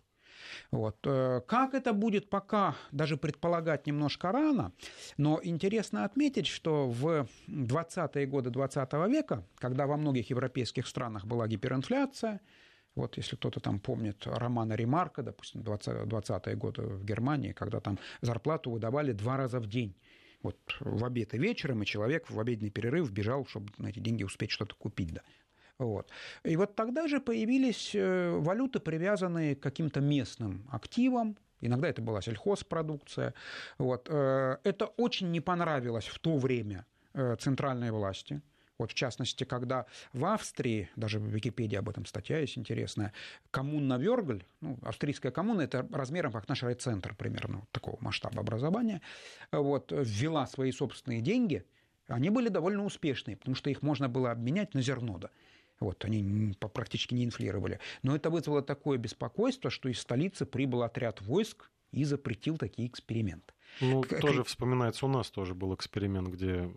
Вот. 0.71 0.97
Э, 1.05 1.41
как 1.47 1.73
это 1.73 1.93
будет 1.93 2.29
пока, 2.29 2.75
даже 2.91 3.17
предполагать 3.17 3.87
немножко 3.87 4.31
рано, 4.31 4.71
но 5.17 5.39
интересно 5.43 6.05
отметить, 6.05 6.47
что 6.47 6.87
в 6.87 7.27
20-е 7.47 8.25
годы 8.27 8.49
20 8.49 8.93
века, 9.07 9.43
когда 9.57 9.87
во 9.87 9.97
многих 9.97 10.29
европейских 10.29 10.87
странах 10.87 11.25
была 11.25 11.47
гиперинфляция, 11.47 12.41
вот 12.95 13.17
если 13.17 13.35
кто-то 13.35 13.59
там 13.59 13.79
помнит 13.79 14.25
романа 14.25 14.73
Ремарка, 14.73 15.21
допустим, 15.21 15.63
20, 15.63 16.07
20-е 16.07 16.55
годы 16.55 16.81
в 16.83 17.03
Германии, 17.03 17.51
когда 17.51 17.79
там 17.79 17.99
зарплату 18.21 18.71
выдавали 18.71 19.11
два 19.11 19.37
раза 19.37 19.59
в 19.59 19.67
день. 19.67 19.95
Вот 20.41 20.57
в 20.79 21.03
обед 21.03 21.33
и 21.33 21.37
вечером, 21.37 21.81
и 21.81 21.85
человек 21.85 22.29
в 22.29 22.39
обеденный 22.39 22.69
перерыв 22.69 23.11
бежал, 23.11 23.45
чтобы 23.47 23.71
на 23.77 23.87
эти 23.87 23.99
деньги 23.99 24.23
успеть 24.23 24.51
что-то 24.51 24.75
купить. 24.75 25.13
Да. 25.13 25.21
Вот. 25.79 26.09
И 26.43 26.55
вот 26.55 26.75
тогда 26.75 27.07
же 27.07 27.19
появились 27.19 27.91
э, 27.95 28.29
валюты, 28.29 28.79
привязанные 28.79 29.55
к 29.55 29.59
каким-то 29.59 30.01
местным 30.01 30.67
активам, 30.71 31.37
Иногда 31.61 31.87
это 31.87 32.01
была 32.01 32.21
сельхозпродукция. 32.21 33.33
Вот. 33.77 34.07
Э, 34.11 34.57
это 34.63 34.85
очень 34.97 35.31
не 35.31 35.41
понравилось 35.41 36.05
в 36.05 36.19
то 36.19 36.37
время 36.37 36.85
э, 37.13 37.35
центральной 37.39 37.91
власти. 37.91 38.41
Вот 38.77 38.91
в 38.91 38.93
частности, 38.93 39.43
когда 39.43 39.85
в 40.13 40.25
Австрии, 40.25 40.89
даже 40.95 41.19
в 41.19 41.25
Википедии 41.25 41.77
об 41.77 41.89
этом 41.89 42.05
статья 42.05 42.39
есть 42.39 42.57
интересная, 42.57 43.13
коммуна 43.51 43.97
Вергль, 43.97 44.43
ну, 44.61 44.77
австрийская 44.81 45.31
коммуна, 45.31 45.61
это 45.61 45.87
размером 45.91 46.31
как 46.31 46.47
наш 46.49 46.63
райцентр 46.63 47.15
примерно 47.15 47.59
вот 47.59 47.69
такого 47.71 47.97
масштаба 48.01 48.41
образования, 48.41 49.01
вот, 49.51 49.91
ввела 49.91 50.45
свои 50.47 50.71
собственные 50.71 51.21
деньги, 51.21 51.63
они 52.07 52.29
были 52.29 52.49
довольно 52.49 52.85
успешные, 52.85 53.37
потому 53.37 53.55
что 53.55 53.69
их 53.69 53.81
можно 53.81 54.09
было 54.09 54.31
обменять 54.31 54.73
на 54.73 54.81
зерно. 54.81 55.17
Да. 55.17 55.29
Вот, 55.79 56.05
они 56.05 56.53
практически 56.73 57.13
не 57.13 57.25
инфлировали. 57.25 57.79
Но 58.01 58.15
это 58.15 58.29
вызвало 58.29 58.61
такое 58.61 58.97
беспокойство, 58.97 59.69
что 59.69 59.89
из 59.89 59.99
столицы 59.99 60.45
прибыл 60.45 60.83
отряд 60.83 61.21
войск 61.21 61.69
и 61.91 62.03
запретил 62.03 62.57
такие 62.57 62.87
эксперименты. 62.87 63.53
Ну, 63.81 64.03
тоже 64.03 64.43
вспоминается, 64.43 65.05
у 65.05 65.09
нас 65.09 65.29
тоже 65.29 65.53
был 65.53 65.73
эксперимент, 65.75 66.29
где 66.29 66.71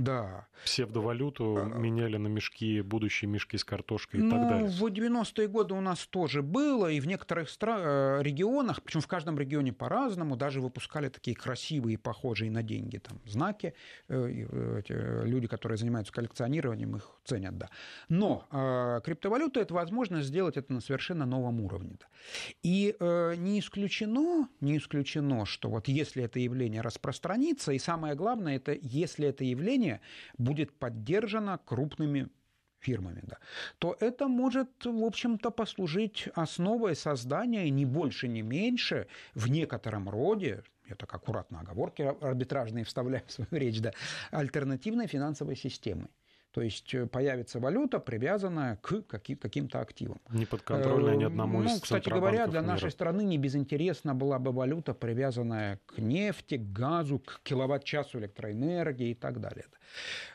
да. 0.00 0.46
Псевдовалюту 0.64 1.56
а, 1.58 1.78
меняли 1.78 2.16
на 2.16 2.28
мешки, 2.28 2.80
будущие 2.80 3.30
мешки 3.30 3.56
с 3.58 3.64
картошкой 3.64 4.20
и 4.20 4.22
ну, 4.22 4.30
так 4.30 4.48
далее. 4.48 4.68
В 4.68 4.84
90-е 4.84 5.48
годы 5.48 5.74
у 5.74 5.80
нас 5.80 6.06
тоже 6.06 6.42
было, 6.42 6.90
и 6.90 7.00
в 7.00 7.06
некоторых 7.06 7.48
стра- 7.48 8.18
э, 8.18 8.22
регионах, 8.22 8.82
причем 8.82 9.00
в 9.00 9.06
каждом 9.06 9.38
регионе 9.38 9.72
по-разному, 9.72 10.36
даже 10.36 10.60
выпускали 10.60 11.08
такие 11.08 11.36
красивые, 11.36 11.98
похожие 11.98 12.50
на 12.50 12.62
деньги 12.62 12.98
там, 12.98 13.20
знаки. 13.26 13.74
Э, 14.08 15.22
люди, 15.24 15.46
которые 15.46 15.78
занимаются 15.78 16.12
коллекционированием, 16.12 16.96
их 16.96 17.10
ценят, 17.24 17.58
да. 17.58 17.68
Но 18.08 18.46
э, 18.50 19.00
криптовалюта– 19.04 19.60
это 19.60 19.74
возможность 19.74 20.28
сделать 20.28 20.56
это 20.56 20.72
на 20.72 20.80
совершенно 20.80 21.26
новом 21.26 21.60
уровне. 21.60 21.98
И 22.62 22.96
э, 22.98 23.34
не 23.36 23.60
исключено, 23.60 24.48
не 24.60 24.78
исключено, 24.78 25.44
что 25.44 25.68
вот 25.68 25.88
если 25.88 26.24
это 26.24 26.38
явление 26.38 26.80
распространится, 26.80 27.72
и 27.72 27.78
самое 27.78 28.14
главное, 28.14 28.56
это 28.56 28.76
если 28.80 29.28
это 29.28 29.44
явление 29.44 29.73
будет 30.38 30.72
поддержано 30.78 31.58
крупными 31.64 32.28
фирмами, 32.80 33.20
да, 33.22 33.38
то 33.78 33.96
это 34.00 34.28
может, 34.28 34.84
в 34.84 35.04
общем-то, 35.04 35.50
послужить 35.50 36.28
основой 36.34 36.94
создания 36.94 37.70
не 37.70 37.86
больше, 37.86 38.28
не 38.28 38.42
меньше 38.42 39.06
в 39.34 39.48
некотором 39.48 40.08
роде, 40.08 40.62
я 40.88 40.94
так 40.94 41.14
аккуратно 41.14 41.60
оговорки 41.60 42.02
арбитражные 42.20 42.84
вставляю 42.84 43.24
в 43.26 43.32
свою 43.32 43.48
речь, 43.52 43.80
да, 43.80 43.92
альтернативной 44.30 45.06
финансовой 45.06 45.56
системы. 45.56 46.08
То 46.54 46.62
есть 46.62 46.94
э, 46.94 47.06
появится 47.06 47.58
валюта, 47.58 47.98
привязанная 47.98 48.76
к 48.76 49.02
каким-то 49.02 49.80
активам. 49.80 50.20
Не 50.30 50.46
подконтрольная 50.46 51.16
ни 51.16 51.24
одному 51.24 51.62
ну, 51.62 51.64
из 51.64 51.80
Кстати 51.80 52.08
говоря, 52.08 52.46
для 52.46 52.62
нашей 52.62 52.92
страны 52.92 53.24
не 53.24 53.38
безинтересна 53.38 54.14
была 54.14 54.38
бы 54.38 54.52
валюта, 54.52 54.94
привязанная 54.94 55.80
к 55.86 55.98
нефти, 55.98 56.56
к 56.56 56.72
газу, 56.72 57.18
к 57.18 57.40
киловатт-часу 57.42 58.20
электроэнергии 58.20 59.10
и 59.10 59.14
так 59.14 59.40
далее. 59.40 59.64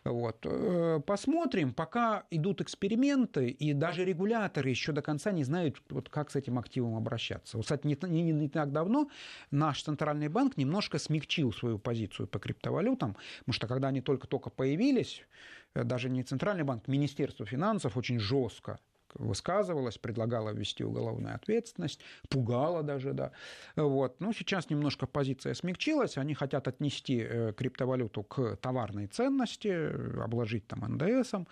Вот. 0.04 0.46
Э, 0.46 1.00
посмотрим, 1.06 1.74
пока 1.74 2.26
идут 2.32 2.60
эксперименты, 2.60 3.48
и 3.48 3.72
даже 3.72 4.04
регуляторы 4.04 4.70
еще 4.70 4.92
до 4.92 5.02
конца 5.02 5.32
не 5.32 5.46
знают, 5.46 5.82
вот 5.90 6.10
как 6.10 6.32
с 6.32 6.36
этим 6.36 6.60
активом 6.60 6.98
обращаться. 6.98 7.56
Вот, 7.56 7.64
кстати, 7.64 7.88
не, 7.88 7.98
не, 8.10 8.34
не 8.34 8.50
так 8.50 8.74
давно 8.74 9.10
наш 9.52 9.82
центральный 9.84 10.28
банк 10.28 10.58
немножко 10.58 11.00
смягчил 11.00 11.54
свою 11.54 11.80
позицию 11.80 12.28
по 12.28 12.40
криптовалютам, 12.40 13.16
потому 13.40 13.54
что 13.54 13.68
когда 13.68 13.88
они 13.88 14.02
только-только 14.02 14.50
появились, 14.50 15.24
Э, 15.24 15.59
даже 15.76 16.10
не 16.10 16.24
Центральный 16.24 16.64
банк, 16.64 16.88
Министерство 16.88 17.46
финансов 17.46 17.98
очень 17.98 18.20
жестко 18.20 18.80
высказывалась, 19.16 19.98
предлагала 19.98 20.52
ввести 20.52 20.84
уголовную 20.84 21.36
ответственность, 21.36 22.02
пугала 22.30 22.84
даже, 22.84 23.14
да. 23.14 23.32
Вот. 23.76 24.20
Ну, 24.20 24.34
сейчас 24.34 24.70
немножко 24.70 25.08
позиция 25.08 25.54
смягчилась, 25.54 26.18
они 26.18 26.34
хотят 26.34 26.68
отнести 26.68 27.26
э, 27.28 27.54
криптовалюту 27.54 28.24
к 28.24 28.58
товарной 28.58 29.08
ценности, 29.08 30.22
обложить 30.22 30.68
там 30.68 30.82
НДСом. 30.96 31.48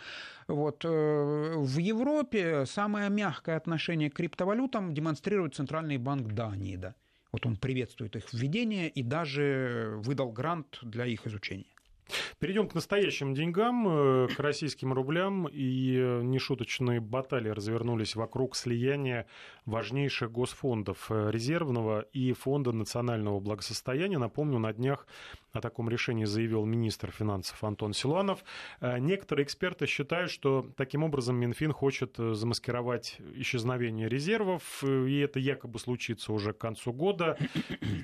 Вот. 0.47 0.83
Э, 0.85 1.53
в 1.57 1.77
Европе 1.77 2.65
самое 2.65 3.09
мягкое 3.09 3.57
отношение 3.57 4.09
к 4.09 4.15
криптовалютам 4.15 4.93
демонстрирует 4.93 5.55
Центральный 5.55 5.97
банк 5.97 6.33
Дании, 6.33 6.75
да. 6.75 6.95
Вот 7.31 7.45
он 7.45 7.57
приветствует 7.57 8.15
их 8.15 8.31
введение 8.33 8.89
и 8.89 9.03
даже 9.03 9.95
выдал 9.97 10.31
грант 10.31 10.79
для 10.81 11.05
их 11.05 11.27
изучения. 11.27 11.76
Перейдем 12.39 12.67
к 12.67 12.75
настоящим 12.75 13.33
деньгам, 13.33 13.87
э, 13.87 14.27
к 14.27 14.39
российским 14.39 14.93
рублям. 14.93 15.47
И 15.47 15.95
э, 15.97 16.21
нешуточные 16.21 16.99
баталии 16.99 17.49
развернулись 17.49 18.15
вокруг 18.15 18.55
слияния 18.55 19.25
важнейших 19.65 20.31
госфондов 20.31 21.07
э, 21.09 21.31
резервного 21.31 22.01
и 22.13 22.33
фонда 22.33 22.71
национального 22.71 23.39
благосостояния. 23.39 24.17
Напомню, 24.17 24.59
на 24.59 24.71
днях 24.73 25.07
о 25.51 25.61
таком 25.61 25.89
решении 25.89 26.25
заявил 26.25 26.65
министр 26.65 27.11
финансов 27.11 27.63
Антон 27.63 27.93
Силуанов. 27.93 28.43
Некоторые 28.79 29.43
эксперты 29.43 29.87
считают, 29.87 30.29
что 30.29 30.69
таким 30.77 31.03
образом 31.03 31.35
Минфин 31.37 31.71
хочет 31.71 32.15
замаскировать 32.17 33.17
исчезновение 33.35 34.07
резервов, 34.07 34.83
и 34.83 35.17
это 35.17 35.39
якобы 35.39 35.79
случится 35.79 36.31
уже 36.31 36.53
к 36.53 36.59
концу 36.59 36.93
года. 36.93 37.39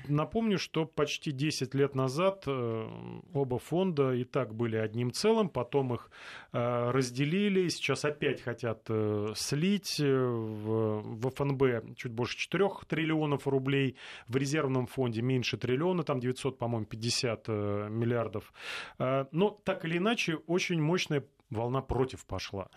Напомню, 0.08 0.58
что 0.58 0.84
почти 0.84 1.30
10 1.30 1.74
лет 1.74 1.94
назад 1.94 2.48
оба 2.48 3.58
фонда 3.60 3.93
фонда 3.94 4.12
и 4.12 4.24
так 4.24 4.54
были 4.54 4.76
одним 4.76 5.12
целым, 5.12 5.48
потом 5.48 5.94
их 5.94 6.10
э, 6.52 6.90
разделили, 6.90 7.68
сейчас 7.68 8.04
опять 8.04 8.42
хотят 8.42 8.86
э, 8.88 9.32
слить 9.36 10.00
э, 10.00 10.04
в, 10.04 11.30
ФНБ 11.30 11.96
чуть 11.96 12.12
больше 12.12 12.36
4 12.36 12.68
триллионов 12.88 13.46
рублей, 13.46 13.96
в 14.28 14.36
резервном 14.36 14.86
фонде 14.86 15.22
меньше 15.22 15.56
триллиона, 15.56 16.02
там 16.02 16.20
900, 16.20 16.58
по-моему, 16.58 16.86
50 16.86 17.48
миллиардов. 17.48 18.52
Но 18.98 19.50
так 19.64 19.84
или 19.84 19.98
иначе, 19.98 20.36
очень 20.46 20.80
мощная 20.80 21.24
волна 21.50 21.82
против 21.82 22.24
пошла. 22.26 22.68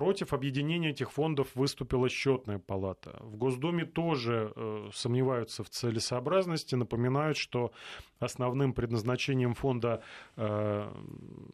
Против 0.00 0.32
объединения 0.32 0.92
этих 0.92 1.12
фондов 1.12 1.48
выступила 1.54 2.08
счетная 2.08 2.58
палата. 2.58 3.18
В 3.20 3.36
Госдуме 3.36 3.84
тоже 3.84 4.50
э, 4.56 4.88
сомневаются 4.94 5.62
в 5.62 5.68
целесообразности, 5.68 6.74
напоминают, 6.74 7.36
что 7.36 7.70
основным 8.18 8.72
предназначением 8.72 9.52
фонда 9.52 10.02
э, 10.36 10.90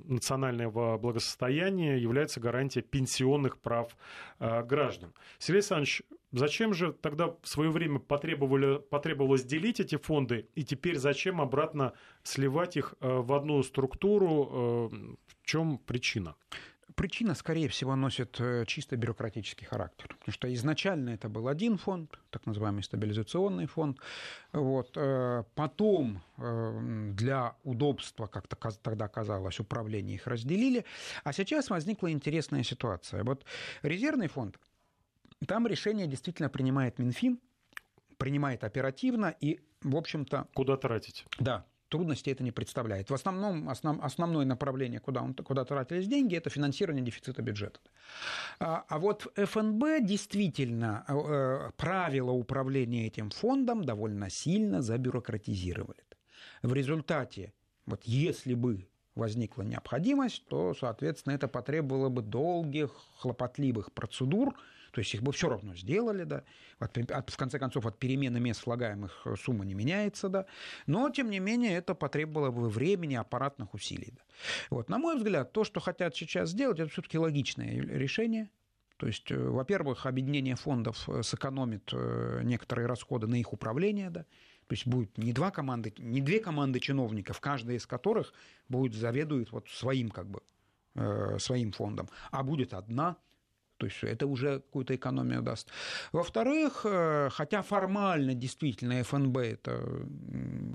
национального 0.05 0.97
благосостояния 0.97 1.99
является 1.99 2.39
гарантия 2.39 2.83
пенсионных 2.83 3.59
прав 3.59 3.97
э, 4.39 4.63
граждан. 4.63 5.13
Сергей 5.41 5.59
Александрович, 5.59 6.03
зачем 6.31 6.73
же 6.73 6.93
тогда 6.93 7.35
в 7.43 7.49
свое 7.49 7.71
время 7.71 7.99
потребовали, 7.99 8.79
потребовалось 8.79 9.43
делить 9.43 9.81
эти 9.81 9.97
фонды, 9.97 10.47
и 10.55 10.63
теперь 10.63 10.99
зачем 10.99 11.41
обратно 11.41 11.95
сливать 12.23 12.77
их 12.77 12.95
э, 13.01 13.09
в 13.09 13.33
одну 13.33 13.61
структуру? 13.65 14.91
Э, 14.93 15.17
в 15.27 15.45
чем 15.45 15.79
причина? 15.79 16.37
Причина, 16.97 17.35
скорее 17.35 17.69
всего, 17.69 17.95
носит 17.95 18.41
э, 18.41 18.65
чисто 18.67 18.97
бюрократический 18.97 19.67
характер. 19.67 20.17
Потому 20.19 20.33
что 20.33 20.53
изначально 20.55 21.11
это 21.11 21.29
был 21.29 21.47
один 21.47 21.77
фонд, 21.77 22.19
так 22.31 22.47
называемый 22.47 22.83
стабилизационный 22.83 23.67
фонд. 23.67 23.99
Вот. 24.53 24.97
Э, 24.97 25.45
потом 25.55 26.23
э, 26.39 27.11
для 27.13 27.55
удобства, 27.65 28.27
как 28.27 28.47
-то 28.47 28.73
тогда 28.83 29.09
казалось, 29.09 29.61
управление 29.61 30.15
их 30.15 30.27
разделили. 30.27 30.87
А 31.23 31.35
сейчас 31.35 31.69
возникла 31.69 32.11
интересная 32.11 32.63
ситуация. 32.63 33.25
Вот 33.25 33.45
резервный 33.83 34.29
фонд, 34.29 34.59
там 35.47 35.67
решение 35.67 36.07
действительно 36.07 36.49
принимает 36.49 36.99
Минфин, 36.99 37.39
принимает 38.17 38.65
оперативно 38.65 39.35
и, 39.39 39.61
в 39.83 39.97
общем-то... 39.97 40.49
Куда 40.55 40.79
тратить? 40.79 41.27
Да, 41.39 41.67
трудностей 41.89 42.33
это 42.33 42.43
не 42.43 42.53
представляет. 42.53 43.11
В 43.11 43.15
основном 43.15 43.69
основ, 43.69 44.03
основное 44.03 44.45
направление, 44.45 45.01
куда, 45.01 45.23
он, 45.23 45.35
куда 45.35 45.65
тратились 45.65 46.09
деньги, 46.09 46.37
это 46.37 46.51
финансирование 46.51 47.05
дефицита 47.05 47.43
бюджета. 47.43 47.81
А, 48.59 48.85
а 48.89 48.99
вот 48.99 49.27
ФНБ 49.37 50.03
действительно 50.03 51.05
э, 51.09 51.71
правила 51.77 52.31
управления 52.31 53.07
этим 53.07 53.31
фондом 53.31 53.85
довольно 53.85 54.31
сильно 54.31 54.83
забюрократизировали. 54.83 56.03
В 56.63 56.73
результате, 56.73 57.53
вот 57.87 58.05
если 58.05 58.55
бы 58.55 58.89
возникла 59.17 59.63
необходимость, 59.63 60.47
то, 60.47 60.75
соответственно, 60.75 61.35
это 61.35 61.49
потребовало 61.49 62.09
бы 62.09 62.23
долгих, 62.23 62.93
хлопотливых 63.19 63.93
процедур, 63.93 64.55
то 64.93 65.01
есть 65.01 65.13
их 65.15 65.23
бы 65.23 65.33
все 65.33 65.49
равно 65.49 65.75
сделали, 65.75 66.25
да. 66.25 66.45
От, 66.79 66.97
от, 66.97 67.31
в 67.31 67.37
конце 67.37 67.59
концов, 67.59 67.85
от 67.87 67.99
перемены 67.99 68.41
мест 68.41 68.63
слагаемых 68.63 69.23
э, 69.27 69.35
сумма 69.37 69.65
не 69.65 69.75
меняется, 69.75 70.29
да. 70.29 70.47
Но, 70.87 71.11
тем 71.11 71.29
не 71.29 71.39
менее, 71.39 71.73
это 71.75 71.95
потребовало 71.95 72.51
бы 72.51 72.69
времени, 72.69 73.15
аппаратных 73.15 73.75
усилий. 73.75 74.15
Да. 74.17 74.23
Вот, 74.71 74.89
на 74.89 74.99
мой 74.99 75.17
взгляд, 75.17 75.53
то, 75.53 75.65
что 75.65 75.81
хотят 75.81 76.17
сейчас 76.17 76.51
сделать, 76.51 76.79
это 76.79 76.91
все-таки 76.91 77.19
логичное 77.19 77.79
решение. 77.81 78.49
То 78.97 79.07
есть, 79.07 79.31
э, 79.31 79.37
во-первых, 79.37 80.07
объединение 80.07 80.57
фондов 80.57 81.09
э, 81.09 81.23
сэкономит 81.23 81.93
некоторые 82.43 82.87
расходы 82.87 83.27
на 83.27 83.35
их 83.35 83.53
управление, 83.53 84.09
да. 84.09 84.25
То 84.67 84.73
есть 84.73 84.87
будет 84.87 85.17
не 85.17 85.33
два 85.33 85.51
команды, 85.51 85.95
не 85.99 86.21
две 86.21 86.41
команды 86.41 86.81
чиновников, 86.81 87.41
каждая 87.41 87.77
из 87.77 87.87
которых 87.87 88.33
будет 88.69 88.95
заведует 88.95 89.53
вот 89.53 89.69
своим 89.69 90.11
как 90.11 90.29
бы 90.29 90.43
своим 91.39 91.73
фондом, 91.73 92.09
а 92.31 92.43
будет 92.43 92.73
одна 92.73 93.17
то 93.77 93.87
есть 93.87 94.03
это 94.03 94.27
уже 94.27 94.61
какую-то 94.61 94.95
экономию 94.95 95.43
даст. 95.43 95.69
Во-вторых, 96.13 96.83
э, 96.85 97.29
хотя 97.31 97.63
формально 97.63 98.35
действительно 98.35 99.03
ФНБ 99.03 99.37
это 99.39 100.07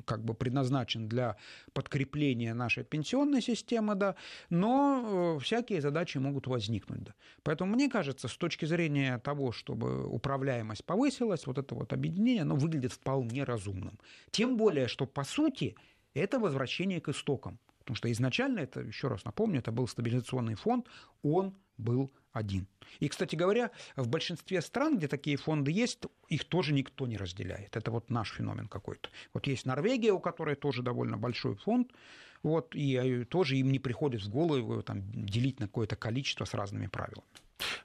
как 0.06 0.24
бы 0.24 0.34
предназначен 0.34 1.08
для 1.08 1.38
подкрепления 1.74 2.54
нашей 2.54 2.84
пенсионной 2.84 3.42
системы, 3.42 3.96
да, 3.96 4.16
но 4.50 5.38
э, 5.38 5.44
всякие 5.44 5.82
задачи 5.82 6.18
могут 6.18 6.48
возникнуть. 6.48 7.04
Да. 7.04 7.14
Поэтому 7.44 7.76
мне 7.76 7.90
кажется, 7.90 8.28
с 8.28 8.38
точки 8.38 8.66
зрения 8.66 9.18
того, 9.20 9.52
чтобы 9.52 10.06
управляемость 10.08 10.86
повысилась, 10.86 11.48
вот 11.48 11.58
это 11.58 11.76
вот 11.76 11.94
объединение, 11.94 12.44
оно 12.44 12.56
выглядит 12.56 12.94
вполне 12.94 13.44
разумным. 13.44 14.00
Тем 14.32 14.58
более, 14.58 14.88
что 14.88 15.06
по 15.06 15.24
сути 15.24 15.76
это 16.14 16.40
возвращение 16.40 17.02
к 17.02 17.10
истокам. 17.10 17.60
Потому 17.80 17.96
что 17.96 18.12
изначально 18.12 18.60
это, 18.60 18.82
еще 18.82 19.08
раз 19.08 19.26
напомню, 19.26 19.60
это 19.60 19.72
был 19.72 19.88
стабилизационный 19.88 20.56
фонд, 20.56 20.88
он 21.24 21.56
был 21.82 22.12
один. 22.32 22.68
И, 23.00 23.08
кстати 23.10 23.36
говоря, 23.36 23.72
в 23.96 24.08
большинстве 24.08 24.62
стран, 24.62 24.98
где 24.98 25.08
такие 25.08 25.38
фонды 25.38 25.72
есть, 25.72 26.00
их 26.28 26.46
тоже 26.46 26.74
никто 26.74 27.08
не 27.08 27.18
разделяет. 27.18 27.76
Это 27.76 27.92
вот 27.92 28.10
наш 28.10 28.32
феномен 28.32 28.68
какой-то. 28.68 29.10
Вот 29.34 29.48
есть 29.48 29.66
Норвегия, 29.66 30.14
у 30.14 30.20
которой 30.20 30.56
тоже 30.56 30.82
довольно 30.82 31.18
большой 31.18 31.56
фонд, 31.56 31.92
вот, 32.44 32.76
и 32.76 32.96
э, 32.96 33.26
тоже 33.26 33.58
им 33.58 33.72
не 33.72 33.80
приходит 33.80 34.24
в 34.24 34.30
голову 34.30 34.82
там, 34.82 35.04
делить 35.12 35.60
на 35.60 35.68
какое-то 35.68 35.96
количество 35.96 36.46
с 36.46 36.54
разными 36.54 36.88
правилами. 36.88 37.28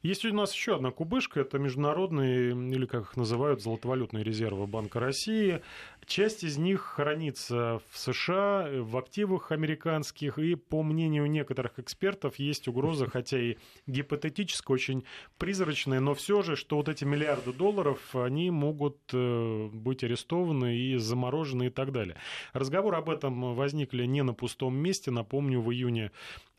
Есть 0.03 0.25
у 0.25 0.33
нас 0.33 0.53
еще 0.55 0.77
одна 0.77 0.91
кубышка, 0.91 1.41
это 1.41 1.59
международные, 1.59 2.51
или 2.51 2.87
как 2.87 3.03
их 3.03 3.17
называют, 3.17 3.63
золотовалютные 3.63 4.25
резервы 4.25 4.67
Банка 4.67 5.01
России. 5.01 5.63
Часть 6.07 6.45
из 6.45 6.57
них 6.57 6.83
хранится 6.83 7.81
в 7.91 7.99
США, 7.99 8.69
в 8.81 8.97
активах 8.97 9.51
американских, 9.51 10.39
и, 10.39 10.55
по 10.55 10.83
мнению 10.83 11.27
некоторых 11.27 11.79
экспертов, 11.79 12.39
есть 12.39 12.69
угроза, 12.69 13.07
хотя 13.11 13.39
и 13.39 13.57
гипотетическая, 13.87 14.75
очень 14.75 15.05
призрачная, 15.39 16.01
но 16.01 16.15
все 16.15 16.43
же, 16.43 16.55
что 16.57 16.77
вот 16.77 16.89
эти 16.89 17.05
миллиарды 17.05 17.53
долларов, 17.53 18.15
они 18.15 18.51
могут 18.51 18.99
э, 19.13 19.69
быть 19.73 20.05
арестованы 20.05 20.77
и 20.77 20.97
заморожены 20.97 21.67
и 21.67 21.71
так 21.71 21.93
далее. 21.93 22.17
Разговор 22.53 22.95
об 22.95 23.11
этом 23.11 23.55
возникли 23.55 24.05
не 24.05 24.23
на 24.23 24.35
пустом 24.35 24.77
месте. 24.77 25.11
Напомню, 25.11 25.61
в 25.61 25.73
июне 25.73 26.13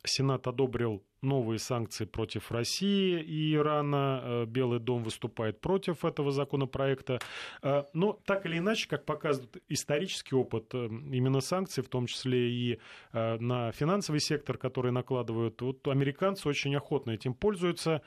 Сенат 0.08 0.47
одобрил 0.47 1.03
новые 1.22 1.60
санкции 1.60 2.05
против 2.05 2.51
России 2.51 3.22
и 3.22 3.53
Ирана. 3.55 4.22
Э, 4.24 4.45
Белый 4.45 4.80
дом 4.80 5.03
выступает 5.03 5.60
против 5.62 6.05
этого 6.05 6.32
законопроекта. 6.32 7.20
Э, 7.62 7.84
но 7.93 8.20
так 8.26 8.45
или 8.45 8.58
иначе, 8.58 8.88
как 8.88 9.05
показывает 9.05 9.62
исторический 9.68 10.36
опыт, 10.36 10.74
э, 10.74 10.88
именно 10.88 11.41
санкции, 11.41 11.82
в 11.82 11.89
том 11.89 12.08
числе 12.08 12.49
и 12.49 12.80
на 13.14 13.72
финансовый 13.72 14.20
сектор, 14.20 14.58
который 14.58 14.91
накладывают, 14.91 15.62
вот 15.62 15.88
американцы 15.88 16.47
очень 16.47 16.76
охотно 16.76 17.12
этим 17.12 17.34
пользуются. 17.34 18.01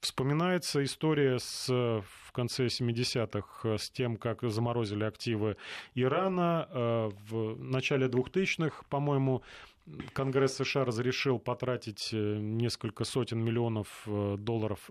Вспоминается 0.00 0.82
история 0.82 1.38
с, 1.38 1.68
в 1.68 2.32
конце 2.32 2.66
70-х 2.66 3.78
с 3.78 3.90
тем, 3.90 4.16
как 4.16 4.42
заморозили 4.42 5.04
активы 5.04 5.56
Ирана. 5.94 6.68
В 7.28 7.56
начале 7.56 8.06
2000-х, 8.08 8.84
по-моему, 8.88 9.42
Конгресс 10.12 10.56
США 10.56 10.84
разрешил 10.84 11.38
потратить 11.38 12.10
э, 12.12 12.16
несколько 12.16 13.04
сотен 13.04 13.40
миллионов 13.40 14.04
э, 14.06 14.36
долларов 14.38 14.90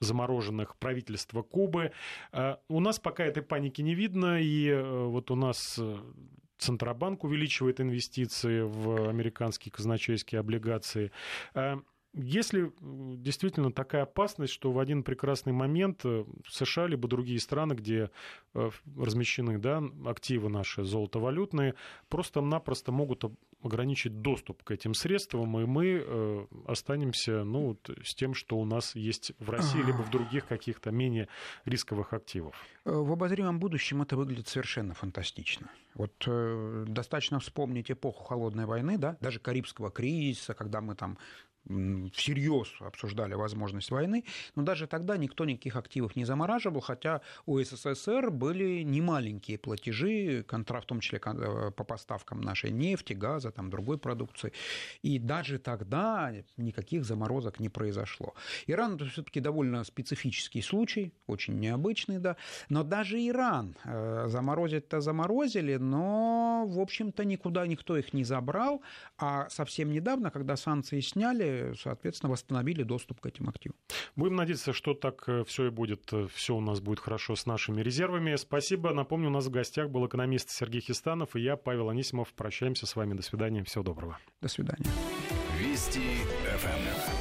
замороженных 0.00 0.76
правительства 0.76 1.42
Кубы. 1.42 1.92
Э, 2.32 2.56
у 2.68 2.80
нас 2.80 2.98
пока 2.98 3.24
этой 3.24 3.42
паники 3.42 3.82
не 3.82 3.94
видно, 3.94 4.40
и 4.40 4.74
вот 4.74 5.30
у 5.30 5.36
нас 5.36 5.78
Центробанк 6.58 7.24
увеличивает 7.24 7.80
инвестиции 7.80 8.62
в 8.62 9.08
американские 9.08 9.72
казначейские 9.72 10.40
облигации. 10.40 11.12
Если 12.16 12.72
действительно 12.80 13.70
такая 13.70 14.02
опасность, 14.02 14.52
что 14.52 14.72
в 14.72 14.78
один 14.78 15.02
прекрасный 15.02 15.52
момент 15.52 16.02
США 16.48 16.86
либо 16.86 17.08
другие 17.08 17.38
страны, 17.38 17.74
где 17.74 18.10
размещены 18.54 19.58
да, 19.58 19.82
активы 20.06 20.48
наши 20.48 20.82
золотовалютные, 20.82 21.74
просто-напросто 22.08 22.90
могут 22.90 23.24
ограничить 23.62 24.22
доступ 24.22 24.62
к 24.62 24.70
этим 24.70 24.94
средствам, 24.94 25.58
и 25.58 25.66
мы 25.66 26.02
э, 26.04 26.46
останемся 26.66 27.44
ну, 27.44 27.76
с 28.04 28.14
тем, 28.14 28.34
что 28.34 28.58
у 28.58 28.64
нас 28.64 28.94
есть 28.94 29.32
в 29.38 29.50
России, 29.50 29.82
либо 29.82 30.02
в 30.02 30.10
других 30.10 30.46
каких-то 30.46 30.90
менее 30.90 31.28
рисковых 31.64 32.12
активов. 32.12 32.54
Э, 32.84 32.92
в 32.92 33.12
обозримом 33.12 33.58
будущем 33.58 34.02
это 34.02 34.16
выглядит 34.16 34.48
совершенно 34.48 34.94
фантастично. 34.94 35.70
Вот 35.94 36.12
э, 36.26 36.84
достаточно 36.86 37.40
вспомнить 37.40 37.90
эпоху 37.90 38.24
холодной 38.24 38.66
войны, 38.66 38.98
да, 38.98 39.16
даже 39.20 39.40
Карибского 39.40 39.90
кризиса, 39.90 40.54
когда 40.54 40.80
мы 40.80 40.94
там 40.94 41.18
всерьез 42.12 42.68
обсуждали 42.80 43.34
возможность 43.34 43.90
войны, 43.90 44.24
но 44.54 44.62
даже 44.62 44.86
тогда 44.86 45.16
никто 45.16 45.44
никаких 45.44 45.76
активов 45.76 46.16
не 46.16 46.24
замораживал, 46.24 46.80
хотя 46.80 47.20
у 47.44 47.60
СССР 47.60 48.30
были 48.30 48.82
немаленькие 48.82 49.58
платежи, 49.58 50.44
контра, 50.46 50.80
в 50.80 50.86
том 50.86 51.00
числе 51.00 51.20
э, 51.24 51.70
по 51.70 51.84
поставкам 51.84 52.40
нашей 52.40 52.70
нефти, 52.70 53.14
газа, 53.14 53.50
там, 53.50 53.70
другой 53.70 53.98
продукции. 53.98 54.52
И 55.02 55.18
даже 55.18 55.58
тогда 55.58 56.32
никаких 56.56 57.04
заморозок 57.04 57.60
не 57.60 57.68
произошло. 57.68 58.34
Иран 58.66 58.94
это 58.94 59.06
все-таки 59.06 59.40
довольно 59.40 59.84
специфический 59.84 60.62
случай, 60.62 61.12
очень 61.26 61.58
необычный, 61.58 62.18
да. 62.18 62.36
Но 62.68 62.84
даже 62.84 63.18
Иран 63.18 63.74
э, 63.84 64.26
заморозить-то 64.28 65.00
заморозили, 65.00 65.76
но, 65.76 66.64
в 66.66 66.78
общем-то, 66.78 67.24
никуда 67.24 67.66
никто 67.66 67.96
их 67.96 68.12
не 68.12 68.24
забрал. 68.24 68.82
А 69.18 69.48
совсем 69.50 69.90
недавно, 69.90 70.30
когда 70.30 70.56
санкции 70.56 71.00
сняли, 71.00 71.55
соответственно, 71.80 72.32
восстановили 72.32 72.82
доступ 72.82 73.20
к 73.20 73.26
этим 73.26 73.48
активам. 73.48 73.76
Будем 74.14 74.36
надеяться, 74.36 74.72
что 74.72 74.94
так 74.94 75.24
э, 75.28 75.44
все 75.44 75.66
и 75.66 75.70
будет, 75.70 76.12
э, 76.12 76.26
все 76.32 76.54
у 76.54 76.60
нас 76.60 76.80
будет 76.80 77.00
хорошо 77.00 77.36
с 77.36 77.46
нашими 77.46 77.82
резервами. 77.82 78.36
Спасибо. 78.36 78.92
Напомню, 78.92 79.28
у 79.28 79.32
нас 79.32 79.46
в 79.46 79.50
гостях 79.50 79.90
был 79.90 80.06
экономист 80.06 80.50
Сергей 80.50 80.80
Хистанов 80.80 81.36
и 81.36 81.40
я, 81.40 81.56
Павел 81.56 81.90
Анисимов. 81.90 82.32
Прощаемся 82.34 82.86
с 82.86 82.96
вами. 82.96 83.14
До 83.14 83.22
свидания. 83.22 83.64
Всего 83.64 83.84
доброго. 83.84 84.18
До 84.40 84.48
свидания. 84.48 84.86
Вести 85.58 86.00
ФМ. 86.58 87.15